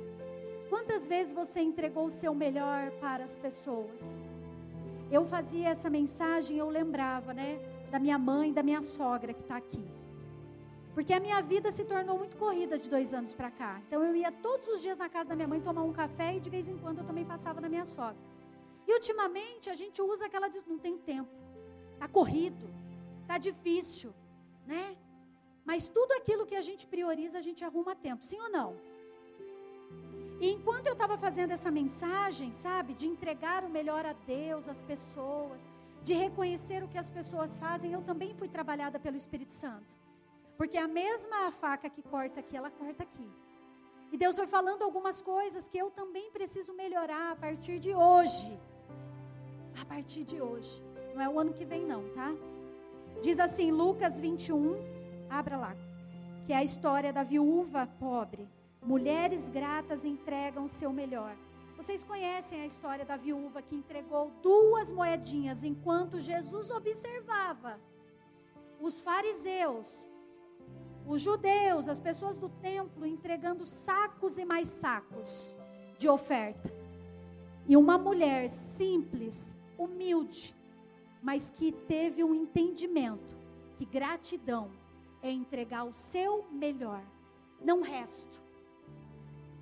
Quantas 0.69 1.07
vezes 1.07 1.33
você 1.33 1.59
entregou 1.61 2.05
o 2.05 2.11
seu 2.11 2.33
melhor 2.33 2.91
para 2.99 3.23
as 3.23 3.37
pessoas? 3.37 4.17
Eu 5.11 5.25
fazia 5.25 5.69
essa 5.69 5.89
mensagem, 5.89 6.57
eu 6.57 6.69
lembrava, 6.69 7.33
né, 7.33 7.59
da 7.91 7.99
minha 7.99 8.17
mãe, 8.17 8.51
da 8.51 8.63
minha 8.63 8.81
sogra 8.81 9.33
que 9.33 9.41
está 9.41 9.57
aqui. 9.57 9.85
Porque 10.93 11.13
a 11.13 11.19
minha 11.19 11.41
vida 11.41 11.71
se 11.71 11.83
tornou 11.83 12.17
muito 12.17 12.37
corrida 12.37 12.77
de 12.77 12.89
dois 12.89 13.13
anos 13.13 13.33
para 13.33 13.49
cá. 13.49 13.81
Então 13.87 14.03
eu 14.03 14.15
ia 14.15 14.31
todos 14.31 14.67
os 14.67 14.81
dias 14.81 14.97
na 14.97 15.09
casa 15.09 15.29
da 15.29 15.35
minha 15.35 15.47
mãe 15.47 15.59
tomar 15.59 15.83
um 15.83 15.93
café 15.93 16.35
e 16.35 16.39
de 16.39 16.49
vez 16.49 16.67
em 16.67 16.77
quando 16.77 16.99
eu 16.99 17.05
também 17.05 17.25
passava 17.25 17.59
na 17.59 17.69
minha 17.69 17.85
sogra. 17.85 18.17
E 18.87 18.93
ultimamente 18.93 19.69
a 19.69 19.75
gente 19.75 20.01
usa 20.01 20.25
aquela 20.25 20.47
de 20.47 20.59
não 20.67 20.77
tem 20.77 20.97
tempo. 20.97 21.31
Tá 21.97 22.07
corrido, 22.07 22.67
tá 23.27 23.37
difícil, 23.37 24.13
né? 24.67 24.95
Mas 25.65 25.87
tudo 25.87 26.11
aquilo 26.13 26.45
que 26.45 26.55
a 26.55 26.61
gente 26.61 26.85
prioriza, 26.85 27.37
a 27.37 27.41
gente 27.41 27.63
arruma 27.63 27.95
tempo, 27.95 28.23
sim 28.23 28.39
ou 28.39 28.49
não? 28.49 28.75
E 30.43 30.47
enquanto 30.55 30.87
eu 30.87 30.95
estava 30.97 31.15
fazendo 31.17 31.51
essa 31.51 31.71
mensagem, 31.71 32.51
sabe, 32.51 32.93
de 32.93 33.07
entregar 33.07 33.63
o 33.63 33.69
melhor 33.69 34.05
a 34.05 34.11
Deus, 34.11 34.67
às 34.67 34.81
pessoas, 34.83 35.69
de 36.03 36.13
reconhecer 36.13 36.83
o 36.83 36.89
que 36.89 36.97
as 36.97 37.09
pessoas 37.09 37.57
fazem, 37.57 37.93
eu 37.93 38.01
também 38.01 38.33
fui 38.39 38.49
trabalhada 38.49 38.99
pelo 38.99 39.15
Espírito 39.15 39.53
Santo. 39.53 39.95
Porque 40.57 40.77
a 40.77 40.85
mesma 40.85 41.49
faca 41.61 41.89
que 41.89 42.03
corta 42.03 42.41
aqui, 42.41 42.57
ela 42.57 42.69
corta 42.69 43.03
aqui. 43.03 43.29
E 44.11 44.17
Deus 44.17 44.35
foi 44.35 44.45
falando 44.45 44.83
algumas 44.83 45.21
coisas 45.21 45.69
que 45.69 45.77
eu 45.77 45.89
também 45.89 46.29
preciso 46.29 46.73
melhorar 46.73 47.31
a 47.31 47.37
partir 47.37 47.79
de 47.79 47.95
hoje. 47.95 48.51
A 49.81 49.85
partir 49.85 50.25
de 50.25 50.41
hoje. 50.41 50.83
Não 51.13 51.21
é 51.21 51.29
o 51.29 51.39
ano 51.39 51.53
que 51.53 51.63
vem, 51.63 51.85
não, 51.85 52.03
tá? 52.09 52.33
Diz 53.21 53.39
assim, 53.39 53.71
Lucas 53.71 54.19
21, 54.19 54.75
abra 55.29 55.55
lá. 55.55 55.73
Que 56.45 56.51
é 56.51 56.57
a 56.57 56.63
história 56.65 57.13
da 57.13 57.23
viúva 57.23 57.87
pobre. 57.97 58.45
Mulheres 58.85 59.49
gratas 59.49 60.05
entregam 60.05 60.65
o 60.65 60.69
seu 60.69 60.91
melhor. 60.91 61.35
Vocês 61.75 62.03
conhecem 62.03 62.61
a 62.61 62.65
história 62.65 63.03
da 63.03 63.17
viúva 63.17 63.61
que 63.61 63.75
entregou 63.75 64.31
duas 64.41 64.91
moedinhas 64.91 65.63
enquanto 65.63 66.19
Jesus 66.19 66.69
observava 66.69 67.79
os 68.79 69.01
fariseus 69.01 69.87
os 71.05 71.21
judeus, 71.21 71.87
as 71.87 71.99
pessoas 71.99 72.37
do 72.37 72.49
templo, 72.49 73.05
entregando 73.05 73.65
sacos 73.65 74.37
e 74.37 74.45
mais 74.45 74.67
sacos 74.67 75.55
de 75.97 76.07
oferta. 76.07 76.73
E 77.67 77.75
uma 77.75 77.97
mulher 77.97 78.49
simples, 78.49 79.55
humilde, 79.77 80.55
mas 81.21 81.49
que 81.49 81.71
teve 81.71 82.23
um 82.23 82.33
entendimento 82.33 83.35
que 83.75 83.85
gratidão 83.85 84.71
é 85.21 85.31
entregar 85.31 85.83
o 85.83 85.93
seu 85.93 86.45
melhor, 86.51 87.03
não 87.61 87.81
resto. 87.81 88.41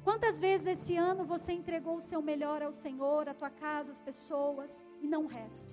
Quantas 0.04 0.40
vezes 0.40 0.68
esse 0.68 0.98
ano 0.98 1.24
você 1.24 1.52
entregou 1.54 1.98
o 1.98 2.02
seu 2.02 2.22
melhor 2.22 2.62
ao 2.62 2.74
Senhor, 2.74 3.30
à 3.30 3.34
tua 3.34 3.50
casa, 3.50 3.92
às 3.92 4.00
pessoas, 4.00 4.82
e 5.00 5.08
não 5.08 5.26
o 5.26 5.28
resto? 5.28 5.70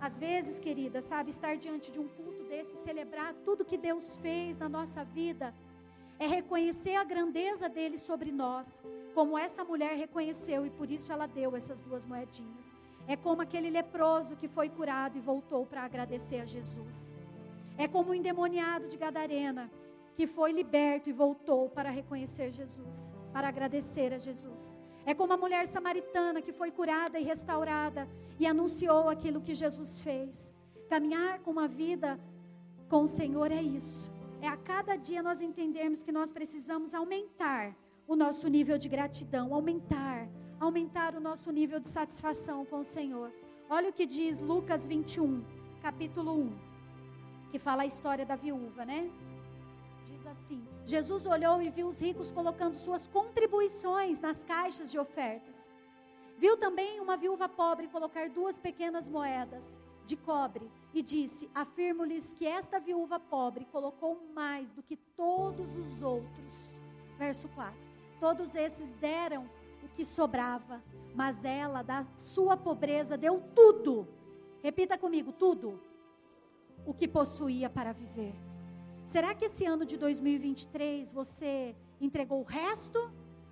Às 0.00 0.18
vezes, 0.18 0.58
querida, 0.58 1.00
sabe, 1.00 1.30
estar 1.30 1.56
diante 1.56 1.90
de 1.90 1.98
um 1.98 2.08
culto 2.08 2.44
desse, 2.44 2.76
celebrar 2.78 3.34
tudo 3.44 3.64
que 3.64 3.76
Deus 3.76 4.18
fez 4.18 4.56
na 4.56 4.68
nossa 4.68 5.04
vida, 5.04 5.54
é 6.18 6.26
reconhecer 6.26 6.94
a 6.94 7.04
grandeza 7.04 7.68
dele 7.68 7.96
sobre 7.96 8.30
nós, 8.30 8.82
como 9.14 9.36
essa 9.36 9.64
mulher 9.64 9.96
reconheceu 9.96 10.64
e 10.64 10.70
por 10.70 10.90
isso 10.90 11.12
ela 11.12 11.26
deu 11.26 11.56
essas 11.56 11.82
duas 11.82 12.04
moedinhas. 12.04 12.72
É 13.08 13.16
como 13.16 13.42
aquele 13.42 13.70
leproso 13.70 14.36
que 14.36 14.46
foi 14.46 14.68
curado 14.68 15.18
e 15.18 15.20
voltou 15.20 15.66
para 15.66 15.82
agradecer 15.82 16.40
a 16.40 16.46
Jesus. 16.46 17.16
É 17.76 17.88
como 17.88 18.10
o 18.10 18.14
endemoniado 18.14 18.86
de 18.86 18.96
Gadarena 18.96 19.70
que 20.14 20.26
foi 20.26 20.52
liberto 20.52 21.08
e 21.08 21.12
voltou 21.12 21.68
para 21.68 21.90
reconhecer 21.90 22.50
Jesus, 22.50 23.16
para 23.32 23.48
agradecer 23.48 24.12
a 24.12 24.18
Jesus. 24.18 24.78
É 25.04 25.14
como 25.14 25.32
a 25.32 25.36
mulher 25.36 25.66
samaritana 25.66 26.40
que 26.40 26.52
foi 26.52 26.70
curada 26.70 27.18
e 27.18 27.24
restaurada 27.24 28.08
e 28.38 28.46
anunciou 28.46 29.08
aquilo 29.08 29.40
que 29.40 29.54
Jesus 29.54 30.00
fez. 30.00 30.54
Caminhar 30.88 31.40
com 31.40 31.50
uma 31.50 31.66
vida 31.66 32.20
com 32.88 33.02
o 33.02 33.08
Senhor 33.08 33.50
é 33.50 33.62
isso. 33.62 34.12
É 34.40 34.48
a 34.48 34.56
cada 34.56 34.96
dia 34.96 35.22
nós 35.22 35.40
entendermos 35.40 36.02
que 36.02 36.12
nós 36.12 36.30
precisamos 36.30 36.94
aumentar 36.94 37.74
o 38.06 38.14
nosso 38.14 38.46
nível 38.48 38.76
de 38.76 38.88
gratidão, 38.88 39.54
aumentar, 39.54 40.28
aumentar 40.60 41.14
o 41.14 41.20
nosso 41.20 41.50
nível 41.50 41.80
de 41.80 41.88
satisfação 41.88 42.64
com 42.64 42.80
o 42.80 42.84
Senhor. 42.84 43.32
Olha 43.70 43.88
o 43.88 43.92
que 43.92 44.04
diz 44.04 44.38
Lucas 44.38 44.86
21, 44.86 45.42
capítulo 45.80 46.32
1, 46.32 46.52
que 47.50 47.58
fala 47.58 47.82
a 47.82 47.86
história 47.86 48.26
da 48.26 48.36
viúva, 48.36 48.84
né? 48.84 49.10
Assim: 50.32 50.66
Jesus 50.86 51.26
olhou 51.26 51.60
e 51.60 51.68
viu 51.68 51.86
os 51.86 52.00
ricos 52.00 52.32
colocando 52.32 52.74
suas 52.74 53.06
contribuições 53.06 54.18
nas 54.18 54.42
caixas 54.42 54.90
de 54.90 54.98
ofertas. 54.98 55.68
Viu 56.38 56.56
também 56.56 57.00
uma 57.00 57.18
viúva 57.18 57.50
pobre 57.50 57.86
colocar 57.86 58.30
duas 58.30 58.58
pequenas 58.58 59.06
moedas 59.08 59.76
de 60.06 60.16
cobre 60.16 60.70
e 60.94 61.02
disse: 61.02 61.50
Afirmo-lhes 61.54 62.32
que 62.32 62.46
esta 62.46 62.80
viúva 62.80 63.20
pobre 63.20 63.66
colocou 63.66 64.26
mais 64.34 64.72
do 64.72 64.82
que 64.82 64.96
todos 64.96 65.76
os 65.76 66.00
outros. 66.00 66.80
Verso 67.18 67.46
4: 67.50 67.74
Todos 68.18 68.54
esses 68.54 68.94
deram 68.94 69.50
o 69.82 69.88
que 69.90 70.02
sobrava, 70.02 70.82
mas 71.14 71.44
ela, 71.44 71.82
da 71.82 72.06
sua 72.16 72.56
pobreza, 72.56 73.18
deu 73.18 73.38
tudo. 73.54 74.08
Repita 74.62 74.96
comigo: 74.96 75.30
tudo. 75.30 75.78
O 76.86 76.94
que 76.94 77.06
possuía 77.06 77.68
para 77.68 77.92
viver. 77.92 78.51
Será 79.12 79.34
que 79.34 79.44
esse 79.44 79.66
ano 79.66 79.84
de 79.84 79.98
2023 79.98 81.12
você 81.12 81.76
entregou 82.00 82.40
o 82.40 82.44
resto? 82.44 82.98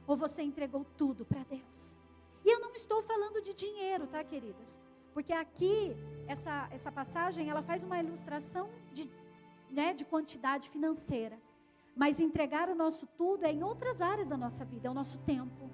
Ou 0.07 0.17
você 0.17 0.41
entregou 0.43 0.87
tudo 0.97 1.27
para 1.27 1.43
Deus? 1.43 1.99
E 2.43 2.49
eu 2.51 2.61
não 2.61 2.73
estou 2.73 3.03
falando 3.03 3.43
de 3.43 3.53
dinheiro, 3.53 4.07
tá, 4.07 4.25
queridas? 4.25 4.81
Porque 5.13 5.35
aqui, 5.35 5.95
essa, 6.27 6.67
essa 6.71 6.91
passagem, 6.91 7.51
ela 7.51 7.63
faz 7.63 7.83
uma 7.83 7.99
ilustração 7.99 8.71
de, 8.91 9.07
né, 9.69 9.93
de 9.93 10.07
quantidade 10.07 10.71
financeira. 10.71 11.39
Mas 11.95 12.21
entregar 12.21 12.71
o 12.71 12.75
nosso 12.75 13.07
tudo 13.07 13.45
é 13.45 13.53
em 13.53 13.63
outras 13.63 14.01
áreas 14.01 14.31
da 14.31 14.39
nossa 14.39 14.65
vida, 14.65 14.89
é 14.89 14.91
o 14.91 14.95
nosso 14.95 15.19
tempo. 15.19 15.71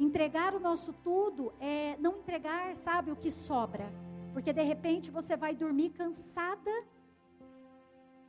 Entregar 0.00 0.56
o 0.56 0.58
nosso 0.58 0.92
tudo 0.92 1.52
é 1.60 1.96
não 2.00 2.16
entregar, 2.16 2.74
sabe, 2.74 3.12
o 3.12 3.16
que 3.16 3.30
sobra. 3.30 3.92
Porque 4.32 4.52
de 4.52 4.62
repente 4.62 5.08
você 5.08 5.36
vai 5.36 5.54
dormir 5.54 5.90
cansada 5.90 6.72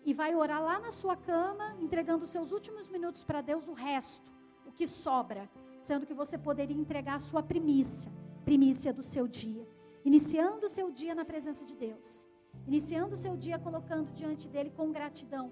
e 0.05 0.13
vai 0.13 0.35
orar 0.35 0.63
lá 0.63 0.79
na 0.79 0.91
sua 0.91 1.15
cama, 1.15 1.75
entregando 1.79 2.23
os 2.23 2.29
seus 2.29 2.51
últimos 2.51 2.87
minutos 2.87 3.23
para 3.23 3.41
Deus, 3.41 3.67
o 3.67 3.73
resto, 3.73 4.31
o 4.65 4.71
que 4.71 4.87
sobra, 4.87 5.49
sendo 5.79 6.05
que 6.05 6.13
você 6.13 6.37
poderia 6.37 6.77
entregar 6.77 7.15
a 7.15 7.19
sua 7.19 7.43
primícia, 7.43 8.11
primícia 8.43 8.93
do 8.93 9.03
seu 9.03 9.27
dia 9.27 9.67
iniciando 10.03 10.65
o 10.65 10.69
seu 10.69 10.91
dia 10.91 11.13
na 11.13 11.25
presença 11.25 11.65
de 11.65 11.75
Deus, 11.75 12.27
iniciando 12.65 13.15
o 13.15 13.17
seu 13.17 13.35
dia 13.35 13.59
colocando 13.59 14.11
diante 14.13 14.47
dele 14.47 14.71
com 14.71 14.91
gratidão 14.91 15.51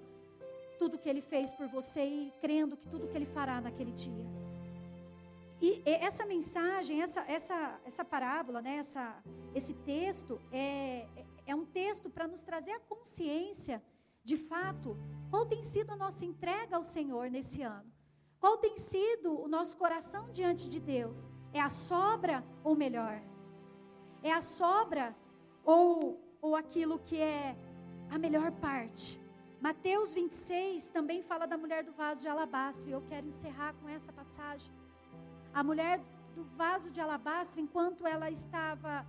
tudo 0.78 0.98
que 0.98 1.08
ele 1.08 1.20
fez 1.20 1.52
por 1.52 1.66
você 1.66 2.04
e 2.04 2.32
crendo 2.40 2.76
que 2.76 2.86
tudo 2.86 3.08
que 3.08 3.16
ele 3.16 3.26
fará 3.26 3.60
naquele 3.60 3.90
dia. 3.90 4.26
E 5.60 5.82
essa 5.84 6.24
mensagem, 6.24 7.02
essa, 7.02 7.20
essa, 7.22 7.80
essa 7.84 8.04
parábola, 8.04 8.62
né, 8.62 8.76
essa, 8.76 9.20
esse 9.52 9.74
texto, 9.74 10.40
é, 10.52 11.04
é 11.44 11.52
um 11.52 11.66
texto 11.66 12.08
para 12.08 12.28
nos 12.28 12.44
trazer 12.44 12.70
a 12.70 12.78
consciência, 12.78 13.82
de 14.30 14.36
fato, 14.36 14.88
qual 15.30 15.46
tem 15.46 15.62
sido 15.62 15.90
a 15.90 15.96
nossa 15.96 16.22
entrega 16.30 16.76
ao 16.76 16.84
Senhor 16.94 17.30
nesse 17.30 17.62
ano. 17.62 17.90
Qual 18.38 18.58
tem 18.64 18.76
sido 18.76 19.28
o 19.44 19.48
nosso 19.48 19.74
coração 19.82 20.30
diante 20.38 20.68
de 20.68 20.78
Deus? 20.78 21.30
É 21.50 21.60
a 21.68 21.70
sobra 21.70 22.44
ou 22.62 22.74
melhor? 22.76 23.16
É 24.22 24.30
a 24.30 24.42
sobra 24.42 25.16
ou, 25.64 26.20
ou 26.42 26.54
aquilo 26.54 26.98
que 26.98 27.18
é 27.18 27.56
a 28.10 28.18
melhor 28.18 28.50
parte? 28.52 29.18
Mateus 29.62 30.12
26 30.12 30.90
também 30.90 31.22
fala 31.22 31.46
da 31.46 31.56
mulher 31.56 31.82
do 31.82 31.92
vaso 31.92 32.20
de 32.20 32.28
alabastro, 32.28 32.86
e 32.86 32.92
eu 32.92 33.02
quero 33.10 33.26
encerrar 33.26 33.72
com 33.80 33.88
essa 33.88 34.12
passagem. 34.12 34.70
a 35.54 35.62
mulher 35.64 35.96
do 36.36 36.44
vaso 36.62 36.90
de 36.90 37.00
alabastro, 37.00 37.60
enquanto 37.62 38.06
ela 38.06 38.30
estava 38.30 39.06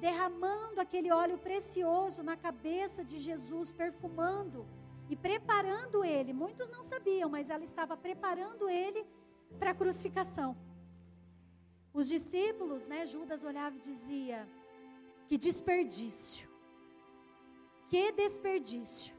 derramando 0.00 0.80
aquele 0.80 1.10
óleo 1.12 1.38
precioso 1.38 2.22
na 2.22 2.36
cabeça 2.36 3.04
de 3.04 3.18
Jesus, 3.18 3.72
perfumando 3.72 4.66
e 5.08 5.16
preparando 5.16 6.04
ele. 6.04 6.32
Muitos 6.32 6.68
não 6.70 6.82
sabiam, 6.82 7.28
mas 7.28 7.50
ela 7.50 7.64
estava 7.64 7.96
preparando 7.96 8.68
ele 8.68 9.06
para 9.58 9.70
a 9.72 9.74
crucificação. 9.74 10.56
Os 11.92 12.06
discípulos, 12.08 12.86
né, 12.86 13.04
Judas 13.04 13.42
olhava 13.44 13.76
e 13.76 13.80
dizia: 13.80 14.48
Que 15.26 15.36
desperdício. 15.36 16.48
Que 17.88 18.12
desperdício. 18.12 19.14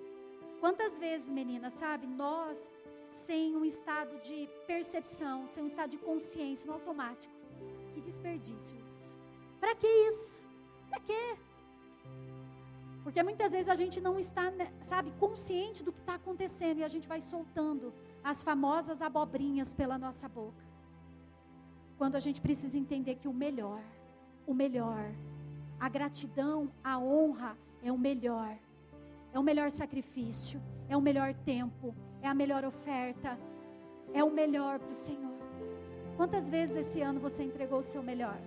Quantas 0.62 0.98
vezes, 0.98 1.30
meninas, 1.30 1.74
sabe, 1.74 2.08
nós 2.08 2.74
sem 3.10 3.56
um 3.56 3.66
estado 3.66 4.18
de 4.20 4.48
percepção, 4.66 5.48
sem 5.48 5.64
um 5.64 5.68
estado 5.68 5.90
de 5.90 5.98
consciência 5.98 6.66
no 6.68 6.74
automático. 6.74 7.34
Que 7.94 8.00
desperdício 8.00 8.76
isso. 8.88 9.18
Para 9.60 9.76
que 9.76 9.88
isso? 10.08 10.41
Porque 13.04 13.24
muitas 13.24 13.52
vezes 13.52 13.70
a 13.70 13.76
gente 13.76 14.00
não 14.00 14.20
está, 14.20 14.52
né, 14.52 14.72
sabe, 14.82 15.12
consciente 15.20 15.84
do 15.84 15.92
que 15.92 16.00
está 16.00 16.16
acontecendo 16.16 16.80
e 16.80 16.84
a 16.84 16.88
gente 16.88 17.08
vai 17.08 17.20
soltando 17.20 17.94
as 18.24 18.44
famosas 18.44 19.02
abobrinhas 19.02 19.74
pela 19.74 19.98
nossa 19.98 20.30
boca. 20.30 20.64
Quando 21.98 22.16
a 22.16 22.20
gente 22.20 22.42
precisa 22.42 22.78
entender 22.78 23.16
que 23.16 23.28
o 23.28 23.34
melhor, 23.34 23.82
o 24.46 24.54
melhor, 24.54 25.12
a 25.80 25.90
gratidão, 25.90 26.72
a 26.84 27.00
honra 27.00 27.58
é 27.84 27.92
o 27.92 27.98
melhor, 27.98 28.56
é 29.34 29.40
o 29.40 29.44
melhor 29.44 29.72
sacrifício, 29.72 30.62
é 30.88 30.96
o 30.96 31.02
melhor 31.02 31.34
tempo, 31.34 31.96
é 32.22 32.28
a 32.28 32.34
melhor 32.34 32.64
oferta, 32.64 33.38
é 34.14 34.24
o 34.24 34.30
melhor 34.30 34.80
para 34.80 34.92
o 34.92 34.96
Senhor. 34.96 35.40
Quantas 36.18 36.50
vezes 36.50 36.76
esse 36.76 37.02
ano 37.02 37.20
você 37.20 37.44
entregou 37.44 37.80
o 37.80 37.84
seu 37.84 38.04
melhor? 38.04 38.40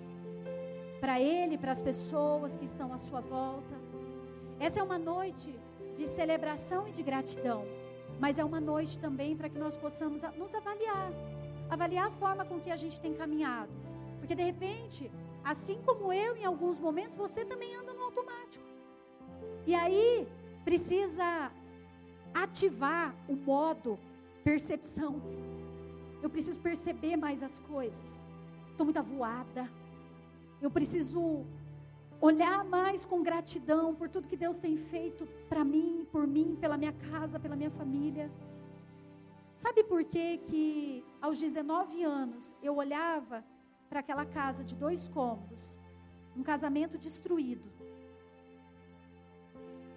Para 1.00 1.20
Ele, 1.20 1.58
para 1.58 1.72
as 1.72 1.82
pessoas 1.82 2.56
que 2.56 2.64
estão 2.64 2.92
à 2.92 2.98
sua 2.98 3.20
volta. 3.20 3.83
Essa 4.60 4.80
é 4.80 4.82
uma 4.82 4.98
noite 4.98 5.54
de 5.96 6.06
celebração 6.06 6.88
e 6.88 6.92
de 6.92 7.02
gratidão, 7.02 7.64
mas 8.18 8.38
é 8.38 8.44
uma 8.44 8.60
noite 8.60 8.98
também 8.98 9.36
para 9.36 9.48
que 9.48 9.58
nós 9.58 9.76
possamos 9.76 10.22
nos 10.36 10.54
avaliar, 10.54 11.10
avaliar 11.68 12.06
a 12.08 12.10
forma 12.10 12.44
com 12.44 12.60
que 12.60 12.70
a 12.70 12.76
gente 12.76 13.00
tem 13.00 13.14
caminhado, 13.14 13.72
porque 14.18 14.34
de 14.34 14.42
repente, 14.42 15.10
assim 15.44 15.80
como 15.84 16.12
eu 16.12 16.36
em 16.36 16.44
alguns 16.44 16.78
momentos, 16.78 17.16
você 17.16 17.44
também 17.44 17.74
anda 17.74 17.92
no 17.92 18.02
automático. 18.02 18.64
E 19.66 19.74
aí 19.74 20.26
precisa 20.64 21.50
ativar 22.32 23.14
o 23.28 23.34
modo 23.34 23.98
percepção. 24.42 25.20
Eu 26.22 26.30
preciso 26.30 26.58
perceber 26.60 27.16
mais 27.16 27.42
as 27.42 27.60
coisas. 27.60 28.24
Estou 28.70 28.84
muito 28.84 28.98
avoada. 28.98 29.70
Eu 30.60 30.70
preciso 30.70 31.44
olhar 32.24 32.64
mais 32.64 33.04
com 33.04 33.22
gratidão 33.22 33.94
por 33.94 34.08
tudo 34.08 34.26
que 34.26 34.36
Deus 34.44 34.58
tem 34.58 34.76
feito 34.78 35.26
para 35.46 35.62
mim, 35.62 36.06
por 36.10 36.26
mim, 36.26 36.56
pela 36.58 36.78
minha 36.78 36.92
casa, 36.92 37.38
pela 37.38 37.54
minha 37.54 37.70
família. 37.70 38.32
Sabe 39.52 39.84
por 39.84 40.02
que 40.04 40.38
que 40.38 41.04
aos 41.20 41.36
19 41.36 42.02
anos 42.02 42.56
eu 42.62 42.76
olhava 42.76 43.44
para 43.90 44.00
aquela 44.00 44.24
casa 44.24 44.64
de 44.64 44.74
dois 44.74 45.06
cômodos, 45.06 45.78
um 46.34 46.42
casamento 46.42 46.96
destruído. 46.96 47.70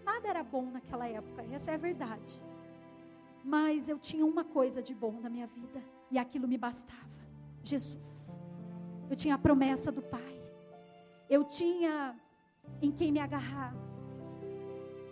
Nada 0.03 0.28
era 0.28 0.43
bom 0.43 0.65
naquela 0.69 1.07
época, 1.07 1.43
essa 1.53 1.71
é 1.71 1.75
a 1.75 1.78
verdade. 1.89 2.43
Mas 3.41 3.88
eu 3.88 3.97
tinha 3.97 4.25
uma 4.25 4.43
coisa 4.43 4.82
de 4.84 4.93
bom 4.93 5.15
na 5.21 5.30
minha 5.30 5.47
vida 5.47 5.82
e 6.11 6.19
aquilo 6.19 6.45
me 6.45 6.57
bastava: 6.57 7.21
Jesus. 7.63 8.38
Eu 9.09 9.15
tinha 9.15 9.36
a 9.36 9.38
promessa 9.38 9.89
do 9.89 10.01
Pai 10.01 10.36
eu 11.30 11.43
tinha 11.43 12.15
em 12.82 12.91
quem 12.91 13.11
me 13.11 13.19
agarrar. 13.19 13.73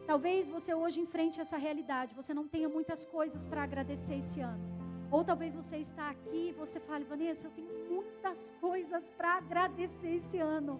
Talvez 0.05 0.49
você 0.49 0.73
hoje 0.73 0.99
enfrente 0.99 1.41
essa 1.41 1.57
realidade, 1.57 2.13
você 2.13 2.33
não 2.33 2.47
tenha 2.47 2.69
muitas 2.69 3.05
coisas 3.05 3.45
para 3.45 3.63
agradecer 3.63 4.17
esse 4.17 4.39
ano. 4.39 4.63
Ou 5.11 5.23
talvez 5.23 5.55
você 5.55 5.77
está 5.77 6.09
aqui 6.09 6.49
e 6.49 6.53
você 6.53 6.79
fale, 6.79 7.05
Vanessa, 7.05 7.47
eu 7.47 7.51
tenho 7.51 7.73
muitas 7.89 8.53
coisas 8.59 9.11
para 9.11 9.37
agradecer 9.37 10.15
esse 10.15 10.37
ano. 10.37 10.79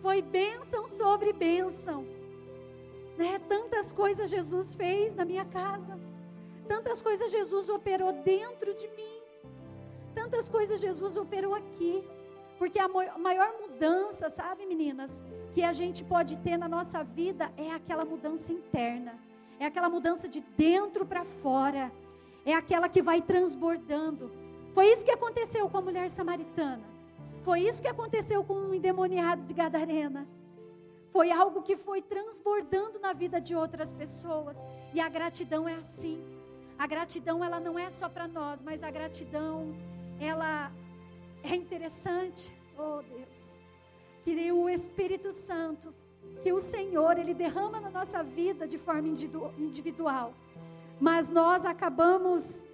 Foi 0.00 0.20
bênção 0.20 0.86
sobre 0.86 1.32
bênção. 1.32 2.04
Né? 3.16 3.38
Tantas 3.48 3.92
coisas 3.92 4.30
Jesus 4.30 4.74
fez 4.74 5.14
na 5.14 5.24
minha 5.24 5.44
casa. 5.44 5.98
Tantas 6.66 7.00
coisas 7.00 7.30
Jesus 7.30 7.68
operou 7.68 8.12
dentro 8.12 8.74
de 8.74 8.88
mim. 8.88 9.22
Tantas 10.14 10.48
coisas 10.48 10.80
Jesus 10.80 11.16
operou 11.16 11.54
aqui. 11.54 12.04
Porque 12.58 12.78
a 12.78 12.88
maior 12.88 13.54
mudança, 13.60 14.28
sabe, 14.28 14.66
meninas, 14.66 15.22
que 15.52 15.62
a 15.62 15.72
gente 15.72 16.02
pode 16.02 16.36
ter 16.38 16.56
na 16.56 16.68
nossa 16.68 17.04
vida 17.04 17.52
é 17.56 17.70
aquela 17.72 18.04
mudança 18.04 18.52
interna. 18.52 19.18
É 19.60 19.66
aquela 19.66 19.88
mudança 19.88 20.28
de 20.28 20.40
dentro 20.56 21.06
para 21.06 21.24
fora. 21.24 21.92
É 22.44 22.54
aquela 22.54 22.88
que 22.88 23.00
vai 23.00 23.22
transbordando. 23.22 24.32
Foi 24.74 24.86
isso 24.86 25.04
que 25.04 25.10
aconteceu 25.10 25.68
com 25.68 25.78
a 25.78 25.82
mulher 25.82 26.10
samaritana. 26.10 26.82
Foi 27.42 27.60
isso 27.60 27.80
que 27.80 27.88
aconteceu 27.88 28.42
com 28.42 28.54
o 28.54 28.68
um 28.70 28.74
endemoniado 28.74 29.46
de 29.46 29.54
Gadarena. 29.54 30.26
Foi 31.12 31.30
algo 31.30 31.62
que 31.62 31.76
foi 31.76 32.02
transbordando 32.02 32.98
na 32.98 33.12
vida 33.12 33.40
de 33.40 33.54
outras 33.54 33.92
pessoas. 33.92 34.64
E 34.92 35.00
a 35.00 35.08
gratidão 35.08 35.68
é 35.68 35.74
assim. 35.74 36.22
A 36.78 36.86
gratidão 36.86 37.42
ela 37.42 37.58
não 37.58 37.78
é 37.78 37.88
só 37.90 38.08
para 38.08 38.28
nós, 38.28 38.62
mas 38.62 38.82
a 38.82 38.90
gratidão 38.90 39.74
ela 40.20 40.72
é 41.42 41.54
interessante, 41.54 42.52
oh 42.76 43.02
Deus, 43.02 43.58
que 44.22 44.52
o 44.52 44.68
Espírito 44.68 45.32
Santo, 45.32 45.94
que 46.42 46.52
o 46.52 46.58
Senhor, 46.58 47.18
Ele 47.18 47.34
derrama 47.34 47.80
na 47.80 47.90
nossa 47.90 48.22
vida 48.22 48.66
de 48.66 48.78
forma 48.78 49.08
individual, 49.08 50.34
mas 51.00 51.28
nós 51.28 51.64
acabamos 51.64 52.64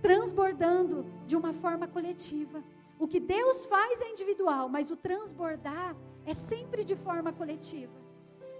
transbordando 0.00 1.06
de 1.26 1.36
uma 1.36 1.52
forma 1.52 1.86
coletiva. 1.86 2.62
O 2.98 3.06
que 3.06 3.20
Deus 3.20 3.66
faz 3.66 4.00
é 4.00 4.10
individual, 4.10 4.68
mas 4.68 4.90
o 4.90 4.96
transbordar 4.96 5.96
é 6.26 6.34
sempre 6.34 6.84
de 6.84 6.94
forma 6.94 7.32
coletiva. 7.32 7.92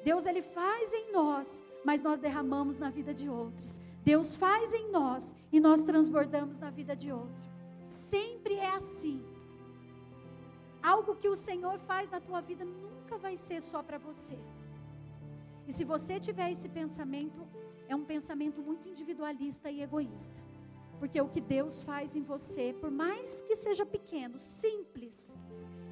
Deus 0.05 0.26
ele 0.26 0.42
faz 0.42 0.92
em 0.92 1.12
nós, 1.12 1.62
mas 1.84 2.03
nós 2.03 2.18
derramamos 2.18 2.78
na 2.78 2.90
vida 2.90 3.14
de 3.14 3.28
outros. 3.28 3.78
Deus 4.05 4.34
faz 4.34 4.72
em 4.72 4.90
nós 4.90 5.34
e 5.53 5.61
nós 5.61 5.84
transbordamos 5.84 6.59
na 6.59 6.70
vida 6.70 6.96
de 6.96 7.12
outro. 7.12 7.42
Sempre 7.88 8.55
é 8.55 8.74
assim. 8.74 9.22
Algo 10.83 11.14
que 11.16 11.28
o 11.28 11.37
Senhor 11.37 11.78
faz 11.78 12.11
na 12.11 12.20
tua 12.20 12.41
vida 12.41 12.64
nunca 12.64 13.16
vai 13.16 13.37
ser 13.37 13.61
só 13.62 13.83
para 13.83 13.99
você. 13.99 14.39
E 15.66 15.72
se 15.72 15.85
você 15.85 16.18
tiver 16.18 16.51
esse 16.51 16.68
pensamento, 16.68 17.47
é 17.89 17.95
um 17.95 18.05
pensamento 18.05 18.61
muito 18.61 18.89
individualista 18.89 19.70
e 19.70 19.80
egoísta. 19.80 20.41
Porque 20.99 21.20
o 21.20 21.28
que 21.28 21.41
Deus 21.41 21.83
faz 21.83 22.16
em 22.16 22.22
você, 22.22 22.72
por 22.80 22.91
mais 22.91 23.43
que 23.43 23.55
seja 23.55 23.85
pequeno, 23.85 24.41
simples. 24.41 25.43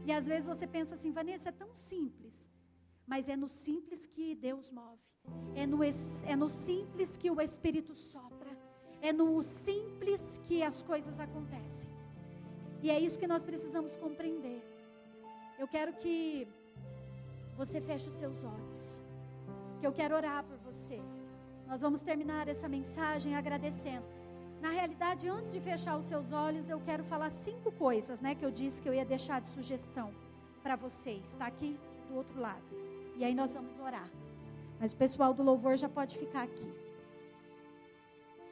E 0.04 0.12
às 0.12 0.26
vezes 0.26 0.46
você 0.46 0.66
pensa 0.66 0.94
assim, 0.94 1.12
Vanessa, 1.12 1.50
é 1.50 1.52
tão 1.52 1.74
simples. 1.74 2.48
Mas 3.06 3.28
é 3.28 3.36
no 3.36 3.48
simples 3.48 4.06
que 4.06 4.34
Deus 4.34 4.72
move. 4.72 5.02
É 5.54 5.66
no, 5.66 5.82
é 5.84 6.36
no 6.36 6.48
simples 6.48 7.16
que 7.16 7.30
o 7.30 7.40
Espírito 7.40 7.94
sopra. 7.94 8.56
É 9.00 9.12
no 9.12 9.42
simples 9.42 10.40
que 10.44 10.62
as 10.62 10.82
coisas 10.82 11.18
acontecem. 11.18 11.90
E 12.82 12.90
é 12.90 12.98
isso 12.98 13.18
que 13.18 13.26
nós 13.26 13.42
precisamos 13.42 13.96
compreender. 13.96 14.62
Eu 15.60 15.68
quero 15.68 15.92
que 15.92 16.48
você 17.54 17.78
feche 17.82 18.08
os 18.08 18.14
seus 18.14 18.44
olhos. 18.44 19.02
Que 19.78 19.86
eu 19.86 19.92
quero 19.92 20.14
orar 20.20 20.42
por 20.42 20.56
você. 20.68 20.98
Nós 21.66 21.82
vamos 21.82 22.02
terminar 22.02 22.48
essa 22.48 22.66
mensagem 22.66 23.36
agradecendo. 23.36 24.06
Na 24.62 24.70
realidade, 24.70 25.28
antes 25.28 25.52
de 25.52 25.60
fechar 25.60 25.98
os 25.98 26.06
seus 26.06 26.32
olhos, 26.32 26.70
eu 26.70 26.80
quero 26.80 27.04
falar 27.04 27.28
cinco 27.28 27.70
coisas, 27.72 28.22
né, 28.22 28.34
que 28.34 28.44
eu 28.46 28.50
disse 28.50 28.80
que 28.80 28.88
eu 28.88 28.94
ia 28.94 29.04
deixar 29.04 29.38
de 29.42 29.48
sugestão 29.48 30.14
para 30.62 30.76
vocês. 30.76 31.24
Está 31.28 31.46
aqui 31.52 31.78
do 32.08 32.16
outro 32.16 32.40
lado. 32.40 32.70
E 33.18 33.22
aí 33.22 33.34
nós 33.34 33.52
vamos 33.52 33.78
orar. 33.78 34.10
Mas 34.80 34.92
o 34.92 34.96
pessoal 34.96 35.34
do 35.34 35.42
louvor 35.42 35.76
já 35.76 35.90
pode 35.90 36.16
ficar 36.16 36.44
aqui. 36.44 36.72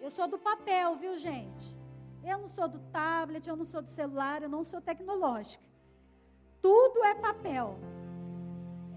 Eu 0.02 0.11
sou 0.11 0.28
do 0.28 0.38
papel, 0.38 0.94
viu, 0.96 1.16
gente? 1.16 1.74
Eu 2.22 2.36
não 2.36 2.48
sou 2.48 2.68
do 2.68 2.80
tablet, 2.98 3.48
eu 3.48 3.56
não 3.56 3.64
sou 3.64 3.80
do 3.80 3.88
celular, 3.88 4.42
eu 4.42 4.48
não 4.50 4.62
sou 4.62 4.80
tecnológica. 4.82 5.68
Tudo 6.61 7.04
é 7.04 7.14
papel. 7.14 7.78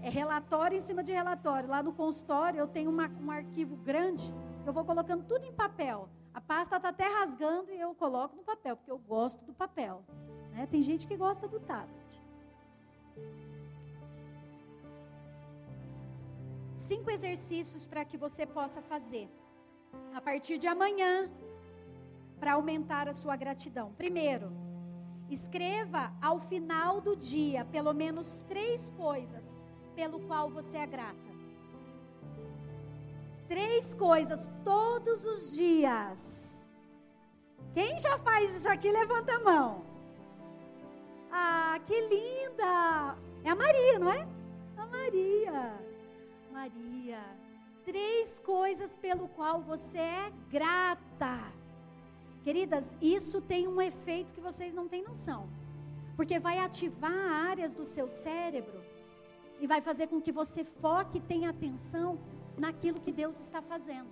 É 0.02 0.08
relatório 0.08 0.76
em 0.76 0.80
cima 0.80 1.02
de 1.02 1.12
relatório. 1.12 1.68
Lá 1.68 1.82
no 1.82 1.92
consultório 1.92 2.58
eu 2.58 2.68
tenho 2.68 2.90
uma, 2.90 3.08
um 3.20 3.30
arquivo 3.30 3.76
grande 3.76 4.34
eu 4.64 4.72
vou 4.72 4.84
colocando 4.84 5.24
tudo 5.24 5.44
em 5.44 5.52
papel. 5.52 6.08
A 6.32 6.40
pasta 6.40 6.76
está 6.76 6.88
até 6.88 7.06
rasgando 7.06 7.72
e 7.72 7.80
eu 7.80 7.94
coloco 7.94 8.36
no 8.36 8.42
papel, 8.42 8.76
porque 8.76 8.90
eu 8.90 8.98
gosto 8.98 9.44
do 9.44 9.52
papel. 9.52 10.04
Né? 10.50 10.66
Tem 10.70 10.82
gente 10.82 11.06
que 11.06 11.16
gosta 11.16 11.48
do 11.48 11.60
tablet. 11.60 12.22
Cinco 16.74 17.10
exercícios 17.10 17.84
para 17.86 18.04
que 18.04 18.16
você 18.16 18.46
possa 18.46 18.80
fazer 18.82 19.28
a 20.14 20.20
partir 20.20 20.58
de 20.58 20.66
amanhã 20.66 21.30
para 22.38 22.54
aumentar 22.54 23.08
a 23.08 23.12
sua 23.12 23.36
gratidão. 23.36 23.92
Primeiro, 23.92 24.52
Escreva 25.30 26.12
ao 26.20 26.38
final 26.38 27.00
do 27.00 27.16
dia 27.16 27.64
pelo 27.64 27.92
menos 27.92 28.40
três 28.48 28.90
coisas 28.90 29.54
pelo 29.94 30.20
qual 30.20 30.50
você 30.50 30.78
é 30.78 30.86
grata. 30.86 31.32
Três 33.48 33.94
coisas 33.94 34.48
todos 34.64 35.24
os 35.24 35.54
dias. 35.54 36.66
Quem 37.74 37.98
já 38.00 38.18
faz 38.18 38.56
isso 38.56 38.68
aqui, 38.68 38.90
levanta 38.90 39.34
a 39.34 39.40
mão. 39.40 39.84
Ah, 41.30 41.78
que 41.84 41.98
linda! 42.00 43.16
É 43.44 43.50
a 43.50 43.54
Maria, 43.54 43.98
não 43.98 44.12
é? 44.12 44.28
A 44.76 44.86
Maria. 44.86 45.72
Maria. 46.50 47.24
Três 47.84 48.38
coisas 48.38 48.94
pelo 48.94 49.28
qual 49.28 49.60
você 49.60 49.98
é 49.98 50.32
grata. 50.48 51.61
Queridas, 52.42 52.96
isso 53.00 53.40
tem 53.40 53.68
um 53.68 53.80
efeito 53.80 54.32
que 54.32 54.40
vocês 54.40 54.74
não 54.74 54.88
têm 54.88 55.02
noção. 55.02 55.48
Porque 56.16 56.38
vai 56.38 56.58
ativar 56.58 57.12
áreas 57.50 57.72
do 57.72 57.84
seu 57.84 58.08
cérebro 58.08 58.82
e 59.60 59.66
vai 59.66 59.80
fazer 59.80 60.08
com 60.08 60.20
que 60.20 60.32
você 60.32 60.64
foque 60.64 61.18
e 61.18 61.20
tenha 61.20 61.50
atenção 61.50 62.18
naquilo 62.58 63.00
que 63.00 63.12
Deus 63.12 63.38
está 63.38 63.62
fazendo. 63.62 64.10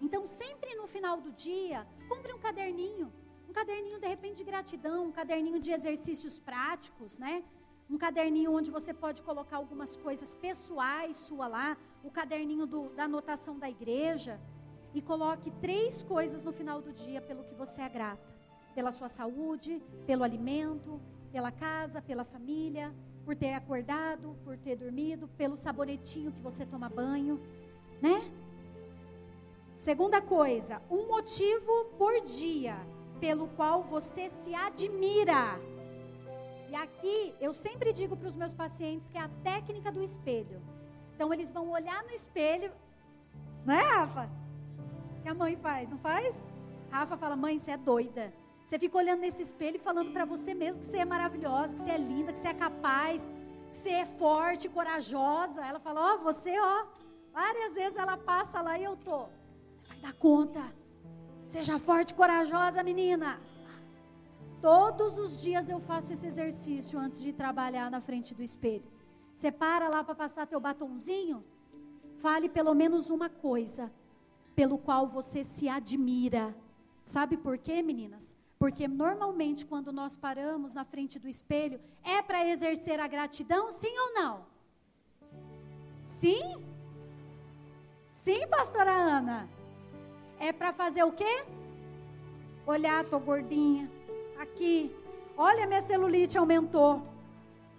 Então, 0.00 0.26
sempre 0.26 0.74
no 0.74 0.86
final 0.86 1.20
do 1.20 1.30
dia, 1.32 1.86
compre 2.08 2.32
um 2.32 2.38
caderninho. 2.38 3.12
Um 3.48 3.52
caderninho, 3.52 4.00
de 4.00 4.06
repente, 4.06 4.38
de 4.38 4.44
gratidão, 4.44 5.06
um 5.06 5.12
caderninho 5.12 5.60
de 5.60 5.70
exercícios 5.70 6.38
práticos, 6.40 7.18
né? 7.18 7.42
Um 7.88 7.98
caderninho 7.98 8.52
onde 8.52 8.70
você 8.70 8.92
pode 8.94 9.22
colocar 9.22 9.56
algumas 9.56 9.96
coisas 9.96 10.32
pessoais 10.34 11.16
sua 11.16 11.46
lá, 11.48 11.76
o 12.04 12.10
caderninho 12.10 12.66
do, 12.66 12.88
da 12.90 13.04
anotação 13.04 13.58
da 13.58 13.68
igreja. 13.68 14.40
E 14.94 15.00
coloque 15.00 15.50
três 15.60 16.02
coisas 16.02 16.42
no 16.42 16.52
final 16.52 16.80
do 16.82 16.92
dia 16.92 17.20
pelo 17.20 17.44
que 17.44 17.54
você 17.54 17.80
é 17.82 17.88
grata: 17.88 18.34
pela 18.74 18.90
sua 18.90 19.08
saúde, 19.08 19.82
pelo 20.06 20.24
alimento, 20.24 21.00
pela 21.30 21.52
casa, 21.52 22.02
pela 22.02 22.24
família, 22.24 22.94
por 23.24 23.36
ter 23.36 23.54
acordado, 23.54 24.36
por 24.44 24.56
ter 24.56 24.76
dormido, 24.76 25.28
pelo 25.28 25.56
sabonetinho 25.56 26.32
que 26.32 26.40
você 26.40 26.66
toma 26.66 26.88
banho 26.88 27.40
né? 28.00 28.32
Segunda 29.76 30.20
coisa, 30.20 30.82
um 30.90 31.06
motivo 31.06 31.86
por 31.98 32.20
dia 32.22 32.76
pelo 33.18 33.48
qual 33.48 33.82
você 33.82 34.30
se 34.30 34.54
admira. 34.54 35.60
E 36.70 36.74
aqui 36.74 37.34
eu 37.40 37.52
sempre 37.52 37.92
digo 37.92 38.16
para 38.16 38.28
os 38.28 38.36
meus 38.36 38.52
pacientes 38.52 39.10
que 39.10 39.18
é 39.18 39.20
a 39.20 39.30
técnica 39.42 39.92
do 39.92 40.02
espelho. 40.02 40.62
Então 41.14 41.32
eles 41.32 41.50
vão 41.50 41.70
olhar 41.70 42.02
no 42.04 42.10
espelho, 42.10 42.72
não 43.64 43.74
é, 43.74 43.82
Rafa? 43.82 44.30
Que 45.22 45.28
a 45.28 45.34
mãe 45.34 45.56
faz, 45.56 45.90
não 45.90 45.98
faz? 45.98 46.48
Rafa 46.90 47.16
fala: 47.16 47.36
"Mãe, 47.36 47.58
você 47.58 47.72
é 47.72 47.76
doida". 47.76 48.32
Você 48.64 48.78
fica 48.78 48.98
olhando 48.98 49.20
nesse 49.20 49.42
espelho 49.42 49.76
e 49.76 49.86
falando 49.88 50.12
para 50.12 50.24
você 50.24 50.54
mesmo 50.54 50.80
que 50.80 50.86
você 50.86 50.98
é 50.98 51.04
maravilhosa, 51.04 51.74
que 51.74 51.80
você 51.80 51.90
é 51.90 51.98
linda, 51.98 52.32
que 52.32 52.38
você 52.38 52.48
é 52.48 52.54
capaz, 52.54 53.28
que 53.70 53.76
você 53.76 53.90
é 53.90 54.06
forte, 54.06 54.68
corajosa. 54.68 55.60
Ela 55.64 55.80
fala: 55.80 56.00
"Ó, 56.00 56.14
oh, 56.14 56.18
você, 56.28 56.54
ó, 56.58 56.86
Várias 57.32 57.74
vezes 57.74 57.96
ela 57.96 58.16
passa 58.16 58.60
lá 58.60 58.78
e 58.78 58.84
eu 58.84 58.96
tô. 58.96 59.20
Você 59.76 59.88
vai 59.88 59.98
dar 59.98 60.12
conta. 60.14 60.62
Seja 61.46 61.78
forte 61.78 62.14
corajosa, 62.14 62.82
menina. 62.82 63.40
Todos 64.60 65.16
os 65.18 65.40
dias 65.40 65.68
eu 65.68 65.80
faço 65.80 66.12
esse 66.12 66.26
exercício 66.26 66.98
antes 66.98 67.22
de 67.22 67.32
trabalhar 67.32 67.90
na 67.90 68.00
frente 68.00 68.34
do 68.34 68.42
espelho. 68.42 68.84
Você 69.34 69.50
para 69.50 69.88
lá 69.88 70.04
para 70.04 70.14
passar 70.14 70.46
teu 70.46 70.60
batonzinho? 70.60 71.42
Fale 72.18 72.48
pelo 72.48 72.74
menos 72.74 73.08
uma 73.08 73.30
coisa 73.30 73.90
pelo 74.60 74.76
qual 74.76 75.06
você 75.06 75.42
se 75.42 75.70
admira. 75.70 76.54
Sabe 77.02 77.34
por 77.38 77.56
quê, 77.56 77.80
meninas? 77.80 78.36
Porque 78.58 78.86
normalmente 78.86 79.64
quando 79.64 79.90
nós 79.90 80.18
paramos 80.18 80.74
na 80.74 80.84
frente 80.84 81.18
do 81.18 81.26
espelho, 81.26 81.80
é 82.04 82.20
para 82.20 82.46
exercer 82.46 83.00
a 83.00 83.06
gratidão, 83.06 83.72
sim 83.72 83.98
ou 83.98 84.12
não? 84.12 84.44
Sim? 86.04 86.62
Sim, 88.12 88.46
pastora 88.48 88.92
Ana. 88.92 89.48
É 90.38 90.52
para 90.52 90.74
fazer 90.74 91.04
o 91.04 91.12
quê? 91.12 91.42
Olhar, 92.66 93.02
tô 93.06 93.18
gordinha. 93.18 93.90
Aqui. 94.38 94.94
Olha, 95.38 95.66
minha 95.66 95.80
celulite 95.80 96.36
aumentou. 96.36 97.02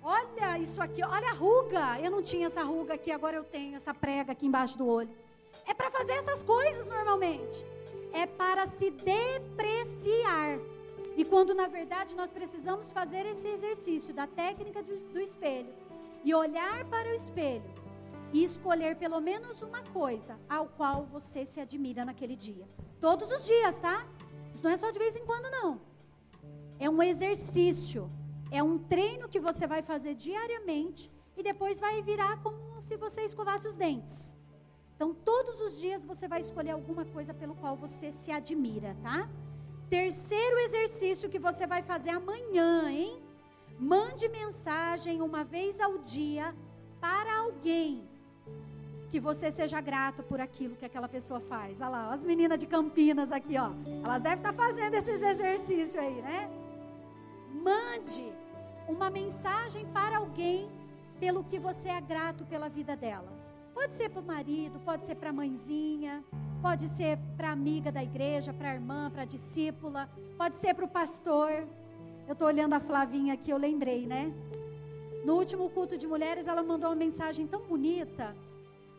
Olha 0.01 0.57
isso 0.57 0.81
aqui, 0.81 1.03
olha 1.03 1.29
a 1.29 1.33
ruga. 1.33 1.99
Eu 1.99 2.09
não 2.09 2.23
tinha 2.23 2.47
essa 2.47 2.63
ruga 2.63 2.95
aqui, 2.95 3.11
agora 3.11 3.37
eu 3.37 3.43
tenho 3.43 3.75
essa 3.75 3.93
prega 3.93 4.31
aqui 4.31 4.47
embaixo 4.47 4.75
do 4.79 4.87
olho. 4.87 5.11
É 5.65 5.73
para 5.73 5.91
fazer 5.91 6.13
essas 6.13 6.43
coisas 6.43 6.87
normalmente. 6.87 7.65
É 8.13 8.25
para 8.25 8.67
se 8.67 8.91
depreciar. 8.91 10.59
E 11.15 11.25
quando 11.25 11.53
na 11.53 11.67
verdade 11.67 12.15
nós 12.15 12.29
precisamos 12.29 12.91
fazer 12.91 13.25
esse 13.25 13.47
exercício 13.47 14.13
da 14.13 14.27
técnica 14.27 14.81
do 14.81 15.19
espelho 15.19 15.73
e 16.23 16.33
olhar 16.33 16.85
para 16.85 17.09
o 17.09 17.13
espelho 17.13 17.69
e 18.33 18.43
escolher 18.43 18.95
pelo 18.95 19.19
menos 19.19 19.61
uma 19.61 19.83
coisa 19.83 20.39
ao 20.49 20.67
qual 20.67 21.05
você 21.05 21.45
se 21.45 21.59
admira 21.59 22.05
naquele 22.05 22.35
dia. 22.35 22.67
Todos 22.99 23.29
os 23.29 23.45
dias, 23.45 23.79
tá? 23.79 24.07
Isso 24.53 24.63
não 24.63 24.71
é 24.71 24.77
só 24.77 24.89
de 24.91 24.99
vez 24.99 25.15
em 25.15 25.25
quando, 25.25 25.49
não. 25.51 25.81
É 26.79 26.89
um 26.89 27.01
exercício, 27.03 28.09
é 28.49 28.63
um 28.63 28.77
treino 28.77 29.27
que 29.27 29.39
você 29.39 29.67
vai 29.67 29.81
fazer 29.81 30.15
diariamente 30.15 31.11
e 31.35 31.43
depois 31.43 31.79
vai 31.79 32.01
virar 32.01 32.41
como 32.41 32.81
se 32.81 32.97
você 32.97 33.21
escovasse 33.21 33.67
os 33.67 33.77
dentes. 33.77 34.35
Então, 35.01 35.15
todos 35.15 35.59
os 35.59 35.79
dias 35.79 36.05
você 36.05 36.27
vai 36.27 36.41
escolher 36.41 36.69
alguma 36.69 37.03
coisa 37.05 37.33
pelo 37.33 37.55
qual 37.55 37.75
você 37.75 38.11
se 38.11 38.31
admira, 38.31 38.95
tá? 39.01 39.27
Terceiro 39.89 40.59
exercício 40.59 41.27
que 41.27 41.39
você 41.39 41.65
vai 41.65 41.81
fazer 41.81 42.11
amanhã, 42.11 42.87
hein? 42.87 43.19
Mande 43.79 44.29
mensagem 44.29 45.19
uma 45.19 45.43
vez 45.43 45.79
ao 45.81 45.97
dia 45.97 46.53
para 46.99 47.39
alguém 47.39 48.07
que 49.09 49.19
você 49.19 49.49
seja 49.49 49.81
grato 49.81 50.21
por 50.21 50.39
aquilo 50.39 50.75
que 50.75 50.85
aquela 50.85 51.09
pessoa 51.09 51.39
faz. 51.39 51.81
Olha 51.81 51.89
lá, 51.89 52.13
as 52.13 52.23
meninas 52.23 52.59
de 52.59 52.67
Campinas 52.67 53.31
aqui, 53.31 53.57
ó. 53.57 53.71
Elas 54.03 54.21
devem 54.21 54.37
estar 54.37 54.53
fazendo 54.53 54.93
esses 54.93 55.19
exercícios 55.19 55.95
aí, 55.95 56.21
né? 56.21 56.47
Mande 57.51 58.31
uma 58.87 59.09
mensagem 59.09 59.83
para 59.87 60.17
alguém 60.17 60.69
pelo 61.19 61.43
que 61.43 61.57
você 61.57 61.89
é 61.89 61.99
grato 61.99 62.45
pela 62.45 62.69
vida 62.69 62.95
dela. 62.95 63.40
Pode 63.73 63.95
ser 63.95 64.09
para 64.09 64.21
o 64.21 64.23
marido, 64.23 64.79
pode 64.79 65.05
ser 65.05 65.15
para 65.15 65.29
a 65.29 65.33
mãezinha, 65.33 66.23
pode 66.61 66.87
ser 66.87 67.17
para 67.37 67.49
a 67.49 67.51
amiga 67.51 67.91
da 67.91 68.03
igreja, 68.03 68.53
para 68.53 68.71
a 68.71 68.73
irmã, 68.73 69.09
para 69.09 69.23
a 69.23 69.25
discípula, 69.25 70.09
pode 70.37 70.55
ser 70.57 70.73
para 70.73 70.85
o 70.85 70.87
pastor. 70.87 71.67
Eu 72.27 72.33
estou 72.33 72.47
olhando 72.47 72.73
a 72.73 72.79
Flavinha 72.79 73.33
aqui, 73.33 73.49
eu 73.51 73.57
lembrei, 73.57 74.05
né? 74.05 74.33
No 75.25 75.35
último 75.35 75.69
culto 75.69 75.97
de 75.97 76.07
mulheres, 76.07 76.47
ela 76.47 76.63
mandou 76.63 76.89
uma 76.89 76.95
mensagem 76.95 77.47
tão 77.47 77.61
bonita 77.61 78.35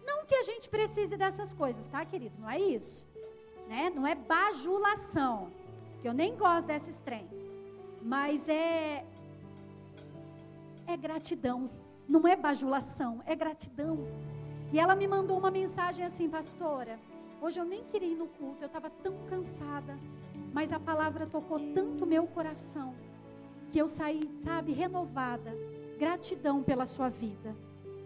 não 0.05 0.25
que 0.25 0.35
a 0.35 0.43
gente 0.43 0.69
precise 0.69 1.17
dessas 1.17 1.53
coisas, 1.55 1.89
tá, 1.89 2.05
queridos? 2.05 2.39
Não 2.39 2.51
é 2.51 2.61
isso. 2.61 3.07
Né? 3.69 3.91
Não 3.95 4.07
é 4.07 4.15
bajulação. 4.15 5.51
Que 6.01 6.09
eu 6.09 6.13
nem 6.13 6.37
gosto 6.37 6.67
desses 6.67 6.99
trem. 7.01 7.29
Mas 8.01 8.49
é. 8.49 9.05
É 10.87 10.97
gratidão. 10.97 11.71
Não 12.09 12.27
é 12.27 12.35
bajulação, 12.35 13.23
é 13.25 13.35
gratidão. 13.35 13.99
E 14.73 14.79
ela 14.79 14.95
me 14.95 15.07
mandou 15.07 15.37
uma 15.37 15.51
mensagem 15.51 16.05
assim, 16.05 16.29
pastora. 16.31 16.99
Hoje 17.43 17.61
eu 17.61 17.65
nem 17.65 17.85
queria 17.85 18.09
ir 18.09 18.15
no 18.15 18.27
culto, 18.27 18.65
eu 18.65 18.67
estava 18.67 18.89
tão 18.89 19.15
cansada. 19.29 19.99
Mas 20.53 20.73
a 20.73 20.81
palavra 20.81 21.27
tocou 21.27 21.59
tanto 21.75 22.07
meu 22.07 22.27
coração. 22.27 22.95
Que 23.71 23.79
eu 23.79 23.87
saí, 23.87 24.31
sabe, 24.41 24.73
renovada. 24.73 25.53
Gratidão 25.99 26.63
pela 26.63 26.87
sua 26.87 27.11
vida. 27.11 27.55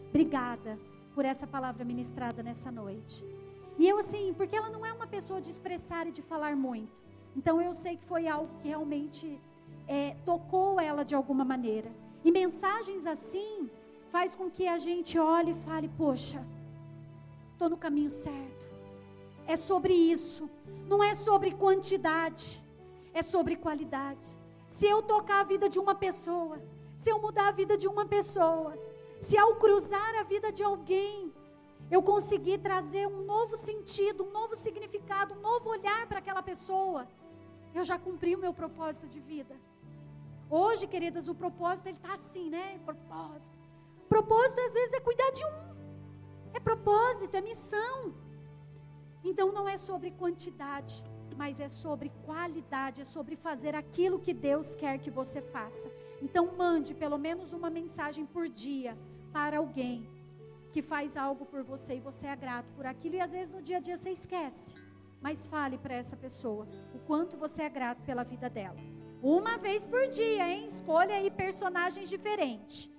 Obrigada 0.09 0.79
por 1.15 1.25
essa 1.25 1.47
palavra 1.47 1.85
ministrada 1.85 2.43
nessa 2.43 2.71
noite. 2.73 3.25
E 3.79 3.89
eu 3.89 3.99
assim, 3.99 4.35
porque 4.37 4.57
ela 4.57 4.69
não 4.69 4.85
é 4.85 4.93
uma 4.93 5.07
pessoa 5.07 5.41
de 5.41 5.51
expressar 5.51 6.07
e 6.09 6.11
de 6.11 6.23
falar 6.23 6.57
muito. 6.57 7.05
Então 7.37 7.61
eu 7.61 7.73
sei 7.75 7.97
que 7.97 8.05
foi 8.05 8.27
algo 8.27 8.51
que 8.59 8.69
realmente 8.69 9.39
é, 9.87 10.17
tocou 10.25 10.81
ela 10.81 11.05
de 11.05 11.15
alguma 11.15 11.45
maneira. 11.45 11.93
E 12.25 12.33
mensagens 12.33 13.07
assim 13.07 13.71
faz 14.09 14.35
com 14.35 14.51
que 14.51 14.67
a 14.67 14.79
gente 14.79 15.19
olhe 15.19 15.53
e 15.53 15.61
fale: 15.67 15.89
poxa, 15.97 16.45
estou 17.57 17.69
no 17.71 17.77
caminho 17.77 18.11
certo. 18.11 18.69
É 19.47 19.57
sobre 19.57 19.95
isso. 19.95 20.49
Não 20.87 21.03
é 21.03 21.15
sobre 21.15 21.51
quantidade, 21.53 22.63
é 23.13 23.23
sobre 23.23 23.57
qualidade. 23.57 24.29
Se 24.69 24.87
eu 24.87 25.03
tocar 25.03 25.41
a 25.41 25.45
vida 25.53 25.69
de 25.69 25.79
uma 25.79 25.95
pessoa, 25.95 26.57
se 26.97 27.11
eu 27.11 27.19
mudar 27.19 27.49
a 27.49 27.57
vida 27.61 27.77
de 27.77 27.89
uma 27.89 28.05
pessoa, 28.05 28.79
se 29.21 29.37
ao 29.39 29.57
cruzar 29.57 30.15
a 30.21 30.23
vida 30.23 30.53
de 30.53 30.63
alguém, 30.63 31.33
eu 31.91 32.03
conseguir 32.03 32.59
trazer 32.59 33.07
um 33.07 33.23
novo 33.25 33.57
sentido, 33.57 34.25
um 34.25 34.33
novo 34.33 34.55
significado, 34.55 35.35
um 35.35 35.41
novo 35.41 35.71
olhar 35.71 36.07
para 36.07 36.19
aquela 36.19 36.43
pessoa, 36.43 37.07
eu 37.75 37.85
já 37.85 37.99
cumpri 37.99 38.35
o 38.35 38.39
meu 38.39 38.53
propósito 38.53 39.07
de 39.09 39.21
vida. 39.21 39.55
Hoje, 40.51 40.87
queridas, 40.87 41.29
o 41.29 41.35
propósito 41.35 41.87
ele 41.89 41.97
está 41.97 42.15
assim, 42.15 42.49
né? 42.51 42.79
Propósito. 42.85 43.57
Propósito 44.09 44.61
às 44.61 44.75
vezes 44.75 44.93
é 44.93 45.01
cuidar 45.01 45.31
de 45.31 45.45
um. 45.45 45.66
É 46.57 46.61
propósito, 46.61 47.37
é 47.37 47.43
missão. 47.53 48.15
Então 49.23 49.53
não 49.57 49.69
é 49.69 49.77
sobre 49.77 50.11
quantidade, 50.23 50.97
mas 51.37 51.61
é 51.61 51.69
sobre 51.69 52.09
qualidade, 52.25 53.03
é 53.03 53.05
sobre 53.05 53.37
fazer 53.37 53.75
aquilo 53.75 54.23
que 54.27 54.35
Deus 54.49 54.75
quer 54.75 54.99
que 54.99 55.11
você 55.11 55.41
faça. 55.43 55.89
Então, 56.27 56.45
mande 56.57 56.95
pelo 56.95 57.19
menos 57.19 57.53
uma 57.53 57.69
mensagem 57.69 58.25
por 58.25 58.49
dia 58.49 58.97
para 59.33 59.59
alguém 59.59 60.09
que 60.73 60.81
faz 60.81 61.17
algo 61.17 61.45
por 61.45 61.63
você 61.63 61.97
e 61.97 62.07
você 62.09 62.27
é 62.27 62.37
grato 62.37 62.73
por 62.77 62.87
aquilo, 62.87 63.17
e 63.17 63.21
às 63.21 63.33
vezes 63.33 63.53
no 63.53 63.63
dia 63.69 63.79
a 63.79 63.81
dia 63.81 63.97
você 63.99 64.11
esquece. 64.11 64.75
Mas 65.21 65.47
fale 65.47 65.77
para 65.79 65.95
essa 65.95 66.17
pessoa 66.17 66.67
o 66.95 66.99
quanto 67.01 67.37
você 67.37 67.63
é 67.63 67.71
grato 67.71 68.03
pela 68.03 68.25
vida 68.25 68.49
dela. 68.49 68.81
Uma 69.23 69.59
vez 69.59 69.85
por 69.85 70.07
dia, 70.09 70.49
hein? 70.49 70.65
Escolha 70.65 71.15
aí 71.17 71.31
personagens 71.31 72.09
diferentes. 72.09 72.91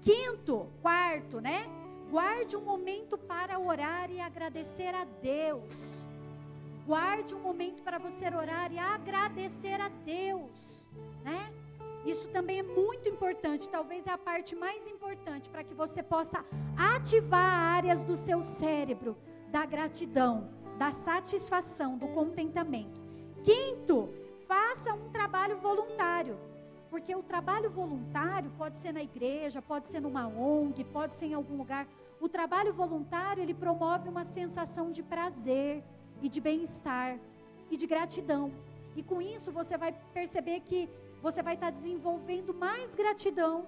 Quinto, 0.00 0.68
quarto, 0.82 1.40
né? 1.40 1.81
Guarde 2.12 2.58
um 2.58 2.60
momento 2.60 3.16
para 3.16 3.58
orar 3.58 4.10
e 4.10 4.20
agradecer 4.20 4.94
a 4.94 5.04
Deus. 5.22 5.74
Guarde 6.86 7.34
um 7.34 7.38
momento 7.38 7.82
para 7.82 7.98
você 7.98 8.26
orar 8.26 8.70
e 8.70 8.78
agradecer 8.78 9.80
a 9.80 9.88
Deus, 9.88 10.86
né? 11.24 11.50
Isso 12.04 12.28
também 12.28 12.58
é 12.58 12.62
muito 12.62 13.08
importante, 13.08 13.66
talvez 13.66 14.06
é 14.06 14.10
a 14.10 14.18
parte 14.18 14.54
mais 14.54 14.86
importante 14.86 15.48
para 15.48 15.64
que 15.64 15.72
você 15.72 16.02
possa 16.02 16.44
ativar 16.76 17.50
áreas 17.78 18.02
do 18.02 18.14
seu 18.14 18.42
cérebro 18.42 19.16
da 19.48 19.64
gratidão, 19.64 20.50
da 20.78 20.92
satisfação, 20.92 21.96
do 21.96 22.08
contentamento. 22.08 23.00
Quinto, 23.42 24.10
faça 24.46 24.92
um 24.92 25.08
trabalho 25.08 25.56
voluntário. 25.56 26.38
Porque 26.92 27.16
o 27.16 27.22
trabalho 27.22 27.70
voluntário 27.70 28.50
pode 28.58 28.76
ser 28.76 28.92
na 28.92 29.02
igreja, 29.02 29.62
pode 29.62 29.88
ser 29.88 29.98
numa 29.98 30.26
ONG, 30.28 30.84
pode 30.84 31.14
ser 31.14 31.24
em 31.24 31.32
algum 31.32 31.56
lugar. 31.56 31.88
O 32.24 32.28
trabalho 32.28 32.72
voluntário, 32.72 33.42
ele 33.42 33.54
promove 33.64 34.08
uma 34.08 34.24
sensação 34.24 34.86
de 34.96 35.02
prazer, 35.02 35.84
e 36.22 36.28
de 36.28 36.40
bem-estar 36.40 37.18
e 37.70 37.76
de 37.76 37.86
gratidão. 37.86 38.52
E 38.94 39.02
com 39.02 39.20
isso 39.20 39.50
você 39.50 39.76
vai 39.76 39.92
perceber 40.18 40.60
que 40.60 40.88
você 41.20 41.42
vai 41.42 41.54
estar 41.54 41.70
desenvolvendo 41.70 42.54
mais 42.54 42.94
gratidão, 42.94 43.66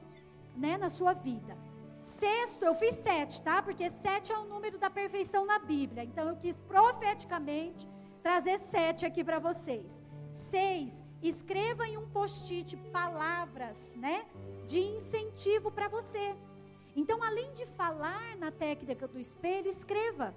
né, 0.57 0.79
na 0.79 0.89
sua 0.89 1.13
vida. 1.13 1.57
Sexto, 2.01 2.65
eu 2.65 2.75
fiz 2.75 2.95
sete, 2.97 3.43
tá? 3.43 3.63
Porque 3.63 3.89
sete 3.91 4.31
é 4.31 4.39
o 4.39 4.45
número 4.45 4.79
da 4.79 4.91
perfeição 4.91 5.45
na 5.47 5.59
Bíblia. 5.59 6.05
Então 6.05 6.29
eu 6.29 6.37
quis 6.37 6.59
profeticamente 6.61 7.89
trazer 8.23 8.59
sete 8.59 9.05
aqui 9.07 9.25
para 9.25 9.39
vocês. 9.39 10.03
Seis, 10.33 11.03
escreva 11.23 11.89
em 11.89 11.97
um 11.97 12.09
post-it 12.09 12.77
palavras, 12.93 13.97
né, 13.97 14.25
de 14.67 14.79
incentivo 14.79 15.71
para 15.71 15.89
você. 15.89 16.37
Então, 16.97 17.23
além 17.23 17.53
de 17.53 17.67
falar 17.67 18.37
na 18.37 18.51
técnica 18.51 19.09
do 19.09 19.19
espelho, 19.19 19.69
escreva. 19.69 20.35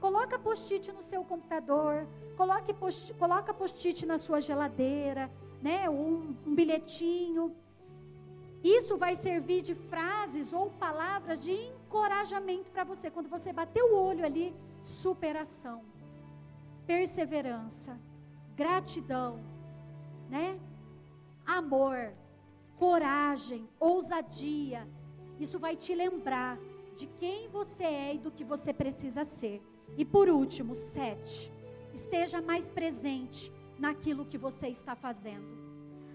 Coloca 0.00 0.38
post-it 0.38 0.92
no 0.92 1.02
seu 1.02 1.22
computador, 1.22 2.08
coloque 2.36 2.72
post, 2.72 3.12
coloca 3.14 3.52
post-it 3.52 4.06
na 4.06 4.16
sua 4.16 4.40
geladeira, 4.40 5.30
né? 5.60 5.88
Um, 5.90 6.34
um 6.46 6.54
bilhetinho. 6.54 7.54
Isso 8.64 8.96
vai 8.96 9.14
servir 9.14 9.60
de 9.62 9.74
frases 9.74 10.52
ou 10.52 10.70
palavras 10.70 11.40
de 11.40 11.52
encorajamento 11.52 12.70
para 12.70 12.84
você. 12.84 13.10
Quando 13.10 13.28
você 13.28 13.52
bater 13.52 13.82
o 13.82 13.94
olho 13.94 14.24
ali, 14.24 14.54
superação, 14.82 15.82
perseverança, 16.86 18.00
gratidão, 18.56 19.40
né? 20.28 20.58
Amor, 21.46 22.12
coragem, 22.76 23.68
ousadia. 23.78 24.88
Isso 25.40 25.58
vai 25.58 25.74
te 25.74 25.94
lembrar 25.94 26.58
de 26.94 27.06
quem 27.06 27.48
você 27.48 27.84
é 27.84 28.14
e 28.14 28.18
do 28.18 28.30
que 28.30 28.44
você 28.44 28.72
precisa 28.74 29.24
ser. 29.24 29.62
E 29.96 30.04
por 30.04 30.28
último, 30.28 30.74
sete, 30.74 31.50
esteja 31.94 32.42
mais 32.42 32.68
presente 32.68 33.50
naquilo 33.78 34.26
que 34.26 34.36
você 34.36 34.68
está 34.68 34.94
fazendo. 34.94 35.58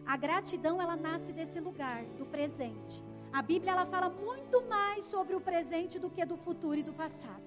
A 0.05 0.15
gratidão 0.15 0.79
ela 0.79 0.95
nasce 0.95 1.33
desse 1.33 1.59
lugar, 1.59 2.05
do 2.19 2.25
presente. 2.27 3.03
A 3.33 3.41
Bíblia 3.41 3.71
ela 3.71 3.85
fala 3.87 4.09
muito 4.09 4.61
mais 4.67 5.03
sobre 5.05 5.35
o 5.35 5.41
presente 5.41 5.97
do 5.97 6.09
que 6.11 6.23
do 6.23 6.37
futuro 6.37 6.77
e 6.79 6.83
do 6.83 6.93
passado. 6.93 7.43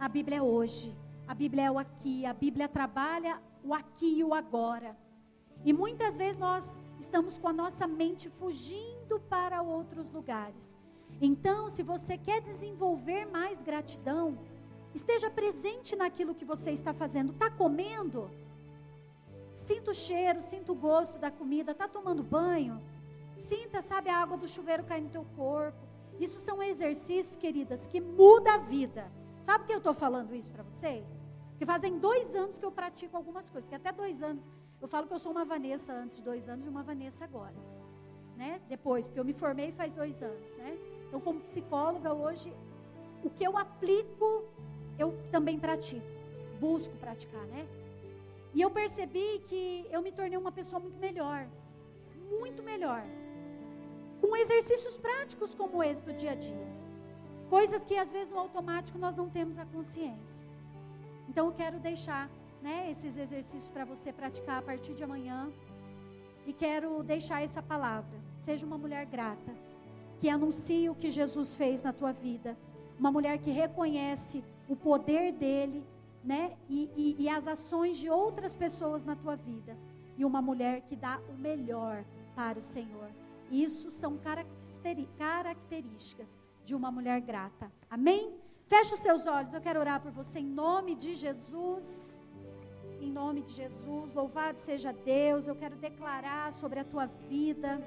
A 0.00 0.08
Bíblia 0.08 0.38
é 0.38 0.42
hoje, 0.42 0.96
a 1.28 1.34
Bíblia 1.34 1.64
é 1.64 1.70
o 1.70 1.78
aqui, 1.78 2.24
a 2.24 2.32
Bíblia 2.32 2.68
trabalha 2.68 3.40
o 3.62 3.74
aqui 3.74 4.18
e 4.18 4.24
o 4.24 4.32
agora. 4.32 4.96
E 5.64 5.72
muitas 5.72 6.16
vezes 6.16 6.38
nós 6.38 6.82
estamos 6.98 7.38
com 7.38 7.48
a 7.48 7.52
nossa 7.52 7.86
mente 7.86 8.30
fugindo 8.30 9.20
para 9.28 9.62
outros 9.62 10.10
lugares. 10.10 10.74
Então, 11.22 11.70
se 11.70 11.82
você 11.82 12.18
quer 12.18 12.40
desenvolver 12.40 13.24
mais 13.24 13.62
gratidão, 13.62 14.38
Esteja 14.94 15.30
presente 15.30 15.96
naquilo 15.96 16.34
que 16.34 16.44
você 16.44 16.70
está 16.70 16.92
fazendo. 16.92 17.32
Está 17.32 17.50
comendo? 17.50 18.30
Sinta 19.54 19.90
o 19.90 19.94
cheiro, 19.94 20.42
sinta 20.42 20.70
o 20.70 20.74
gosto 20.74 21.18
da 21.18 21.30
comida. 21.30 21.72
Está 21.72 21.88
tomando 21.88 22.22
banho? 22.22 22.80
Sinta, 23.36 23.80
sabe, 23.80 24.10
a 24.10 24.18
água 24.18 24.36
do 24.36 24.46
chuveiro 24.46 24.84
cair 24.84 25.02
no 25.02 25.08
teu 25.08 25.24
corpo. 25.36 25.78
Isso 26.20 26.38
são 26.38 26.62
exercícios, 26.62 27.36
queridas, 27.36 27.86
que 27.86 28.00
muda 28.00 28.54
a 28.54 28.58
vida. 28.58 29.10
Sabe 29.40 29.60
por 29.60 29.66
que 29.66 29.72
eu 29.72 29.78
estou 29.78 29.94
falando 29.94 30.34
isso 30.34 30.52
para 30.52 30.62
vocês? 30.62 31.20
Porque 31.50 31.64
fazem 31.64 31.98
dois 31.98 32.34
anos 32.34 32.58
que 32.58 32.64
eu 32.64 32.70
pratico 32.70 33.16
algumas 33.16 33.48
coisas. 33.48 33.64
Porque 33.64 33.74
até 33.74 33.90
dois 33.92 34.22
anos, 34.22 34.48
eu 34.80 34.86
falo 34.86 35.06
que 35.06 35.14
eu 35.14 35.18
sou 35.18 35.32
uma 35.32 35.44
Vanessa 35.44 35.94
antes 35.94 36.18
de 36.18 36.22
dois 36.22 36.48
anos 36.50 36.66
e 36.66 36.68
uma 36.68 36.82
Vanessa 36.82 37.24
agora. 37.24 37.54
Né? 38.36 38.60
Depois, 38.68 39.06
porque 39.06 39.18
eu 39.18 39.24
me 39.24 39.32
formei 39.32 39.72
faz 39.72 39.94
dois 39.94 40.22
anos. 40.22 40.54
Né? 40.56 40.76
Então, 41.12 41.20
como 41.20 41.40
psicóloga 41.40 42.14
hoje, 42.14 42.50
o 43.22 43.28
que 43.28 43.44
eu 43.44 43.58
aplico 43.58 44.44
eu 44.98 45.14
também 45.30 45.58
pratico, 45.58 46.06
busco 46.58 46.96
praticar, 46.96 47.44
né? 47.48 47.68
E 48.54 48.62
eu 48.62 48.70
percebi 48.70 49.40
que 49.46 49.86
eu 49.90 50.00
me 50.00 50.10
tornei 50.10 50.38
uma 50.38 50.50
pessoa 50.50 50.80
muito 50.80 50.98
melhor, 50.98 51.46
muito 52.30 52.62
melhor, 52.62 53.02
com 54.22 54.34
exercícios 54.34 54.96
práticos 54.96 55.54
como 55.54 55.82
esse 55.82 56.02
do 56.02 56.14
dia 56.14 56.30
a 56.30 56.34
dia, 56.34 56.66
coisas 57.50 57.84
que 57.84 57.98
às 57.98 58.10
vezes 58.10 58.30
no 58.30 58.38
automático 58.38 58.98
nós 58.98 59.14
não 59.14 59.28
temos 59.28 59.58
a 59.58 59.66
consciência. 59.66 60.46
Então 61.28 61.44
eu 61.48 61.52
quero 61.52 61.78
deixar, 61.78 62.30
né, 62.62 62.90
esses 62.90 63.18
exercícios 63.18 63.68
para 63.68 63.84
você 63.84 64.14
praticar 64.14 64.60
a 64.60 64.62
partir 64.62 64.94
de 64.94 65.04
amanhã 65.04 65.52
e 66.46 66.54
quero 66.54 67.02
deixar 67.02 67.42
essa 67.42 67.62
palavra. 67.62 68.18
Seja 68.38 68.64
uma 68.64 68.78
mulher 68.78 69.04
grata, 69.04 69.52
que 70.22 70.30
anuncie 70.30 70.88
o 70.88 70.94
que 70.94 71.10
Jesus 71.10 71.56
fez 71.56 71.82
na 71.82 71.92
tua 71.92 72.12
vida, 72.12 72.56
uma 72.96 73.10
mulher 73.10 73.38
que 73.38 73.50
reconhece 73.50 74.44
o 74.68 74.76
poder 74.76 75.32
dele, 75.32 75.84
né? 76.22 76.56
E, 76.68 76.88
e, 76.96 77.24
e 77.24 77.28
as 77.28 77.48
ações 77.48 77.98
de 77.98 78.08
outras 78.08 78.54
pessoas 78.54 79.04
na 79.04 79.16
tua 79.16 79.34
vida. 79.34 79.76
E 80.16 80.24
uma 80.24 80.40
mulher 80.40 80.82
que 80.82 80.94
dá 80.94 81.20
o 81.28 81.36
melhor 81.36 82.04
para 82.36 82.60
o 82.60 82.62
Senhor. 82.62 83.10
Isso 83.50 83.90
são 83.90 84.16
características 85.18 86.38
de 86.64 86.76
uma 86.76 86.92
mulher 86.92 87.20
grata. 87.20 87.72
Amém? 87.90 88.32
Feche 88.68 88.94
os 88.94 89.00
seus 89.00 89.26
olhos. 89.26 89.52
Eu 89.52 89.60
quero 89.60 89.80
orar 89.80 90.00
por 90.00 90.12
você 90.12 90.38
em 90.38 90.46
nome 90.46 90.94
de 90.94 91.14
Jesus. 91.14 92.22
Em 93.00 93.10
nome 93.10 93.42
de 93.42 93.54
Jesus. 93.54 94.14
Louvado 94.14 94.60
seja 94.60 94.92
Deus. 94.92 95.48
Eu 95.48 95.56
quero 95.56 95.74
declarar 95.74 96.52
sobre 96.52 96.78
a 96.78 96.84
tua 96.84 97.06
vida. 97.28 97.84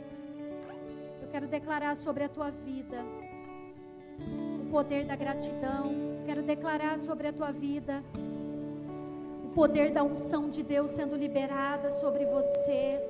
Quero 1.35 1.49
declarar 1.49 1.97
sobre 1.97 2.23
a 2.23 2.29
tua 2.29 2.49
vida 2.49 3.03
o 4.61 4.69
poder 4.71 5.03
da 5.03 5.17
gratidão. 5.17 5.91
Quero 6.25 6.41
declarar 6.41 6.97
sobre 6.97 7.27
a 7.27 7.33
tua 7.33 7.51
vida 7.51 8.01
o 9.43 9.49
poder 9.49 9.91
da 9.91 10.01
unção 10.01 10.49
de 10.49 10.63
Deus 10.63 10.91
sendo 10.91 11.17
liberada 11.17 11.89
sobre 11.89 12.25
você. 12.25 13.05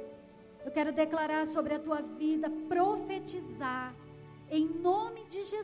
Eu 0.66 0.72
quero 0.72 0.92
declarar 0.92 1.46
sobre 1.46 1.76
a 1.76 1.80
tua 1.80 2.02
vida, 2.02 2.50
profetizar 2.68 3.94
em 4.50 4.66
nome 4.66 5.24
de 5.26 5.44
Jesus 5.44 5.54